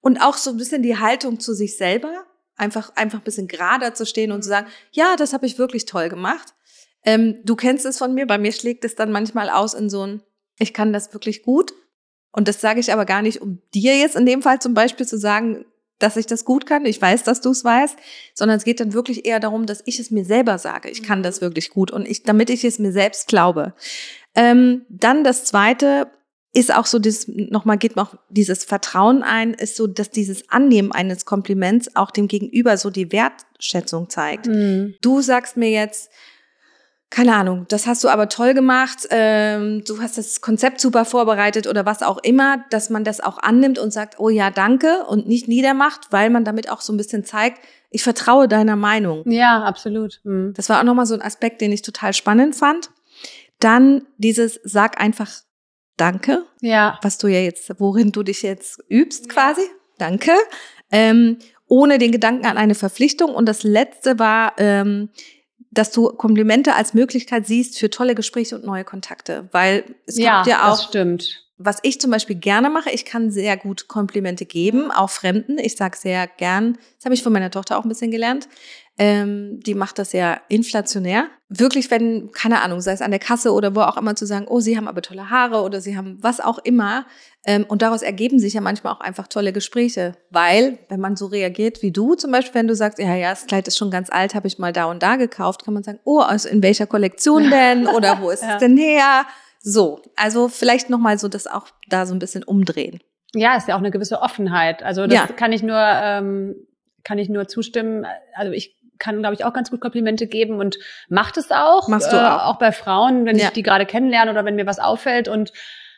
und 0.00 0.18
auch 0.18 0.36
so 0.36 0.50
ein 0.50 0.56
bisschen 0.56 0.82
die 0.82 0.98
Haltung 0.98 1.40
zu 1.40 1.54
sich 1.54 1.76
selber, 1.76 2.26
einfach, 2.56 2.94
einfach 2.96 3.18
ein 3.18 3.24
bisschen 3.24 3.48
gerader 3.48 3.94
zu 3.94 4.06
stehen 4.06 4.32
und 4.32 4.42
zu 4.42 4.48
sagen, 4.48 4.66
ja, 4.92 5.16
das 5.16 5.32
habe 5.32 5.46
ich 5.46 5.58
wirklich 5.58 5.84
toll 5.84 6.08
gemacht. 6.08 6.54
Ähm, 7.04 7.40
du 7.44 7.54
kennst 7.54 7.86
es 7.86 7.98
von 7.98 8.14
mir, 8.14 8.26
bei 8.26 8.38
mir 8.38 8.52
schlägt 8.52 8.84
es 8.84 8.96
dann 8.96 9.12
manchmal 9.12 9.50
aus 9.50 9.74
in 9.74 9.88
so 9.88 10.04
ein, 10.04 10.22
ich 10.58 10.74
kann 10.74 10.92
das 10.92 11.12
wirklich 11.12 11.42
gut 11.42 11.72
und 12.36 12.48
das 12.48 12.60
sage 12.60 12.78
ich 12.80 12.92
aber 12.92 13.06
gar 13.06 13.22
nicht, 13.22 13.40
um 13.40 13.60
dir 13.74 13.96
jetzt 13.96 14.14
in 14.14 14.26
dem 14.26 14.42
Fall 14.42 14.60
zum 14.60 14.74
Beispiel 14.74 15.06
zu 15.06 15.18
sagen, 15.18 15.64
dass 15.98 16.18
ich 16.18 16.26
das 16.26 16.44
gut 16.44 16.66
kann. 16.66 16.84
Ich 16.84 17.00
weiß, 17.00 17.22
dass 17.22 17.40
du 17.40 17.50
es 17.50 17.64
weißt, 17.64 17.96
sondern 18.34 18.58
es 18.58 18.64
geht 18.64 18.78
dann 18.78 18.92
wirklich 18.92 19.24
eher 19.24 19.40
darum, 19.40 19.64
dass 19.64 19.82
ich 19.86 19.98
es 19.98 20.10
mir 20.10 20.26
selber 20.26 20.58
sage. 20.58 20.90
Ich 20.90 21.02
kann 21.02 21.22
das 21.22 21.40
wirklich 21.40 21.70
gut 21.70 21.90
und 21.90 22.06
ich, 22.06 22.22
damit 22.24 22.50
ich 22.50 22.62
es 22.64 22.78
mir 22.78 22.92
selbst 22.92 23.26
glaube. 23.28 23.72
Ähm, 24.34 24.82
dann 24.90 25.24
das 25.24 25.44
zweite 25.44 26.08
ist 26.52 26.74
auch 26.74 26.84
so, 26.84 26.98
dieses, 26.98 27.26
nochmal 27.28 27.78
geht 27.78 27.96
noch 27.96 28.18
dieses 28.28 28.64
Vertrauen 28.64 29.22
ein, 29.22 29.54
ist 29.54 29.76
so, 29.76 29.86
dass 29.86 30.10
dieses 30.10 30.50
Annehmen 30.50 30.92
eines 30.92 31.24
Kompliments 31.24 31.96
auch 31.96 32.10
dem 32.10 32.28
Gegenüber 32.28 32.76
so 32.76 32.90
die 32.90 33.12
Wertschätzung 33.12 34.10
zeigt. 34.10 34.46
Mhm. 34.46 34.94
Du 35.00 35.22
sagst 35.22 35.56
mir 35.56 35.70
jetzt, 35.70 36.10
keine 37.10 37.34
Ahnung, 37.36 37.66
das 37.68 37.86
hast 37.86 38.02
du 38.02 38.08
aber 38.08 38.28
toll 38.28 38.52
gemacht, 38.52 39.06
ähm, 39.10 39.84
du 39.86 40.02
hast 40.02 40.18
das 40.18 40.40
Konzept 40.40 40.80
super 40.80 41.04
vorbereitet 41.04 41.66
oder 41.66 41.86
was 41.86 42.02
auch 42.02 42.18
immer, 42.18 42.64
dass 42.70 42.90
man 42.90 43.04
das 43.04 43.20
auch 43.20 43.38
annimmt 43.38 43.78
und 43.78 43.92
sagt, 43.92 44.18
oh 44.18 44.28
ja, 44.28 44.50
danke 44.50 45.04
und 45.06 45.28
nicht 45.28 45.46
niedermacht, 45.46 46.08
weil 46.10 46.30
man 46.30 46.44
damit 46.44 46.68
auch 46.68 46.80
so 46.80 46.92
ein 46.92 46.96
bisschen 46.96 47.24
zeigt, 47.24 47.60
ich 47.90 48.02
vertraue 48.02 48.48
deiner 48.48 48.76
Meinung. 48.76 49.22
Ja, 49.30 49.62
absolut. 49.62 50.20
Mhm. 50.24 50.52
Das 50.54 50.68
war 50.68 50.80
auch 50.80 50.84
nochmal 50.84 51.06
so 51.06 51.14
ein 51.14 51.22
Aspekt, 51.22 51.60
den 51.60 51.72
ich 51.72 51.82
total 51.82 52.12
spannend 52.12 52.56
fand. 52.56 52.90
Dann 53.60 54.02
dieses, 54.18 54.60
sag 54.64 55.00
einfach 55.00 55.30
Danke. 55.96 56.44
Ja. 56.60 56.98
Was 57.02 57.18
du 57.18 57.26
ja 57.26 57.40
jetzt, 57.40 57.72
worin 57.80 58.12
du 58.12 58.22
dich 58.22 58.42
jetzt 58.42 58.82
übst 58.90 59.28
quasi. 59.28 59.62
Danke. 59.98 60.32
Ähm, 60.92 61.38
ohne 61.68 61.98
den 61.98 62.12
Gedanken 62.12 62.46
an 62.46 62.58
eine 62.58 62.74
Verpflichtung. 62.74 63.34
Und 63.34 63.46
das 63.46 63.62
letzte 63.62 64.18
war, 64.18 64.52
ähm, 64.58 65.08
dass 65.78 65.92
du 65.92 66.08
Komplimente 66.08 66.74
als 66.74 66.94
Möglichkeit 66.94 67.46
siehst 67.46 67.78
für 67.78 67.90
tolle 67.90 68.14
Gespräche 68.14 68.56
und 68.56 68.64
neue 68.64 68.84
Kontakte. 68.84 69.48
Weil 69.52 69.84
es 70.06 70.18
ja, 70.18 70.42
gibt 70.42 70.48
ja 70.48 70.64
auch. 70.64 70.76
Das 70.76 70.84
stimmt. 70.84 71.45
Was 71.58 71.78
ich 71.82 71.98
zum 72.00 72.10
Beispiel 72.10 72.36
gerne 72.36 72.68
mache, 72.68 72.90
ich 72.90 73.06
kann 73.06 73.30
sehr 73.30 73.56
gut 73.56 73.88
Komplimente 73.88 74.44
geben, 74.44 74.90
auch 74.90 75.08
Fremden. 75.08 75.58
Ich 75.58 75.76
sage 75.76 75.96
sehr 75.96 76.26
gern, 76.26 76.76
das 76.96 77.06
habe 77.06 77.14
ich 77.14 77.22
von 77.22 77.32
meiner 77.32 77.50
Tochter 77.50 77.78
auch 77.78 77.84
ein 77.84 77.88
bisschen 77.88 78.10
gelernt. 78.10 78.46
Ähm, 78.98 79.60
die 79.60 79.74
macht 79.74 79.98
das 79.98 80.12
ja 80.12 80.40
inflationär. 80.48 81.28
Wirklich, 81.48 81.90
wenn, 81.90 82.30
keine 82.32 82.62
Ahnung, 82.62 82.80
sei 82.80 82.92
es 82.92 83.02
an 83.02 83.10
der 83.10 83.20
Kasse 83.20 83.52
oder 83.52 83.74
wo 83.74 83.80
auch 83.80 83.96
immer 83.96 84.16
zu 84.16 84.26
sagen, 84.26 84.46
oh, 84.48 84.60
sie 84.60 84.76
haben 84.76 84.88
aber 84.88 85.00
tolle 85.00 85.30
Haare 85.30 85.62
oder 85.62 85.80
sie 85.80 85.96
haben 85.96 86.18
was 86.20 86.40
auch 86.40 86.58
immer. 86.58 87.06
Ähm, 87.46 87.64
und 87.68 87.82
daraus 87.82 88.02
ergeben 88.02 88.38
sich 88.38 88.54
ja 88.54 88.60
manchmal 88.60 88.92
auch 88.94 89.00
einfach 89.00 89.26
tolle 89.28 89.52
Gespräche. 89.52 90.12
Weil, 90.30 90.78
wenn 90.88 91.00
man 91.00 91.16
so 91.16 91.26
reagiert 91.26 91.82
wie 91.82 91.92
du, 91.92 92.14
zum 92.14 92.32
Beispiel, 92.32 92.54
wenn 92.54 92.68
du 92.68 92.74
sagst, 92.74 92.98
ja, 92.98 93.14
ja, 93.14 93.30
das 93.30 93.46
Kleid 93.46 93.68
ist 93.68 93.78
schon 93.78 93.90
ganz 93.90 94.10
alt, 94.10 94.34
habe 94.34 94.46
ich 94.46 94.58
mal 94.58 94.72
da 94.72 94.86
und 94.86 95.02
da 95.02 95.16
gekauft, 95.16 95.64
kann 95.64 95.74
man 95.74 95.82
sagen, 95.82 96.00
oh, 96.04 96.20
also 96.20 96.48
in 96.48 96.62
welcher 96.62 96.86
Kollektion 96.86 97.50
denn? 97.50 97.86
Oder 97.86 98.20
wo 98.20 98.30
ist 98.30 98.42
ja. 98.42 98.54
es 98.54 98.60
denn 98.60 98.76
her? 98.76 99.26
So, 99.68 100.00
also 100.14 100.46
vielleicht 100.46 100.90
nochmal 100.90 101.18
so 101.18 101.26
das 101.26 101.48
auch 101.48 101.66
da 101.88 102.06
so 102.06 102.14
ein 102.14 102.20
bisschen 102.20 102.44
umdrehen. 102.44 103.00
Ja, 103.34 103.56
ist 103.56 103.66
ja 103.66 103.74
auch 103.74 103.80
eine 103.80 103.90
gewisse 103.90 104.22
Offenheit. 104.22 104.84
Also 104.84 105.08
das 105.08 105.14
ja. 105.14 105.26
kann 105.26 105.50
ich 105.50 105.64
nur, 105.64 105.76
ähm, 105.76 106.54
kann 107.02 107.18
ich 107.18 107.28
nur 107.28 107.48
zustimmen. 107.48 108.06
Also 108.36 108.52
ich 108.52 108.76
kann, 109.00 109.18
glaube 109.18 109.34
ich, 109.34 109.44
auch 109.44 109.52
ganz 109.52 109.72
gut 109.72 109.80
Komplimente 109.80 110.28
geben 110.28 110.60
und 110.60 110.78
macht 111.08 111.36
es 111.36 111.50
auch. 111.50 111.88
Machst 111.88 112.12
du 112.12 112.16
auch. 112.16 112.38
Äh, 112.38 112.44
auch 112.44 112.58
bei 112.60 112.70
Frauen, 112.70 113.26
wenn 113.26 113.36
ja. 113.36 113.46
ich 113.46 113.50
die 113.50 113.64
gerade 113.64 113.86
kennenlerne 113.86 114.30
oder 114.30 114.44
wenn 114.44 114.54
mir 114.54 114.66
was 114.66 114.78
auffällt 114.78 115.26
und 115.26 115.52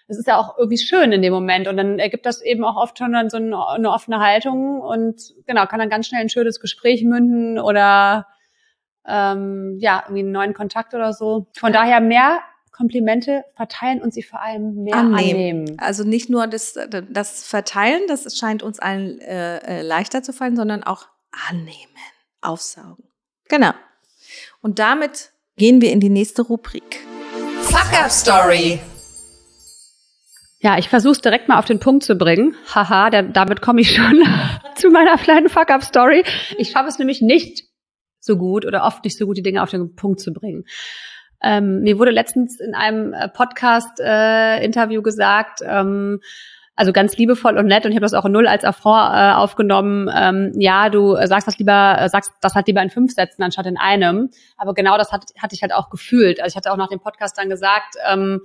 es 0.06 0.16
ist 0.16 0.26
ja 0.26 0.38
auch 0.38 0.56
irgendwie 0.56 0.78
schön 0.78 1.12
in 1.12 1.20
dem 1.20 1.34
Moment 1.34 1.68
und 1.68 1.76
dann 1.76 1.98
ergibt 1.98 2.24
das 2.24 2.40
eben 2.40 2.64
auch 2.64 2.76
oft 2.76 2.96
schon 2.96 3.12
dann 3.12 3.28
so 3.28 3.36
eine, 3.36 3.68
eine 3.68 3.90
offene 3.90 4.18
Haltung 4.20 4.80
und 4.80 5.20
genau, 5.46 5.66
kann 5.66 5.78
dann 5.78 5.90
ganz 5.90 6.06
schnell 6.06 6.22
ein 6.22 6.30
schönes 6.30 6.58
Gespräch 6.58 7.04
münden 7.04 7.58
oder 7.58 8.28
ähm, 9.06 9.76
ja, 9.78 10.04
irgendwie 10.06 10.20
einen 10.20 10.32
neuen 10.32 10.54
Kontakt 10.54 10.94
oder 10.94 11.12
so. 11.12 11.48
Von 11.58 11.74
daher 11.74 12.00
mehr 12.00 12.40
Komplimente 12.78 13.44
verteilen 13.56 14.00
und 14.00 14.14
sie 14.14 14.22
vor 14.22 14.40
allem 14.40 14.84
mehr 14.84 14.94
annehmen. 14.94 15.18
annehmen. 15.18 15.78
Also 15.80 16.04
nicht 16.04 16.30
nur 16.30 16.46
das, 16.46 16.78
das 17.10 17.44
Verteilen, 17.44 18.02
das 18.06 18.38
scheint 18.38 18.62
uns 18.62 18.78
allen 18.78 19.20
äh, 19.20 19.80
äh 19.80 19.82
leichter 19.82 20.22
zu 20.22 20.32
fallen, 20.32 20.54
sondern 20.54 20.84
auch 20.84 21.08
annehmen 21.50 21.74
aufsaugen. 22.40 23.04
Genau. 23.48 23.72
Und 24.60 24.78
damit 24.78 25.32
gehen 25.56 25.80
wir 25.80 25.90
in 25.90 25.98
die 25.98 26.08
nächste 26.08 26.42
Rubrik. 26.42 27.00
Fuck 27.62 28.00
Up 28.00 28.12
Story. 28.12 28.78
Ja, 30.60 30.78
ich 30.78 30.88
versuche 30.88 31.12
es 31.12 31.20
direkt 31.20 31.48
mal 31.48 31.58
auf 31.58 31.64
den 31.64 31.80
Punkt 31.80 32.04
zu 32.04 32.14
bringen. 32.14 32.54
Haha, 32.72 33.10
der, 33.10 33.24
damit 33.24 33.60
komme 33.60 33.80
ich 33.80 33.94
schon 33.94 34.22
zu 34.76 34.90
meiner 34.90 35.16
kleinen 35.18 35.48
Fuck 35.48 35.70
Up 35.70 35.82
Story. 35.82 36.22
Ich 36.58 36.70
schaffe 36.70 36.88
es 36.88 36.98
nämlich 37.00 37.22
nicht 37.22 37.64
so 38.20 38.36
gut 38.36 38.64
oder 38.64 38.84
oft 38.84 39.04
nicht 39.04 39.18
so 39.18 39.26
gut, 39.26 39.36
die 39.36 39.42
Dinge 39.42 39.64
auf 39.64 39.70
den 39.70 39.96
Punkt 39.96 40.20
zu 40.20 40.32
bringen. 40.32 40.64
Ähm, 41.42 41.80
mir 41.80 41.98
wurde 41.98 42.10
letztens 42.10 42.60
in 42.60 42.74
einem 42.74 43.12
äh, 43.12 43.28
Podcast-Interview 43.28 45.00
äh, 45.00 45.02
gesagt, 45.02 45.60
ähm, 45.64 46.20
also 46.78 46.92
ganz 46.92 47.16
liebevoll 47.16 47.58
und 47.58 47.66
nett 47.66 47.84
und 47.84 47.90
ich 47.90 47.96
habe 47.96 48.04
das 48.04 48.14
auch 48.14 48.28
null 48.28 48.46
als 48.46 48.64
Affront 48.64 49.12
äh, 49.12 49.32
aufgenommen. 49.32 50.08
Ähm, 50.14 50.52
ja, 50.54 50.90
du 50.90 51.16
sagst 51.26 51.48
das 51.48 51.58
lieber, 51.58 51.96
äh, 51.98 52.08
sagst 52.08 52.32
das 52.40 52.54
halt 52.54 52.68
lieber 52.68 52.80
in 52.80 52.90
fünf 52.90 53.12
Sätzen 53.12 53.42
anstatt 53.42 53.66
in 53.66 53.76
einem. 53.76 54.30
Aber 54.56 54.74
genau 54.74 54.96
das 54.96 55.10
hat, 55.10 55.24
hatte 55.40 55.56
ich 55.56 55.62
halt 55.62 55.72
auch 55.72 55.90
gefühlt. 55.90 56.40
Also 56.40 56.52
ich 56.52 56.56
hatte 56.56 56.72
auch 56.72 56.76
nach 56.76 56.88
dem 56.88 57.00
Podcast 57.00 57.36
dann 57.36 57.48
gesagt, 57.48 57.96
ähm, 58.08 58.42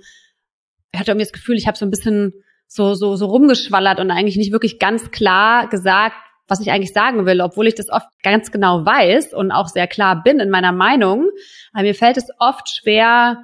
ich 0.90 0.98
hatte 0.98 1.12
irgendwie 1.12 1.26
das 1.26 1.32
Gefühl, 1.32 1.56
ich 1.56 1.68
habe 1.68 1.78
so 1.78 1.86
ein 1.86 1.90
bisschen 1.90 2.32
so 2.66 2.94
so 2.94 3.14
so 3.14 3.26
rumgeschwallert 3.26 4.00
und 4.00 4.10
eigentlich 4.10 4.36
nicht 4.36 4.50
wirklich 4.50 4.80
ganz 4.80 5.12
klar 5.12 5.68
gesagt, 5.68 6.16
was 6.48 6.60
ich 6.60 6.70
eigentlich 6.70 6.92
sagen 6.92 7.26
will, 7.26 7.40
obwohl 7.40 7.68
ich 7.68 7.74
das 7.74 7.88
oft 7.88 8.06
ganz 8.22 8.50
genau 8.50 8.84
weiß 8.84 9.32
und 9.32 9.52
auch 9.52 9.68
sehr 9.68 9.86
klar 9.86 10.22
bin 10.22 10.40
in 10.40 10.50
meiner 10.50 10.72
Meinung. 10.72 11.28
Aber 11.74 11.82
mir 11.82 11.94
fällt 11.94 12.16
es 12.16 12.28
oft 12.38 12.68
schwer, 12.68 13.42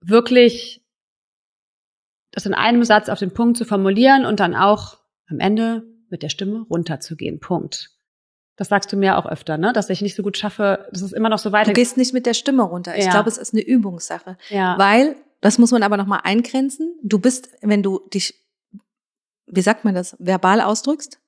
wirklich 0.00 0.82
das 2.32 2.44
in 2.44 2.52
einem 2.52 2.84
Satz 2.84 3.08
auf 3.08 3.18
den 3.18 3.32
Punkt 3.32 3.56
zu 3.56 3.64
formulieren 3.64 4.26
und 4.26 4.40
dann 4.40 4.54
auch 4.54 4.98
am 5.28 5.40
Ende 5.40 5.84
mit 6.10 6.22
der 6.22 6.28
Stimme 6.28 6.66
runterzugehen. 6.68 7.40
Punkt. 7.40 7.90
Das 8.56 8.68
sagst 8.68 8.92
du 8.92 8.96
mir 8.96 9.16
auch 9.16 9.26
öfter, 9.26 9.58
ne? 9.58 9.72
Dass 9.72 9.90
ich 9.90 10.02
nicht 10.02 10.14
so 10.14 10.22
gut 10.22 10.36
schaffe, 10.36 10.86
dass 10.90 11.02
es 11.02 11.12
immer 11.12 11.28
noch 11.28 11.38
so 11.38 11.52
weiter. 11.52 11.72
Du 11.72 11.74
gehst 11.74 11.96
nicht 11.96 12.12
mit 12.12 12.26
der 12.26 12.34
Stimme 12.34 12.62
runter. 12.62 12.96
Ich 12.96 13.04
ja. 13.04 13.10
glaube, 13.10 13.28
es 13.28 13.38
ist 13.38 13.54
eine 13.54 13.62
Übungssache. 13.62 14.36
Ja. 14.48 14.78
Weil, 14.78 15.16
das 15.40 15.58
muss 15.58 15.72
man 15.72 15.82
aber 15.82 15.96
nochmal 15.96 16.20
eingrenzen. 16.24 16.98
Du 17.02 17.18
bist, 17.18 17.50
wenn 17.60 17.82
du 17.82 18.00
dich, 18.12 18.34
wie 19.46 19.60
sagt 19.60 19.84
man 19.84 19.94
das, 19.94 20.16
verbal 20.18 20.60
ausdrückst? 20.60 21.20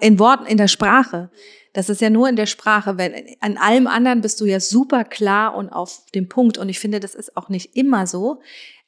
In 0.00 0.18
Worten, 0.18 0.46
in 0.46 0.56
der 0.56 0.68
Sprache. 0.68 1.30
Das 1.72 1.88
ist 1.88 2.00
ja 2.00 2.08
nur 2.08 2.28
in 2.28 2.36
der 2.36 2.46
Sprache. 2.46 2.98
Wenn, 2.98 3.14
an 3.40 3.56
allem 3.56 3.86
anderen 3.86 4.20
bist 4.20 4.40
du 4.40 4.44
ja 4.44 4.60
super 4.60 5.04
klar 5.04 5.56
und 5.56 5.70
auf 5.70 6.04
dem 6.14 6.28
Punkt. 6.28 6.56
Und 6.56 6.68
ich 6.68 6.78
finde, 6.78 7.00
das 7.00 7.14
ist 7.14 7.36
auch 7.36 7.48
nicht 7.48 7.76
immer 7.76 8.06
so. 8.06 8.40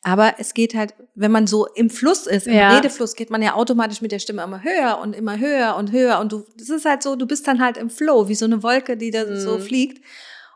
Aber 0.02 0.34
es 0.38 0.54
geht 0.54 0.74
halt, 0.74 0.94
wenn 1.16 1.32
man 1.32 1.48
so 1.48 1.66
im 1.66 1.90
Fluss 1.90 2.28
ist, 2.28 2.46
im 2.46 2.54
ja. 2.54 2.76
Redefluss, 2.76 3.16
geht 3.16 3.28
man 3.28 3.42
ja 3.42 3.54
automatisch 3.54 4.00
mit 4.00 4.12
der 4.12 4.20
Stimme 4.20 4.44
immer 4.44 4.62
höher 4.62 4.98
und 5.02 5.16
immer 5.16 5.36
höher 5.38 5.74
und 5.76 5.90
höher. 5.90 6.20
Und 6.20 6.30
du, 6.30 6.44
das 6.56 6.68
ist 6.68 6.84
halt 6.84 7.02
so, 7.02 7.16
du 7.16 7.26
bist 7.26 7.48
dann 7.48 7.60
halt 7.60 7.76
im 7.76 7.90
Flow, 7.90 8.28
wie 8.28 8.36
so 8.36 8.44
eine 8.44 8.62
Wolke, 8.62 8.96
die 8.96 9.10
da 9.10 9.24
mhm. 9.24 9.36
so 9.36 9.58
fliegt. 9.58 10.04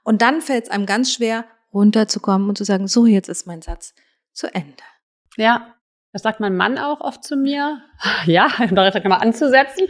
Und 0.05 0.23
dann 0.23 0.41
fällt 0.41 0.65
es 0.65 0.71
einem 0.71 0.87
ganz 0.87 1.13
schwer, 1.13 1.47
runterzukommen 1.75 2.49
und 2.49 2.59
zu 2.59 2.65
sagen, 2.65 2.87
so, 2.87 3.07
jetzt 3.07 3.29
ist 3.29 3.47
mein 3.47 3.61
Satz 3.61 3.95
zu 4.33 4.55
Ende. 4.55 4.83
Ja, 5.37 5.75
das 6.13 6.23
sagt 6.23 6.41
mein 6.41 6.57
Mann 6.57 6.79
auch 6.79 7.01
oft 7.01 7.23
zu 7.25 7.37
mir. 7.37 7.81
Ja, 8.27 8.49
um 8.59 8.75
direkt 8.75 9.07
mal 9.07 9.17
anzusetzen, 9.17 9.87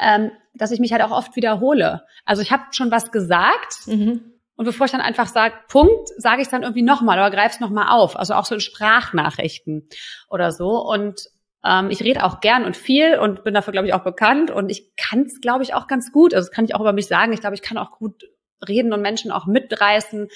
ähm, 0.00 0.30
dass 0.54 0.70
ich 0.70 0.80
mich 0.80 0.92
halt 0.92 1.02
auch 1.02 1.10
oft 1.10 1.36
wiederhole. 1.36 2.04
Also 2.24 2.42
ich 2.42 2.50
habe 2.52 2.64
schon 2.70 2.90
was 2.90 3.12
gesagt 3.12 3.86
Mhm. 3.86 4.32
und 4.56 4.64
bevor 4.64 4.86
ich 4.86 4.92
dann 4.92 5.00
einfach 5.00 5.26
sage, 5.26 5.54
Punkt, 5.68 6.08
sage 6.16 6.40
ich 6.40 6.46
es 6.46 6.50
dann 6.50 6.62
irgendwie 6.62 6.82
nochmal 6.82 7.18
oder 7.18 7.30
greife 7.30 7.54
es 7.54 7.60
nochmal 7.60 7.88
auf. 7.88 8.16
Also 8.18 8.34
auch 8.34 8.44
so 8.44 8.54
in 8.54 8.60
Sprachnachrichten 8.60 9.88
oder 10.30 10.52
so. 10.52 10.68
Und 10.86 11.20
ähm, 11.64 11.90
ich 11.90 12.02
rede 12.02 12.24
auch 12.24 12.40
gern 12.40 12.64
und 12.64 12.76
viel 12.76 13.18
und 13.18 13.42
bin 13.44 13.54
dafür, 13.54 13.72
glaube 13.72 13.88
ich, 13.88 13.94
auch 13.94 14.04
bekannt. 14.04 14.50
Und 14.50 14.70
ich 14.70 14.94
kann 14.96 15.22
es, 15.22 15.40
glaube 15.40 15.62
ich, 15.64 15.74
auch 15.74 15.86
ganz 15.88 16.12
gut. 16.12 16.32
Also 16.34 16.46
das 16.48 16.54
kann 16.54 16.64
ich 16.64 16.74
auch 16.74 16.80
über 16.80 16.92
mich 16.92 17.06
sagen. 17.08 17.32
Ich 17.32 17.40
glaube, 17.40 17.54
ich 17.56 17.62
kann 17.62 17.76
auch 17.78 17.90
gut 17.98 18.22
reden 18.66 18.92
und 18.92 19.02
Menschen 19.02 19.30
auch 19.32 19.46
mitreißen. 19.46 20.28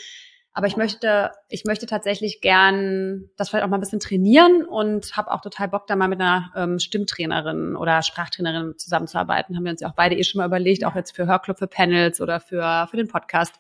Aber 0.53 0.67
ich 0.67 0.77
möchte, 0.77 1.31
ich 1.49 1.65
möchte 1.65 1.87
tatsächlich 1.87 2.41
gern 2.41 3.31
das 3.37 3.49
vielleicht 3.49 3.65
auch 3.65 3.69
mal 3.69 3.77
ein 3.77 3.81
bisschen 3.81 4.01
trainieren 4.01 4.65
und 4.65 5.17
habe 5.17 5.31
auch 5.31 5.41
total 5.43 5.69
Bock, 5.69 5.87
da 5.87 5.95
mal 5.95 6.09
mit 6.09 6.21
einer 6.21 6.51
ähm, 6.57 6.79
Stimmtrainerin 6.81 7.77
oder 7.77 8.03
Sprachtrainerin 8.03 8.77
zusammenzuarbeiten. 8.77 9.57
Haben 9.57 9.65
wir 9.65 9.71
uns 9.71 9.81
ja 9.81 9.89
auch 9.89 9.95
beide 9.95 10.17
eh 10.17 10.25
schon 10.25 10.41
mal 10.41 10.47
überlegt, 10.47 10.85
auch 10.85 10.97
jetzt 10.97 11.15
für 11.15 11.27
Hörclub, 11.27 11.59
für 11.59 11.69
Panels 11.69 12.21
oder 12.21 12.41
für, 12.41 12.89
für 12.91 12.97
den 12.97 13.07
Podcast. 13.07 13.55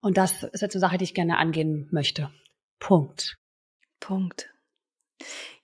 Und 0.00 0.18
das 0.18 0.42
ist 0.42 0.60
jetzt 0.60 0.74
eine 0.74 0.80
Sache, 0.80 0.98
die 0.98 1.04
ich 1.04 1.14
gerne 1.14 1.38
angehen 1.38 1.88
möchte. 1.90 2.30
Punkt. 2.78 3.38
Punkt. 4.00 4.50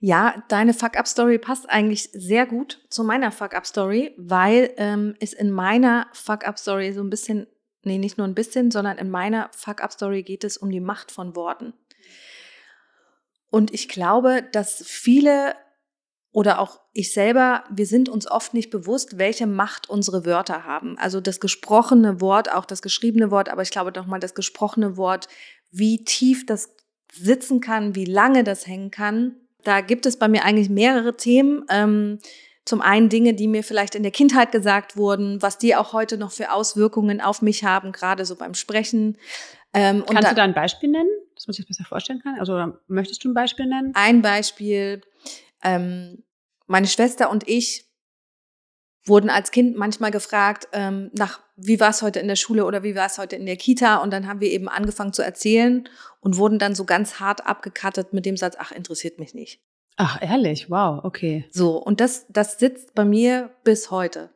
Ja, 0.01 0.43
deine 0.49 0.75
Fuck-Up-Story 0.75 1.39
passt 1.39 1.71
eigentlich 1.71 2.11
sehr 2.13 2.47
gut 2.47 2.85
zu 2.91 3.05
meiner 3.05 3.31
Fuck-Up-Story, 3.31 4.15
weil 4.17 4.73
ähm, 4.77 5.15
es 5.21 5.33
in 5.33 5.51
meiner 5.51 6.09
Fuck-Up-Story 6.13 6.93
so 6.93 7.03
ein 7.03 7.11
bisschen, 7.11 7.47
nee, 7.87 7.99
nicht 7.99 8.19
nur 8.19 8.27
ein 8.27 8.35
bisschen, 8.35 8.71
sondern 8.71 8.99
in 8.99 9.11
meiner 9.11 9.51
Fuck-Up-Story 9.57 10.23
geht 10.23 10.45
es 10.45 10.57
um 10.57 10.71
die 10.71 10.81
Macht 10.81 11.11
von 11.13 11.37
Worten. 11.37 11.75
Und 13.51 13.73
ich 13.73 13.89
glaube, 13.89 14.43
dass 14.53 14.83
viele 14.85 15.55
oder 16.33 16.59
auch 16.59 16.81
ich 16.93 17.13
selber, 17.13 17.63
wir 17.71 17.87
sind 17.87 18.09
uns 18.09 18.29
oft 18.29 18.55
nicht 18.55 18.71
bewusst, 18.71 19.19
welche 19.19 19.47
Macht 19.47 19.89
unsere 19.89 20.27
Wörter 20.27 20.65
haben. 20.65 20.99
Also 20.99 21.21
das 21.21 21.39
gesprochene 21.39 22.21
Wort, 22.21 22.53
auch 22.53 22.65
das 22.65 22.83
geschriebene 22.83 23.31
Wort, 23.31 23.49
aber 23.49 23.63
ich 23.63 23.71
glaube 23.71 23.93
doch 23.93 24.07
mal 24.07 24.19
das 24.19 24.35
gesprochene 24.35 24.97
Wort, 24.97 25.29
wie 25.71 26.05
tief 26.05 26.45
das 26.45 26.75
sitzen 27.13 27.61
kann, 27.61 27.95
wie 27.95 28.05
lange 28.05 28.43
das 28.43 28.67
hängen 28.67 28.91
kann. 28.91 29.37
Da 29.63 29.81
gibt 29.81 30.07
es 30.07 30.19
bei 30.19 30.27
mir 30.27 30.45
eigentlich 30.45 30.69
mehrere 30.69 31.17
Themen. 31.17 31.65
Ähm, 31.71 32.19
zum 32.65 32.81
einen 32.81 33.09
Dinge, 33.11 33.35
die 33.35 33.47
mir 33.49 33.63
vielleicht 33.63 33.95
in 33.95 34.03
der 34.03 34.13
Kindheit 34.13 34.51
gesagt 34.53 34.97
wurden, 34.97 35.43
was 35.43 35.59
die 35.59 35.77
auch 35.77 35.93
heute 35.93 36.17
noch 36.17 36.33
für 36.33 36.51
Auswirkungen 36.53 37.21
auf 37.21 37.43
mich 37.43 37.65
haben, 37.65 37.93
gerade 37.93 38.25
so 38.25 38.37
beim 38.37 38.55
Sprechen. 38.55 39.19
Ähm, 39.75 39.99
und 40.01 40.07
Kannst 40.07 40.25
da- 40.25 40.29
du 40.31 40.35
da 40.37 40.43
ein 40.45 40.55
Beispiel 40.55 40.89
nennen, 40.89 41.11
dass 41.35 41.47
man 41.47 41.53
sich 41.55 41.67
das 41.67 41.77
besser 41.77 41.89
vorstellen 41.89 42.21
kann? 42.23 42.39
Also 42.39 42.73
möchtest 42.87 43.23
du 43.25 43.29
ein 43.31 43.35
Beispiel 43.35 43.67
nennen? 43.67 43.93
Ein 43.95 44.23
Beispiel, 44.23 45.03
ähm, 45.63 46.23
meine 46.67 46.87
Schwester 46.87 47.31
und 47.31 47.47
ich 47.49 47.91
wurden 49.07 49.29
als 49.29 49.51
Kind 49.51 49.77
manchmal 49.77 50.11
gefragt, 50.11 50.69
ähm, 50.73 51.11
nach 51.13 51.41
wie 51.57 51.79
war 51.79 51.91
es 51.91 52.01
heute 52.01 52.21
in 52.21 52.29
der 52.29 52.37
Schule 52.37 52.65
oder 52.65 52.83
wie 52.83 52.95
war 52.95 53.07
es 53.07 53.19
heute 53.19 53.37
in 53.37 53.45
der 53.45 53.57
Kita 53.59 53.97
und 53.99 54.11
dann 54.11 54.27
haben 54.27 54.41
wir 54.41 54.51
eben 54.51 54.69
angefangen 54.69 55.13
zu 55.13 55.21
erzählen 55.23 55.87
und 56.21 56.39
wurden 56.39 56.59
dann 56.59 56.75
so 56.75 56.85
ganz 56.85 57.21
hart 57.21 57.47
abgekattet 57.47 58.15
mit 58.15 58.25
dem 58.25 58.39
Satz, 58.39 58.57
ach, 58.59 58.73
interessiert 58.73 59.19
mich 59.19 59.35
nicht. 59.35 59.61
Ach, 59.97 60.21
ehrlich, 60.21 60.71
wow, 60.71 61.05
okay. 61.05 61.45
So, 61.51 61.77
und 61.77 62.01
das, 62.01 62.27
das 62.29 62.59
sitzt 62.59 62.95
bei 62.95 63.05
mir 63.05 63.51
bis 63.63 63.91
heute. 63.91 64.31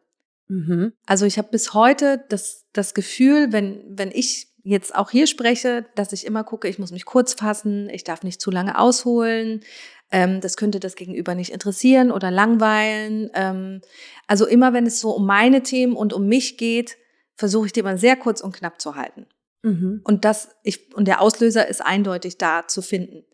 Mhm. 0.49 0.93
Also 1.07 1.27
ich 1.27 1.39
habe 1.39 1.49
bis 1.51 1.75
heute 1.75 2.25
das, 2.29 2.65
das 2.73 2.95
Gefühl, 2.95 3.53
wenn, 3.53 3.83
wenn 3.89 4.11
ich 4.13 4.49
jetzt 4.63 4.95
auch 4.95 5.11
hier 5.11 5.27
spreche, 5.27 5.87
dass 5.95 6.13
ich 6.13 6.27
immer 6.27 6.45
gucke, 6.45 6.69
ich 6.69 6.79
muss 6.79 6.93
mich 6.93 7.05
kurz 7.05 7.35
fassen, 7.35 7.89
ich 7.91 8.05
darf 8.05 8.23
nicht 8.23 8.41
zu 8.41 8.51
lange 8.51 8.79
ausholen, 8.79 9.63
ähm, 10.11 10.41
das 10.41 10.57
könnte 10.57 10.81
das 10.81 10.95
Gegenüber 10.95 11.35
nicht 11.35 11.53
interessieren 11.53 12.11
oder 12.11 12.31
langweilen. 12.31 13.31
Ähm, 13.35 13.81
also 14.27 14.47
immer 14.47 14.73
wenn 14.73 14.87
es 14.87 15.01
so 15.01 15.11
um 15.11 15.27
meine 15.27 15.63
Themen 15.63 15.97
und 15.97 16.13
um 16.13 16.27
mich 16.27 16.57
geht, 16.57 16.97
versuche 17.35 17.67
ich 17.67 17.73
die 17.73 17.81
immer 17.81 17.99
sehr 17.99 18.17
kurz 18.17 18.41
und 18.41 18.55
knapp 18.55 18.81
zu 18.81 18.95
halten. 18.95 19.27
Mhm. 19.63 20.01
Und 20.05 20.25
das, 20.25 20.51
ich, 20.63 20.95
und 20.95 21.09
der 21.09 21.21
Auslöser 21.21 21.69
ist 21.69 21.85
eindeutig 21.85 22.39
da 22.39 22.67
zu 22.67 22.81
finden. 22.83 23.25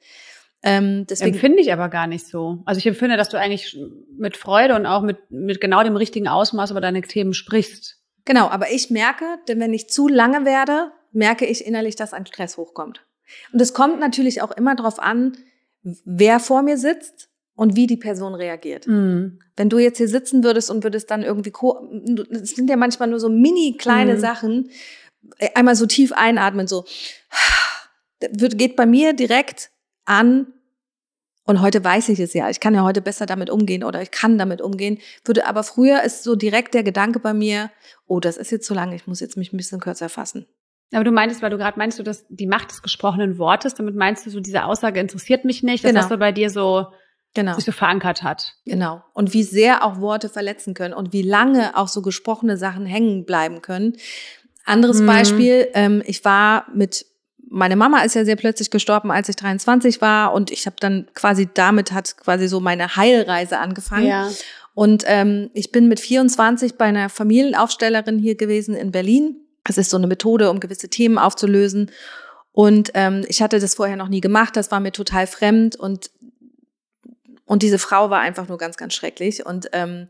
Ähm, 0.66 1.06
deswegen, 1.06 1.34
Empfinde 1.34 1.60
ich 1.60 1.72
aber 1.72 1.90
gar 1.90 2.06
nicht 2.06 2.26
so. 2.26 2.62
Also 2.64 2.78
ich 2.78 2.86
empfinde, 2.86 3.18
dass 3.18 3.28
du 3.28 3.38
eigentlich 3.38 3.78
mit 4.16 4.36
Freude 4.36 4.74
und 4.74 4.86
auch 4.86 5.02
mit, 5.02 5.30
mit 5.30 5.60
genau 5.60 5.82
dem 5.82 5.94
richtigen 5.94 6.26
Ausmaß 6.26 6.70
über 6.70 6.80
deine 6.80 7.02
Themen 7.02 7.34
sprichst. 7.34 7.98
Genau, 8.24 8.48
aber 8.48 8.70
ich 8.72 8.88
merke, 8.88 9.24
denn 9.46 9.60
wenn 9.60 9.74
ich 9.74 9.90
zu 9.90 10.08
lange 10.08 10.46
werde, 10.46 10.92
merke 11.12 11.44
ich 11.44 11.66
innerlich, 11.66 11.96
dass 11.96 12.14
ein 12.14 12.24
Stress 12.24 12.56
hochkommt. 12.56 13.04
Und 13.52 13.60
es 13.60 13.74
kommt 13.74 14.00
natürlich 14.00 14.40
auch 14.40 14.52
immer 14.52 14.74
darauf 14.74 14.98
an, 14.98 15.36
wer 15.82 16.40
vor 16.40 16.62
mir 16.62 16.78
sitzt 16.78 17.28
und 17.54 17.76
wie 17.76 17.86
die 17.86 17.98
Person 17.98 18.34
reagiert. 18.34 18.86
Mhm. 18.86 19.40
Wenn 19.56 19.68
du 19.68 19.78
jetzt 19.78 19.98
hier 19.98 20.08
sitzen 20.08 20.42
würdest 20.42 20.70
und 20.70 20.82
würdest 20.82 21.10
dann 21.10 21.22
irgendwie, 21.22 21.52
es 22.30 22.50
sind 22.52 22.70
ja 22.70 22.76
manchmal 22.76 23.08
nur 23.08 23.20
so 23.20 23.28
mini 23.28 23.76
kleine 23.78 24.14
Mhm. 24.14 24.20
Sachen, 24.20 24.70
äh, 25.36 25.50
einmal 25.54 25.76
so 25.76 25.84
tief 25.84 26.12
einatmen, 26.12 26.66
so, 26.66 26.86
das 28.20 28.30
wird, 28.32 28.56
geht 28.56 28.76
bei 28.76 28.86
mir 28.86 29.12
direkt 29.12 29.70
an, 30.06 30.53
und 31.44 31.60
heute 31.60 31.82
weiß 31.84 32.08
ich 32.10 32.18
es 32.20 32.34
ja, 32.34 32.48
ich 32.50 32.60
kann 32.60 32.74
ja 32.74 32.82
heute 32.82 33.00
besser 33.00 33.26
damit 33.26 33.50
umgehen 33.50 33.84
oder 33.84 34.02
ich 34.02 34.10
kann 34.10 34.38
damit 34.38 34.60
umgehen, 34.60 34.98
würde 35.24 35.46
aber 35.46 35.62
früher 35.62 36.02
ist 36.02 36.22
so 36.24 36.34
direkt 36.36 36.74
der 36.74 36.82
Gedanke 36.82 37.18
bei 37.20 37.34
mir, 37.34 37.70
oh, 38.06 38.20
das 38.20 38.36
ist 38.36 38.50
jetzt 38.50 38.66
zu 38.66 38.74
lang, 38.74 38.92
ich 38.92 39.06
muss 39.06 39.20
jetzt 39.20 39.36
mich 39.36 39.52
ein 39.52 39.56
bisschen 39.56 39.80
kürzer 39.80 40.08
fassen. 40.08 40.46
Aber 40.92 41.04
du 41.04 41.10
meintest, 41.10 41.42
weil 41.42 41.50
du 41.50 41.58
gerade 41.58 41.78
meinst, 41.78 41.98
du 41.98 42.02
dass 42.02 42.24
die 42.28 42.46
Macht 42.46 42.70
des 42.70 42.82
gesprochenen 42.82 43.38
Wortes, 43.38 43.74
damit 43.74 43.96
meinst 43.96 44.26
du 44.26 44.30
so, 44.30 44.40
diese 44.40 44.64
Aussage 44.64 45.00
interessiert 45.00 45.44
mich 45.44 45.62
nicht, 45.62 45.82
dass 45.84 45.90
Genau. 45.90 46.00
das 46.02 46.08
so 46.10 46.18
bei 46.18 46.30
dir 46.32 46.50
so 46.50 46.86
Genau. 47.34 47.54
sich 47.54 47.64
so 47.64 47.72
verankert 47.72 48.22
hat. 48.22 48.54
Genau. 48.64 49.02
Und 49.12 49.34
wie 49.34 49.42
sehr 49.42 49.84
auch 49.84 50.00
Worte 50.00 50.28
verletzen 50.28 50.72
können 50.72 50.94
und 50.94 51.12
wie 51.12 51.22
lange 51.22 51.76
auch 51.76 51.88
so 51.88 52.00
gesprochene 52.00 52.56
Sachen 52.56 52.86
hängen 52.86 53.24
bleiben 53.24 53.60
können. 53.60 53.96
Anderes 54.64 55.00
Mhm. 55.00 55.06
Beispiel, 55.06 55.68
ähm, 55.74 56.00
ich 56.06 56.24
war 56.24 56.66
mit, 56.72 57.06
meine 57.54 57.76
Mama 57.76 58.02
ist 58.02 58.16
ja 58.16 58.24
sehr 58.24 58.34
plötzlich 58.34 58.70
gestorben, 58.70 59.12
als 59.12 59.28
ich 59.28 59.36
23 59.36 60.00
war 60.00 60.32
und 60.32 60.50
ich 60.50 60.66
habe 60.66 60.76
dann 60.80 61.06
quasi, 61.14 61.48
damit 61.54 61.92
hat 61.92 62.16
quasi 62.16 62.48
so 62.48 62.58
meine 62.58 62.96
Heilreise 62.96 63.58
angefangen. 63.58 64.08
Ja. 64.08 64.28
Und 64.74 65.04
ähm, 65.06 65.50
ich 65.54 65.70
bin 65.70 65.86
mit 65.86 66.00
24 66.00 66.74
bei 66.74 66.86
einer 66.86 67.08
Familienaufstellerin 67.08 68.18
hier 68.18 68.34
gewesen 68.34 68.74
in 68.74 68.90
Berlin. 68.90 69.36
Das 69.62 69.78
ist 69.78 69.90
so 69.90 69.96
eine 69.96 70.08
Methode, 70.08 70.50
um 70.50 70.58
gewisse 70.58 70.88
Themen 70.88 71.16
aufzulösen. 71.16 71.92
Und 72.50 72.90
ähm, 72.94 73.24
ich 73.28 73.40
hatte 73.40 73.60
das 73.60 73.74
vorher 73.74 73.96
noch 73.96 74.08
nie 74.08 74.20
gemacht, 74.20 74.56
das 74.56 74.72
war 74.72 74.80
mir 74.80 74.92
total 74.92 75.28
fremd 75.28 75.76
und 75.76 76.10
und 77.46 77.62
diese 77.62 77.78
Frau 77.78 78.08
war 78.08 78.20
einfach 78.20 78.48
nur 78.48 78.56
ganz, 78.56 78.78
ganz 78.78 78.94
schrecklich. 78.94 79.44
Und 79.44 79.68
ähm, 79.72 80.08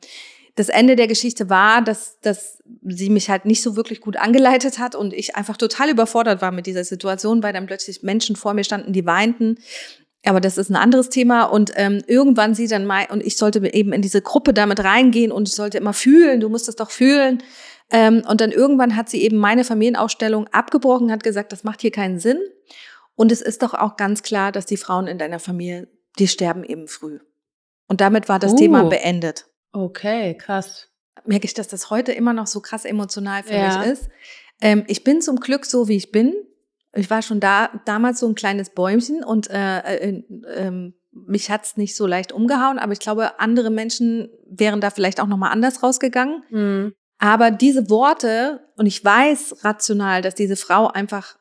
das 0.57 0.69
Ende 0.69 0.95
der 0.95 1.09
Geschichte 1.09 1.51
war, 1.51 1.83
dass, 1.83 2.21
dass 2.21 2.63
sie 2.83 3.11
mich 3.11 3.29
halt 3.29 3.45
nicht 3.45 3.63
so 3.63 3.75
wirklich 3.77 4.01
gut 4.01 4.17
angeleitet 4.17 4.79
hat 4.79 4.95
und 4.95 5.13
ich 5.13 5.35
einfach 5.35 5.57
total 5.57 5.91
überfordert 5.91 6.43
war 6.43 6.53
mit 6.53 6.67
dieser 6.67 6.85
Situation, 6.85 7.43
weil 7.43 7.53
dann 7.53 7.67
plötzlich 7.67 8.03
Menschen 8.03 8.37
vor 8.37 8.55
mir 8.55 8.65
standen, 8.65 8.93
die 8.93 9.05
weinten. 9.05 9.57
Aber 10.25 10.41
das 10.41 10.57
ist 10.57 10.71
ein 10.71 10.77
anderes 10.77 11.11
Thema. 11.11 11.45
Und 11.45 11.73
ähm, 11.75 12.03
irgendwann 12.07 12.55
sie 12.55 12.69
dann 12.69 12.87
mal, 12.87 13.07
und 13.11 13.23
ich 13.23 13.37
sollte 13.37 13.59
eben 13.75 13.93
in 13.93 14.01
diese 14.01 14.23
Gruppe 14.23 14.55
damit 14.55 14.83
reingehen 14.83 15.33
und 15.33 15.49
ich 15.49 15.55
sollte 15.55 15.79
immer 15.79 15.93
fühlen, 15.93 16.41
du 16.41 16.49
musst 16.49 16.69
das 16.69 16.77
doch 16.77 16.91
fühlen. 16.91 17.43
Ähm, 17.91 18.23
und 18.29 18.41
dann 18.41 18.53
irgendwann 18.53 18.97
hat 18.97 19.09
sie 19.09 19.23
eben 19.23 19.37
meine 19.37 19.65
Familienausstellung 19.65 20.47
abgebrochen, 20.49 21.11
hat 21.11 21.23
gesagt, 21.23 21.53
das 21.53 21.65
macht 21.65 21.83
hier 21.83 21.91
keinen 21.91 22.21
Sinn. 22.21 22.39
Und 23.17 23.33
es 23.33 23.43
ist 23.43 23.63
doch 23.63 23.75
auch 23.75 23.97
ganz 23.97 24.23
klar, 24.23 24.53
dass 24.53 24.67
die 24.67 24.77
Frauen 24.77 25.07
in 25.09 25.19
deiner 25.19 25.41
Familie, 25.41 25.89
die 26.19 26.29
sterben 26.29 26.65
eben 26.65 26.89
früh. 26.89 27.19
Und 27.87 28.01
damit 28.01 28.29
war 28.29 28.39
das 28.39 28.53
Uh. 28.53 28.57
Thema 28.57 28.85
beendet. 28.85 29.47
Okay, 29.75 30.35
krass. 30.37 30.89
Merke 31.27 31.47
ich, 31.47 31.55
dass 31.55 31.69
das 31.69 31.91
heute 31.91 32.13
immer 32.13 32.33
noch 32.33 32.47
so 32.47 32.61
krass 32.61 32.85
emotional 32.85 33.43
für 33.43 33.55
Ja. 33.55 33.79
mich 33.79 33.89
ist. 33.93 34.09
Ähm, 34.61 34.85
ich 34.87 35.03
bin 35.05 35.21
zum 35.21 35.37
Glück 35.41 35.67
so, 35.67 35.89
wie 35.89 35.97
ich 35.97 36.13
bin. 36.13 36.35
Ich 36.95 37.11
war 37.11 37.23
schon 37.23 37.41
da 37.41 37.71
damals 37.85 38.21
so 38.21 38.29
ein 38.29 38.37
kleines 38.37 38.71
Bäumchen 38.71 39.25
und 39.25 39.51
äh, 39.51 39.79
äh, 39.81 40.23
ähm, 40.55 40.95
mich 41.11 41.51
hat's 41.51 41.77
nicht 41.77 41.97
so 41.97 42.07
leicht 42.07 42.31
umgehauen, 42.31 42.79
aber 42.79 42.93
ich 42.93 43.01
glaube, 43.01 43.41
andere 43.41 43.71
Menschen 43.71 44.29
wären 44.47 44.81
da 44.81 44.91
vielleicht 44.91 45.21
auch 45.21 45.27
noch 45.27 45.37
mal 45.37 45.51
anders 45.51 45.83
rausgegangen. 45.83 46.45
Mhm. 46.51 46.95
Aber 47.19 47.51
diese 47.51 47.91
Worte, 47.91 48.61
und 48.77 48.87
ich 48.87 49.05
weiß 49.05 49.65
rational, 49.65 50.23
dass 50.23 50.35
diese 50.35 50.57
Frau 50.57 50.87
einfach 50.89 51.37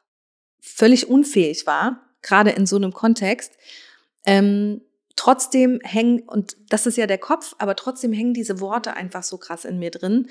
völlig 0.59 1.07
unfähig 1.09 1.67
war, 1.67 2.01
gerade 2.21 2.51
in 2.51 2.65
so 2.65 2.77
einem 2.77 2.93
Kontext, 2.93 3.51
ähm, 4.25 4.81
trotzdem 5.15 5.79
hängen, 5.83 6.21
und 6.21 6.55
das 6.69 6.85
ist 6.85 6.97
ja 6.97 7.07
der 7.07 7.17
Kopf, 7.17 7.55
aber 7.59 7.75
trotzdem 7.75 8.13
hängen 8.13 8.33
diese 8.33 8.59
Worte 8.59 8.95
einfach 8.95 9.23
so 9.23 9.37
krass 9.37 9.65
in 9.65 9.79
mir 9.79 9.91
drin. 9.91 10.27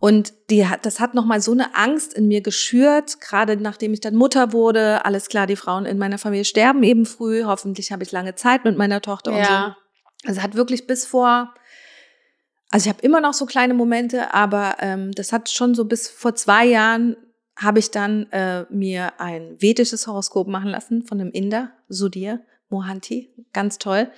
Und 0.00 0.32
die 0.48 0.66
hat, 0.66 0.86
das 0.86 0.98
hat 0.98 1.14
nochmal 1.14 1.42
so 1.42 1.52
eine 1.52 1.76
Angst 1.76 2.14
in 2.14 2.26
mir 2.26 2.40
geschürt, 2.40 3.20
gerade 3.20 3.58
nachdem 3.58 3.92
ich 3.92 4.00
dann 4.00 4.14
Mutter 4.14 4.54
wurde. 4.54 5.04
Alles 5.04 5.28
klar, 5.28 5.46
die 5.46 5.56
Frauen 5.56 5.84
in 5.84 5.98
meiner 5.98 6.16
Familie 6.16 6.46
sterben 6.46 6.82
eben 6.82 7.04
früh. 7.04 7.44
Hoffentlich 7.44 7.92
habe 7.92 8.02
ich 8.02 8.10
lange 8.10 8.34
Zeit 8.34 8.64
mit 8.64 8.78
meiner 8.78 9.02
Tochter 9.02 9.32
und 9.32 9.44
so. 9.44 9.52
Ja. 9.52 9.76
Also 10.24 10.42
hat 10.42 10.54
wirklich 10.54 10.86
bis 10.86 11.04
vor, 11.04 11.52
also 12.70 12.88
ich 12.88 12.94
habe 12.94 13.04
immer 13.04 13.20
noch 13.20 13.34
so 13.34 13.44
kleine 13.44 13.74
Momente, 13.74 14.32
aber 14.32 14.76
ähm, 14.80 15.12
das 15.12 15.32
hat 15.32 15.50
schon 15.50 15.74
so 15.74 15.84
bis 15.84 16.08
vor 16.08 16.34
zwei 16.34 16.64
Jahren 16.64 17.16
habe 17.56 17.78
ich 17.78 17.90
dann 17.90 18.30
äh, 18.32 18.64
mir 18.70 19.20
ein 19.20 19.56
vedisches 19.60 20.06
Horoskop 20.06 20.48
machen 20.48 20.70
lassen 20.70 21.02
von 21.02 21.20
einem 21.20 21.30
Inder, 21.30 21.72
Sudhir 21.88 22.40
Mohanty, 22.70 23.30
ganz 23.52 23.78
toll. 23.78 24.10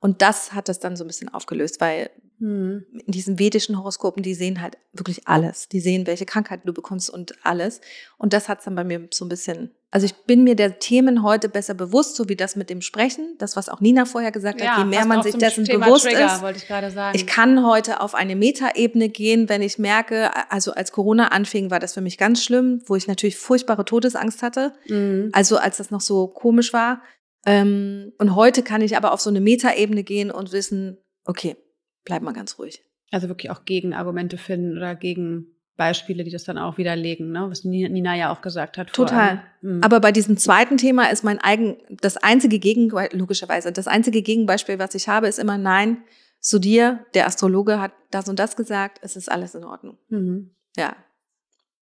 Und 0.00 0.22
das 0.22 0.52
hat 0.52 0.68
das 0.68 0.78
dann 0.78 0.96
so 0.96 1.04
ein 1.04 1.08
bisschen 1.08 1.32
aufgelöst, 1.32 1.80
weil 1.80 2.10
hm. 2.38 2.84
in 2.92 3.12
diesen 3.12 3.38
vedischen 3.38 3.78
Horoskopen, 3.78 4.22
die 4.22 4.34
sehen 4.34 4.60
halt 4.60 4.76
wirklich 4.92 5.26
alles. 5.26 5.68
Die 5.68 5.80
sehen, 5.80 6.06
welche 6.06 6.26
Krankheiten 6.26 6.66
du 6.66 6.74
bekommst 6.74 7.08
und 7.08 7.34
alles. 7.42 7.80
Und 8.18 8.34
das 8.34 8.48
hat 8.48 8.58
es 8.58 8.66
dann 8.66 8.74
bei 8.74 8.84
mir 8.84 9.08
so 9.10 9.24
ein 9.24 9.30
bisschen, 9.30 9.70
also 9.90 10.04
ich 10.04 10.14
bin 10.26 10.44
mir 10.44 10.54
der 10.54 10.78
Themen 10.78 11.22
heute 11.22 11.48
besser 11.48 11.72
bewusst, 11.72 12.14
so 12.16 12.28
wie 12.28 12.36
das 12.36 12.54
mit 12.54 12.68
dem 12.68 12.82
Sprechen, 12.82 13.36
das, 13.38 13.56
was 13.56 13.70
auch 13.70 13.80
Nina 13.80 14.04
vorher 14.04 14.32
gesagt 14.32 14.60
ja, 14.60 14.72
hat, 14.72 14.78
je 14.78 14.84
mehr 14.84 15.06
man 15.06 15.22
sich 15.22 15.34
dessen 15.34 15.64
Thema 15.64 15.86
bewusst 15.86 16.04
Trigger, 16.04 16.26
ist. 16.26 16.42
Wollte 16.42 16.58
ich, 16.58 16.66
gerade 16.66 16.90
sagen. 16.90 17.16
ich 17.16 17.26
kann 17.26 17.66
heute 17.66 18.00
auf 18.00 18.14
eine 18.14 18.36
Metaebene 18.36 19.08
gehen, 19.08 19.48
wenn 19.48 19.62
ich 19.62 19.78
merke, 19.78 20.30
also 20.50 20.72
als 20.72 20.92
Corona 20.92 21.28
anfing, 21.28 21.70
war 21.70 21.80
das 21.80 21.94
für 21.94 22.02
mich 22.02 22.18
ganz 22.18 22.44
schlimm, 22.44 22.82
wo 22.84 22.96
ich 22.96 23.08
natürlich 23.08 23.38
furchtbare 23.38 23.86
Todesangst 23.86 24.42
hatte. 24.42 24.74
Mhm. 24.88 25.30
Also 25.32 25.56
als 25.56 25.78
das 25.78 25.90
noch 25.90 26.02
so 26.02 26.26
komisch 26.26 26.74
war. 26.74 27.00
Ähm, 27.46 28.12
und 28.18 28.34
heute 28.34 28.62
kann 28.62 28.82
ich 28.82 28.96
aber 28.96 29.12
auf 29.12 29.20
so 29.20 29.30
eine 29.30 29.40
Metaebene 29.40 30.02
gehen 30.02 30.30
und 30.30 30.52
wissen, 30.52 30.98
okay, 31.24 31.56
bleib 32.04 32.22
mal 32.22 32.32
ganz 32.32 32.58
ruhig. 32.58 32.84
Also 33.12 33.28
wirklich 33.28 33.50
auch 33.50 33.64
Gegenargumente 33.64 34.36
finden 34.36 34.76
oder 34.76 34.96
gegen 34.96 35.46
Beispiele, 35.76 36.24
die 36.24 36.30
das 36.30 36.44
dann 36.44 36.58
auch 36.58 36.78
widerlegen, 36.78 37.30
ne? 37.30 37.46
was 37.48 37.64
Nina 37.64 38.16
ja 38.16 38.32
auch 38.32 38.40
gesagt 38.42 38.78
hat. 38.78 38.92
Total. 38.92 39.42
Mhm. 39.60 39.82
Aber 39.82 40.00
bei 40.00 40.10
diesem 40.10 40.36
zweiten 40.36 40.76
Thema 40.76 41.10
ist 41.10 41.22
mein 41.22 41.38
eigen, 41.38 41.76
das 41.88 42.16
einzige 42.16 42.58
Gegen, 42.58 42.88
logischerweise, 43.12 43.72
das 43.72 43.86
einzige 43.86 44.22
Gegenbeispiel, 44.22 44.78
was 44.78 44.94
ich 44.94 45.08
habe, 45.08 45.28
ist 45.28 45.38
immer 45.38 45.58
nein, 45.58 45.98
zu 46.40 46.58
dir, 46.58 47.04
der 47.14 47.26
Astrologe 47.26 47.78
hat 47.80 47.92
das 48.10 48.28
und 48.28 48.38
das 48.38 48.56
gesagt, 48.56 48.98
es 49.02 49.16
ist 49.16 49.30
alles 49.30 49.54
in 49.54 49.64
Ordnung. 49.64 49.98
Mhm. 50.08 50.50
Ja. 50.76 50.96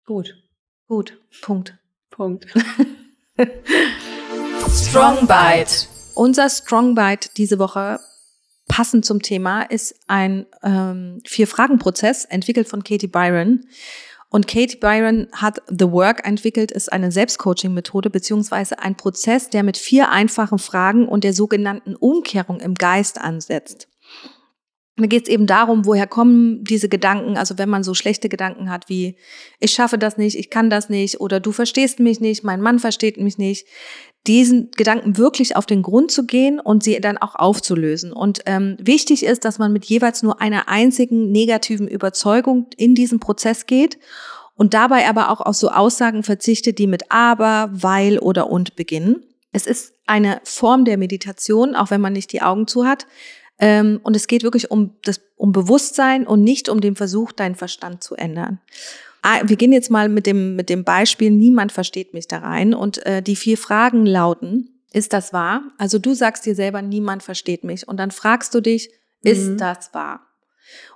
Gut. 0.06 0.36
Gut. 0.88 1.20
Punkt. 1.42 1.78
Punkt. 2.10 2.48
Strong 4.74 5.28
Bite. 5.28 5.88
Unser 6.16 6.50
Strong 6.50 6.96
Bite 6.96 7.30
diese 7.36 7.60
Woche 7.60 8.00
passend 8.68 9.06
zum 9.06 9.22
Thema 9.22 9.64
ist 9.64 9.96
ein 10.08 10.46
ähm, 10.64 11.20
Vier-Fragen-Prozess, 11.28 12.26
entwickelt 12.26 12.70
von 12.70 12.84
Katie 12.84 13.08
Byron. 13.08 13.66
Und 14.30 14.48
Katie 14.48 14.78
Byron 14.78 15.28
hat 15.34 15.62
The 15.68 15.92
Work 15.92 16.26
entwickelt, 16.26 16.72
ist 16.72 16.92
eine 16.92 17.12
Selbstcoaching-Methode 17.12 18.10
beziehungsweise 18.10 18.80
ein 18.80 18.96
Prozess, 18.96 19.50
der 19.50 19.64
mit 19.64 19.78
vier 19.78 20.10
einfachen 20.10 20.58
Fragen 20.58 21.08
und 21.08 21.26
der 21.26 21.34
sogenannten 21.34 21.96
Umkehrung 21.96 22.62
im 22.62 22.76
Geist 22.76 23.20
ansetzt. 23.20 23.90
Da 24.98 25.08
geht 25.08 25.24
es 25.24 25.30
eben 25.30 25.48
darum, 25.48 25.86
woher 25.86 26.06
kommen 26.06 26.64
diese 26.64 26.88
Gedanken, 26.88 27.36
also 27.36 27.58
wenn 27.58 27.70
man 27.70 27.84
so 27.84 27.94
schlechte 27.94 28.30
Gedanken 28.30 28.70
hat 28.70 28.88
wie, 28.88 29.18
ich 29.60 29.72
schaffe 29.72 29.98
das 29.98 30.18
nicht, 30.18 30.38
ich 30.38 30.50
kann 30.50 30.70
das 30.70 30.90
nicht 30.90 31.20
oder 31.20 31.40
du 31.40 31.52
verstehst 31.52 32.00
mich 32.00 32.20
nicht, 32.20 32.44
mein 32.44 32.62
Mann 32.62 32.78
versteht 32.78 33.18
mich 33.18 33.38
nicht, 33.38 33.66
diesen 34.28 34.70
Gedanken 34.72 35.18
wirklich 35.18 35.56
auf 35.56 35.66
den 35.66 35.82
Grund 35.82 36.12
zu 36.12 36.26
gehen 36.26 36.60
und 36.60 36.84
sie 36.84 37.00
dann 37.02 37.18
auch 37.18 37.36
aufzulösen. 37.36 38.14
Und 38.14 38.42
ähm, 38.46 38.78
wichtig 38.80 39.26
ist, 39.26 39.46
dass 39.46 39.58
man 39.58 39.74
mit 39.74 39.86
jeweils 39.86 40.22
nur 40.22 40.40
einer 40.40 40.68
einzigen 40.68 41.32
negativen 41.32 41.88
Überzeugung 41.88 42.68
in 42.78 42.94
diesen 42.94 43.20
Prozess 43.20 43.66
geht 43.66 43.98
und 44.56 44.76
dabei 44.76 45.10
aber 45.10 45.32
auch 45.32 45.42
auf 45.42 45.56
so 45.56 45.70
Aussagen 45.70 46.22
verzichtet, 46.22 46.78
die 46.78 46.86
mit 46.86 47.12
aber, 47.12 47.70
weil 47.72 48.20
oder 48.20 48.52
und 48.52 48.76
beginnen. 48.76 49.24
Es 49.54 49.66
ist 49.66 49.94
eine 50.06 50.40
Form 50.44 50.86
der 50.86 50.98
Meditation, 50.98 51.76
auch 51.76 51.90
wenn 51.90 52.02
man 52.02 52.14
nicht 52.14 52.32
die 52.32 52.44
Augen 52.44 52.68
zu 52.68 52.86
hat. 52.86 53.08
Ähm, 53.58 54.00
und 54.04 54.16
es 54.16 54.28
geht 54.28 54.44
wirklich 54.44 54.70
um 54.70 54.96
das, 55.04 55.22
um 55.36 55.52
Bewusstsein 55.52 56.28
und 56.28 56.44
nicht 56.44 56.70
um 56.70 56.80
den 56.80 56.96
Versuch, 56.96 57.32
deinen 57.32 57.56
Verstand 57.56 58.04
zu 58.04 58.16
ändern. 58.16 58.60
Ah, 59.22 59.42
wir 59.46 59.56
gehen 59.56 59.72
jetzt 59.72 59.92
mal 59.92 60.10
mit 60.10 60.26
dem, 60.26 60.56
mit 60.56 60.70
dem 60.70 60.84
Beispiel, 60.84 61.30
niemand 61.30 61.72
versteht 61.72 62.14
mich 62.14 62.28
da 62.28 62.40
rein. 62.40 62.74
Und 62.74 63.06
äh, 63.06 63.22
die 63.22 63.36
vier 63.36 63.58
Fragen 63.58 64.06
lauten, 64.06 64.82
ist 64.92 65.14
das 65.14 65.32
wahr? 65.32 65.64
Also 65.78 66.00
du 66.00 66.14
sagst 66.14 66.46
dir 66.46 66.56
selber, 66.56 66.82
niemand 66.82 67.24
versteht 67.24 67.64
mich. 67.64 67.88
Und 67.88 67.98
dann 67.98 68.12
fragst 68.12 68.54
du 68.54 68.62
dich, 68.62 68.90
ist 69.22 69.50
mhm. 69.50 69.58
das 69.58 69.94
wahr? 69.94 70.28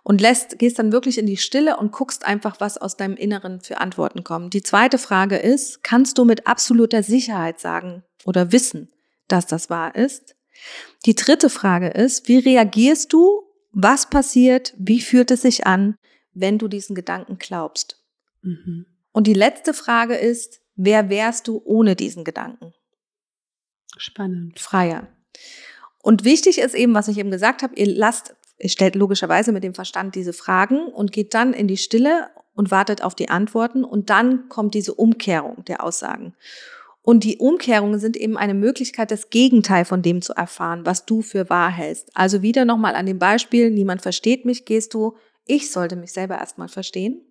Und 0.04 0.22
lässt, 0.22 0.58
gehst 0.58 0.80
dann 0.80 0.92
wirklich 0.92 1.18
in 1.18 1.26
die 1.26 1.38
Stille 1.38 1.78
und 1.78 1.92
guckst 1.92 2.26
einfach, 2.26 2.60
was 2.60 2.78
aus 2.78 2.98
deinem 2.98 3.16
Inneren 3.16 3.62
für 3.62 3.80
Antworten 3.80 4.24
kommen. 4.24 4.50
Die 4.50 4.64
zweite 4.64 4.98
Frage 4.98 5.38
ist, 5.38 5.84
kannst 5.84 6.18
du 6.18 6.26
mit 6.26 6.48
absoluter 6.48 7.04
Sicherheit 7.04 7.60
sagen 7.60 8.04
oder 8.26 8.52
wissen, 8.52 8.90
dass 9.28 9.48
das 9.48 9.70
wahr 9.70 9.96
ist? 9.96 10.36
Die 11.06 11.16
dritte 11.16 11.50
Frage 11.50 11.90
ist, 11.90 12.28
wie 12.28 12.40
reagierst 12.40 13.12
du? 13.14 13.44
Was 13.72 14.10
passiert? 14.10 14.74
Wie 14.78 15.02
fühlt 15.02 15.32
es 15.32 15.42
sich 15.42 15.68
an, 15.68 15.98
wenn 16.34 16.58
du 16.58 16.68
diesen 16.68 16.96
Gedanken 16.96 17.38
glaubst? 17.38 18.05
Mhm. 18.46 18.86
Und 19.12 19.28
die 19.28 19.34
letzte 19.34 19.74
Frage 19.74 20.16
ist, 20.16 20.62
wer 20.76 21.10
wärst 21.10 21.48
du 21.48 21.62
ohne 21.66 21.96
diesen 21.96 22.24
Gedanken? 22.24 22.74
Spannend. 23.98 24.60
Freier. 24.60 25.08
Und 26.02 26.24
wichtig 26.24 26.60
ist 26.60 26.76
eben, 26.76 26.94
was 26.94 27.08
ich 27.08 27.18
eben 27.18 27.32
gesagt 27.32 27.64
habe, 27.64 27.76
ihr 27.76 27.88
lasst, 27.88 28.36
ihr 28.60 28.70
stellt 28.70 28.96
logischerweise 28.96 29.52
mit 29.52 29.64
dem 29.64 29.74
Verstand 29.74 30.16
diese 30.16 30.34
Fragen 30.34 30.88
und 30.88 31.12
geht 31.12 31.34
dann 31.34 31.54
in 31.54 31.68
die 31.68 31.78
Stille 31.78 32.30
und 32.54 32.72
wartet 32.72 33.04
auf 33.04 33.16
die 33.16 33.30
Antworten 33.30 33.84
und 33.84 34.10
dann 34.10 34.48
kommt 34.50 34.74
diese 34.74 34.94
Umkehrung 34.94 35.66
der 35.66 35.84
Aussagen. 35.84 36.36
Und 37.02 37.24
die 37.24 37.38
Umkehrungen 37.38 38.00
sind 38.00 38.18
eben 38.18 38.36
eine 38.36 38.56
Möglichkeit, 38.56 39.12
das 39.12 39.30
Gegenteil 39.30 39.86
von 39.86 40.02
dem 40.02 40.22
zu 40.22 40.34
erfahren, 40.34 40.86
was 40.86 41.06
du 41.06 41.22
für 41.22 41.50
wahr 41.50 41.70
hältst. 41.70 42.10
Also 42.16 42.42
wieder 42.42 42.66
nochmal 42.66 42.96
an 42.96 43.06
dem 43.06 43.20
Beispiel, 43.20 43.70
niemand 43.70 44.02
versteht 44.02 44.44
mich, 44.44 44.66
gehst 44.66 44.94
du, 44.94 45.16
ich 45.46 45.72
sollte 45.72 45.96
mich 45.96 46.12
selber 46.12 46.40
erstmal 46.40 46.68
verstehen. 46.68 47.22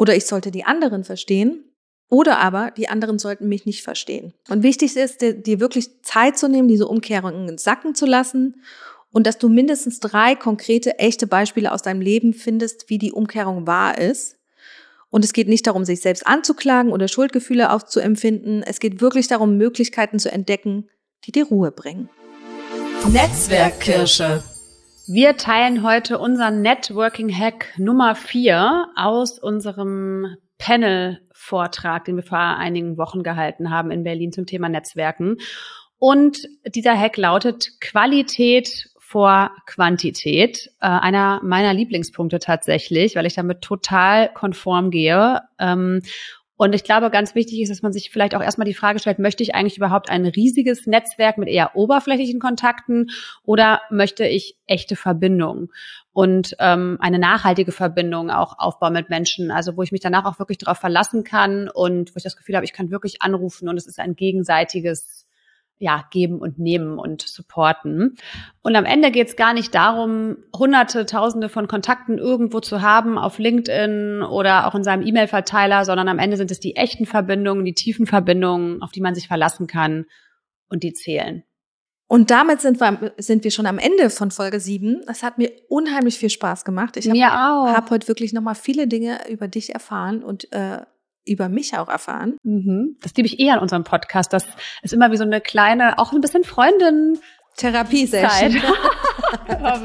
Oder 0.00 0.16
ich 0.16 0.24
sollte 0.24 0.50
die 0.50 0.64
anderen 0.64 1.04
verstehen. 1.04 1.62
Oder 2.08 2.38
aber 2.38 2.70
die 2.70 2.88
anderen 2.88 3.18
sollten 3.18 3.48
mich 3.48 3.66
nicht 3.66 3.82
verstehen. 3.82 4.32
Und 4.48 4.62
wichtig 4.62 4.96
ist, 4.96 5.20
dir 5.20 5.60
wirklich 5.60 6.02
Zeit 6.02 6.38
zu 6.38 6.48
nehmen, 6.48 6.68
diese 6.68 6.88
Umkehrungen 6.88 7.58
sacken 7.58 7.94
zu 7.94 8.06
lassen 8.06 8.62
und 9.12 9.26
dass 9.26 9.36
du 9.36 9.50
mindestens 9.50 10.00
drei 10.00 10.34
konkrete, 10.34 10.98
echte 10.98 11.26
Beispiele 11.26 11.70
aus 11.70 11.82
deinem 11.82 12.00
Leben 12.00 12.32
findest, 12.32 12.88
wie 12.88 12.96
die 12.96 13.12
Umkehrung 13.12 13.66
wahr 13.66 13.98
ist. 13.98 14.38
Und 15.10 15.22
es 15.22 15.34
geht 15.34 15.48
nicht 15.48 15.66
darum, 15.66 15.84
sich 15.84 16.00
selbst 16.00 16.26
anzuklagen 16.26 16.92
oder 16.92 17.06
Schuldgefühle 17.06 17.70
aufzuempfinden. 17.70 18.62
Es 18.62 18.80
geht 18.80 19.02
wirklich 19.02 19.28
darum, 19.28 19.58
Möglichkeiten 19.58 20.18
zu 20.18 20.32
entdecken, 20.32 20.88
die 21.24 21.32
dir 21.32 21.44
Ruhe 21.44 21.72
bringen. 21.72 22.08
Netzwerkkirsche. 23.12 24.42
Wir 25.12 25.36
teilen 25.36 25.82
heute 25.82 26.20
unseren 26.20 26.62
Networking-Hack 26.62 27.76
Nummer 27.78 28.14
vier 28.14 28.86
aus 28.94 29.40
unserem 29.40 30.36
Panel-Vortrag, 30.58 32.04
den 32.04 32.14
wir 32.14 32.22
vor 32.22 32.38
einigen 32.38 32.96
Wochen 32.96 33.24
gehalten 33.24 33.70
haben 33.70 33.90
in 33.90 34.04
Berlin 34.04 34.30
zum 34.30 34.46
Thema 34.46 34.68
Netzwerken. 34.68 35.38
Und 35.98 36.46
dieser 36.64 36.96
Hack 36.96 37.16
lautet 37.16 37.80
Qualität 37.80 38.88
vor 39.00 39.50
Quantität. 39.66 40.70
Äh, 40.80 40.86
einer 40.86 41.40
meiner 41.42 41.74
Lieblingspunkte 41.74 42.38
tatsächlich, 42.38 43.16
weil 43.16 43.26
ich 43.26 43.34
damit 43.34 43.62
total 43.62 44.32
konform 44.32 44.92
gehe. 44.92 45.40
Ähm, 45.58 46.02
und 46.60 46.74
ich 46.74 46.84
glaube, 46.84 47.08
ganz 47.08 47.34
wichtig 47.34 47.62
ist, 47.62 47.70
dass 47.70 47.80
man 47.80 47.90
sich 47.90 48.10
vielleicht 48.10 48.34
auch 48.34 48.42
erstmal 48.42 48.66
die 48.66 48.74
Frage 48.74 48.98
stellt, 48.98 49.18
möchte 49.18 49.42
ich 49.42 49.54
eigentlich 49.54 49.78
überhaupt 49.78 50.10
ein 50.10 50.26
riesiges 50.26 50.86
Netzwerk 50.86 51.38
mit 51.38 51.48
eher 51.48 51.74
oberflächlichen 51.74 52.38
Kontakten 52.38 53.08
oder 53.42 53.80
möchte 53.88 54.26
ich 54.26 54.58
echte 54.66 54.94
Verbindungen 54.94 55.70
und 56.12 56.56
ähm, 56.58 56.98
eine 57.00 57.18
nachhaltige 57.18 57.72
Verbindung 57.72 58.28
auch 58.28 58.58
aufbauen 58.58 58.92
mit 58.92 59.08
Menschen, 59.08 59.50
also 59.50 59.78
wo 59.78 59.82
ich 59.82 59.90
mich 59.90 60.02
danach 60.02 60.26
auch 60.26 60.38
wirklich 60.38 60.58
darauf 60.58 60.76
verlassen 60.76 61.24
kann 61.24 61.70
und 61.70 62.10
wo 62.10 62.18
ich 62.18 62.24
das 62.24 62.36
Gefühl 62.36 62.56
habe, 62.56 62.66
ich 62.66 62.74
kann 62.74 62.90
wirklich 62.90 63.22
anrufen 63.22 63.66
und 63.66 63.78
es 63.78 63.86
ist 63.86 63.98
ein 63.98 64.14
gegenseitiges 64.14 65.26
ja, 65.80 66.04
geben 66.10 66.38
und 66.38 66.58
nehmen 66.58 66.98
und 66.98 67.22
supporten. 67.22 68.16
Und 68.62 68.76
am 68.76 68.84
Ende 68.84 69.10
geht 69.10 69.28
es 69.28 69.36
gar 69.36 69.54
nicht 69.54 69.74
darum, 69.74 70.36
hunderte, 70.54 71.06
tausende 71.06 71.48
von 71.48 71.68
Kontakten 71.68 72.18
irgendwo 72.18 72.60
zu 72.60 72.82
haben 72.82 73.16
auf 73.16 73.38
LinkedIn 73.38 74.22
oder 74.22 74.68
auch 74.68 74.74
in 74.74 74.84
seinem 74.84 75.04
E-Mail-Verteiler, 75.06 75.86
sondern 75.86 76.08
am 76.08 76.18
Ende 76.18 76.36
sind 76.36 76.50
es 76.50 76.60
die 76.60 76.76
echten 76.76 77.06
Verbindungen, 77.06 77.64
die 77.64 77.72
tiefen 77.72 78.06
Verbindungen, 78.06 78.82
auf 78.82 78.92
die 78.92 79.00
man 79.00 79.14
sich 79.14 79.26
verlassen 79.26 79.66
kann 79.66 80.04
und 80.68 80.82
die 80.82 80.92
zählen. 80.92 81.44
Und 82.06 82.30
damit 82.30 82.60
sind 82.60 82.78
wir, 82.80 83.14
sind 83.16 83.42
wir 83.44 83.50
schon 83.50 83.66
am 83.66 83.78
Ende 83.78 84.10
von 84.10 84.30
Folge 84.30 84.60
7. 84.60 85.04
Es 85.08 85.22
hat 85.22 85.38
mir 85.38 85.50
unheimlich 85.68 86.18
viel 86.18 86.28
Spaß 86.28 86.66
gemacht. 86.66 86.98
Ich 86.98 87.08
habe 87.08 87.72
hab 87.72 87.90
heute 87.90 88.06
wirklich 88.06 88.34
nochmal 88.34 88.56
viele 88.56 88.86
Dinge 88.86 89.30
über 89.30 89.48
dich 89.48 89.72
erfahren 89.72 90.22
und 90.22 90.52
äh, 90.52 90.80
über 91.30 91.48
mich 91.48 91.76
auch 91.76 91.88
erfahren. 91.88 92.36
Mhm. 92.42 92.96
Das 93.02 93.14
liebe 93.14 93.26
ich 93.26 93.38
eher 93.38 93.54
an 93.54 93.60
unserem 93.60 93.84
Podcast. 93.84 94.32
Das 94.32 94.44
ist 94.82 94.92
immer 94.92 95.10
wie 95.10 95.16
so 95.16 95.24
eine 95.24 95.40
kleine, 95.40 95.98
auch 95.98 96.12
ein 96.12 96.20
bisschen 96.20 96.44
Freundin. 96.44 97.18
Therapie-Session. 97.56 98.60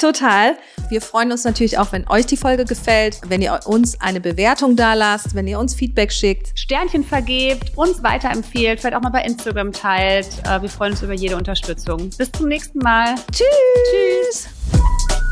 Total. 0.00 0.56
Wir 0.88 1.02
freuen 1.02 1.32
uns 1.32 1.44
natürlich 1.44 1.78
auch, 1.78 1.92
wenn 1.92 2.08
euch 2.08 2.26
die 2.26 2.36
Folge 2.36 2.64
gefällt, 2.64 3.20
wenn 3.26 3.42
ihr 3.42 3.60
uns 3.66 4.00
eine 4.00 4.20
Bewertung 4.20 4.76
da 4.76 4.94
lasst, 4.94 5.34
wenn 5.34 5.46
ihr 5.46 5.58
uns 5.58 5.74
Feedback 5.74 6.12
schickt. 6.12 6.58
Sternchen 6.58 7.04
vergebt, 7.04 7.76
uns 7.76 8.02
weiterempfehlt, 8.02 8.80
vielleicht 8.80 8.96
auch 8.96 9.02
mal 9.02 9.10
bei 9.10 9.22
Instagram 9.22 9.72
teilt. 9.72 10.28
Äh, 10.44 10.62
wir 10.62 10.68
freuen 10.68 10.92
uns 10.92 11.02
über 11.02 11.14
jede 11.14 11.36
Unterstützung. 11.36 12.10
Bis 12.16 12.30
zum 12.32 12.48
nächsten 12.48 12.78
Mal. 12.78 13.16
Tschüss. 13.32 13.46
Tschüss. 13.90 15.27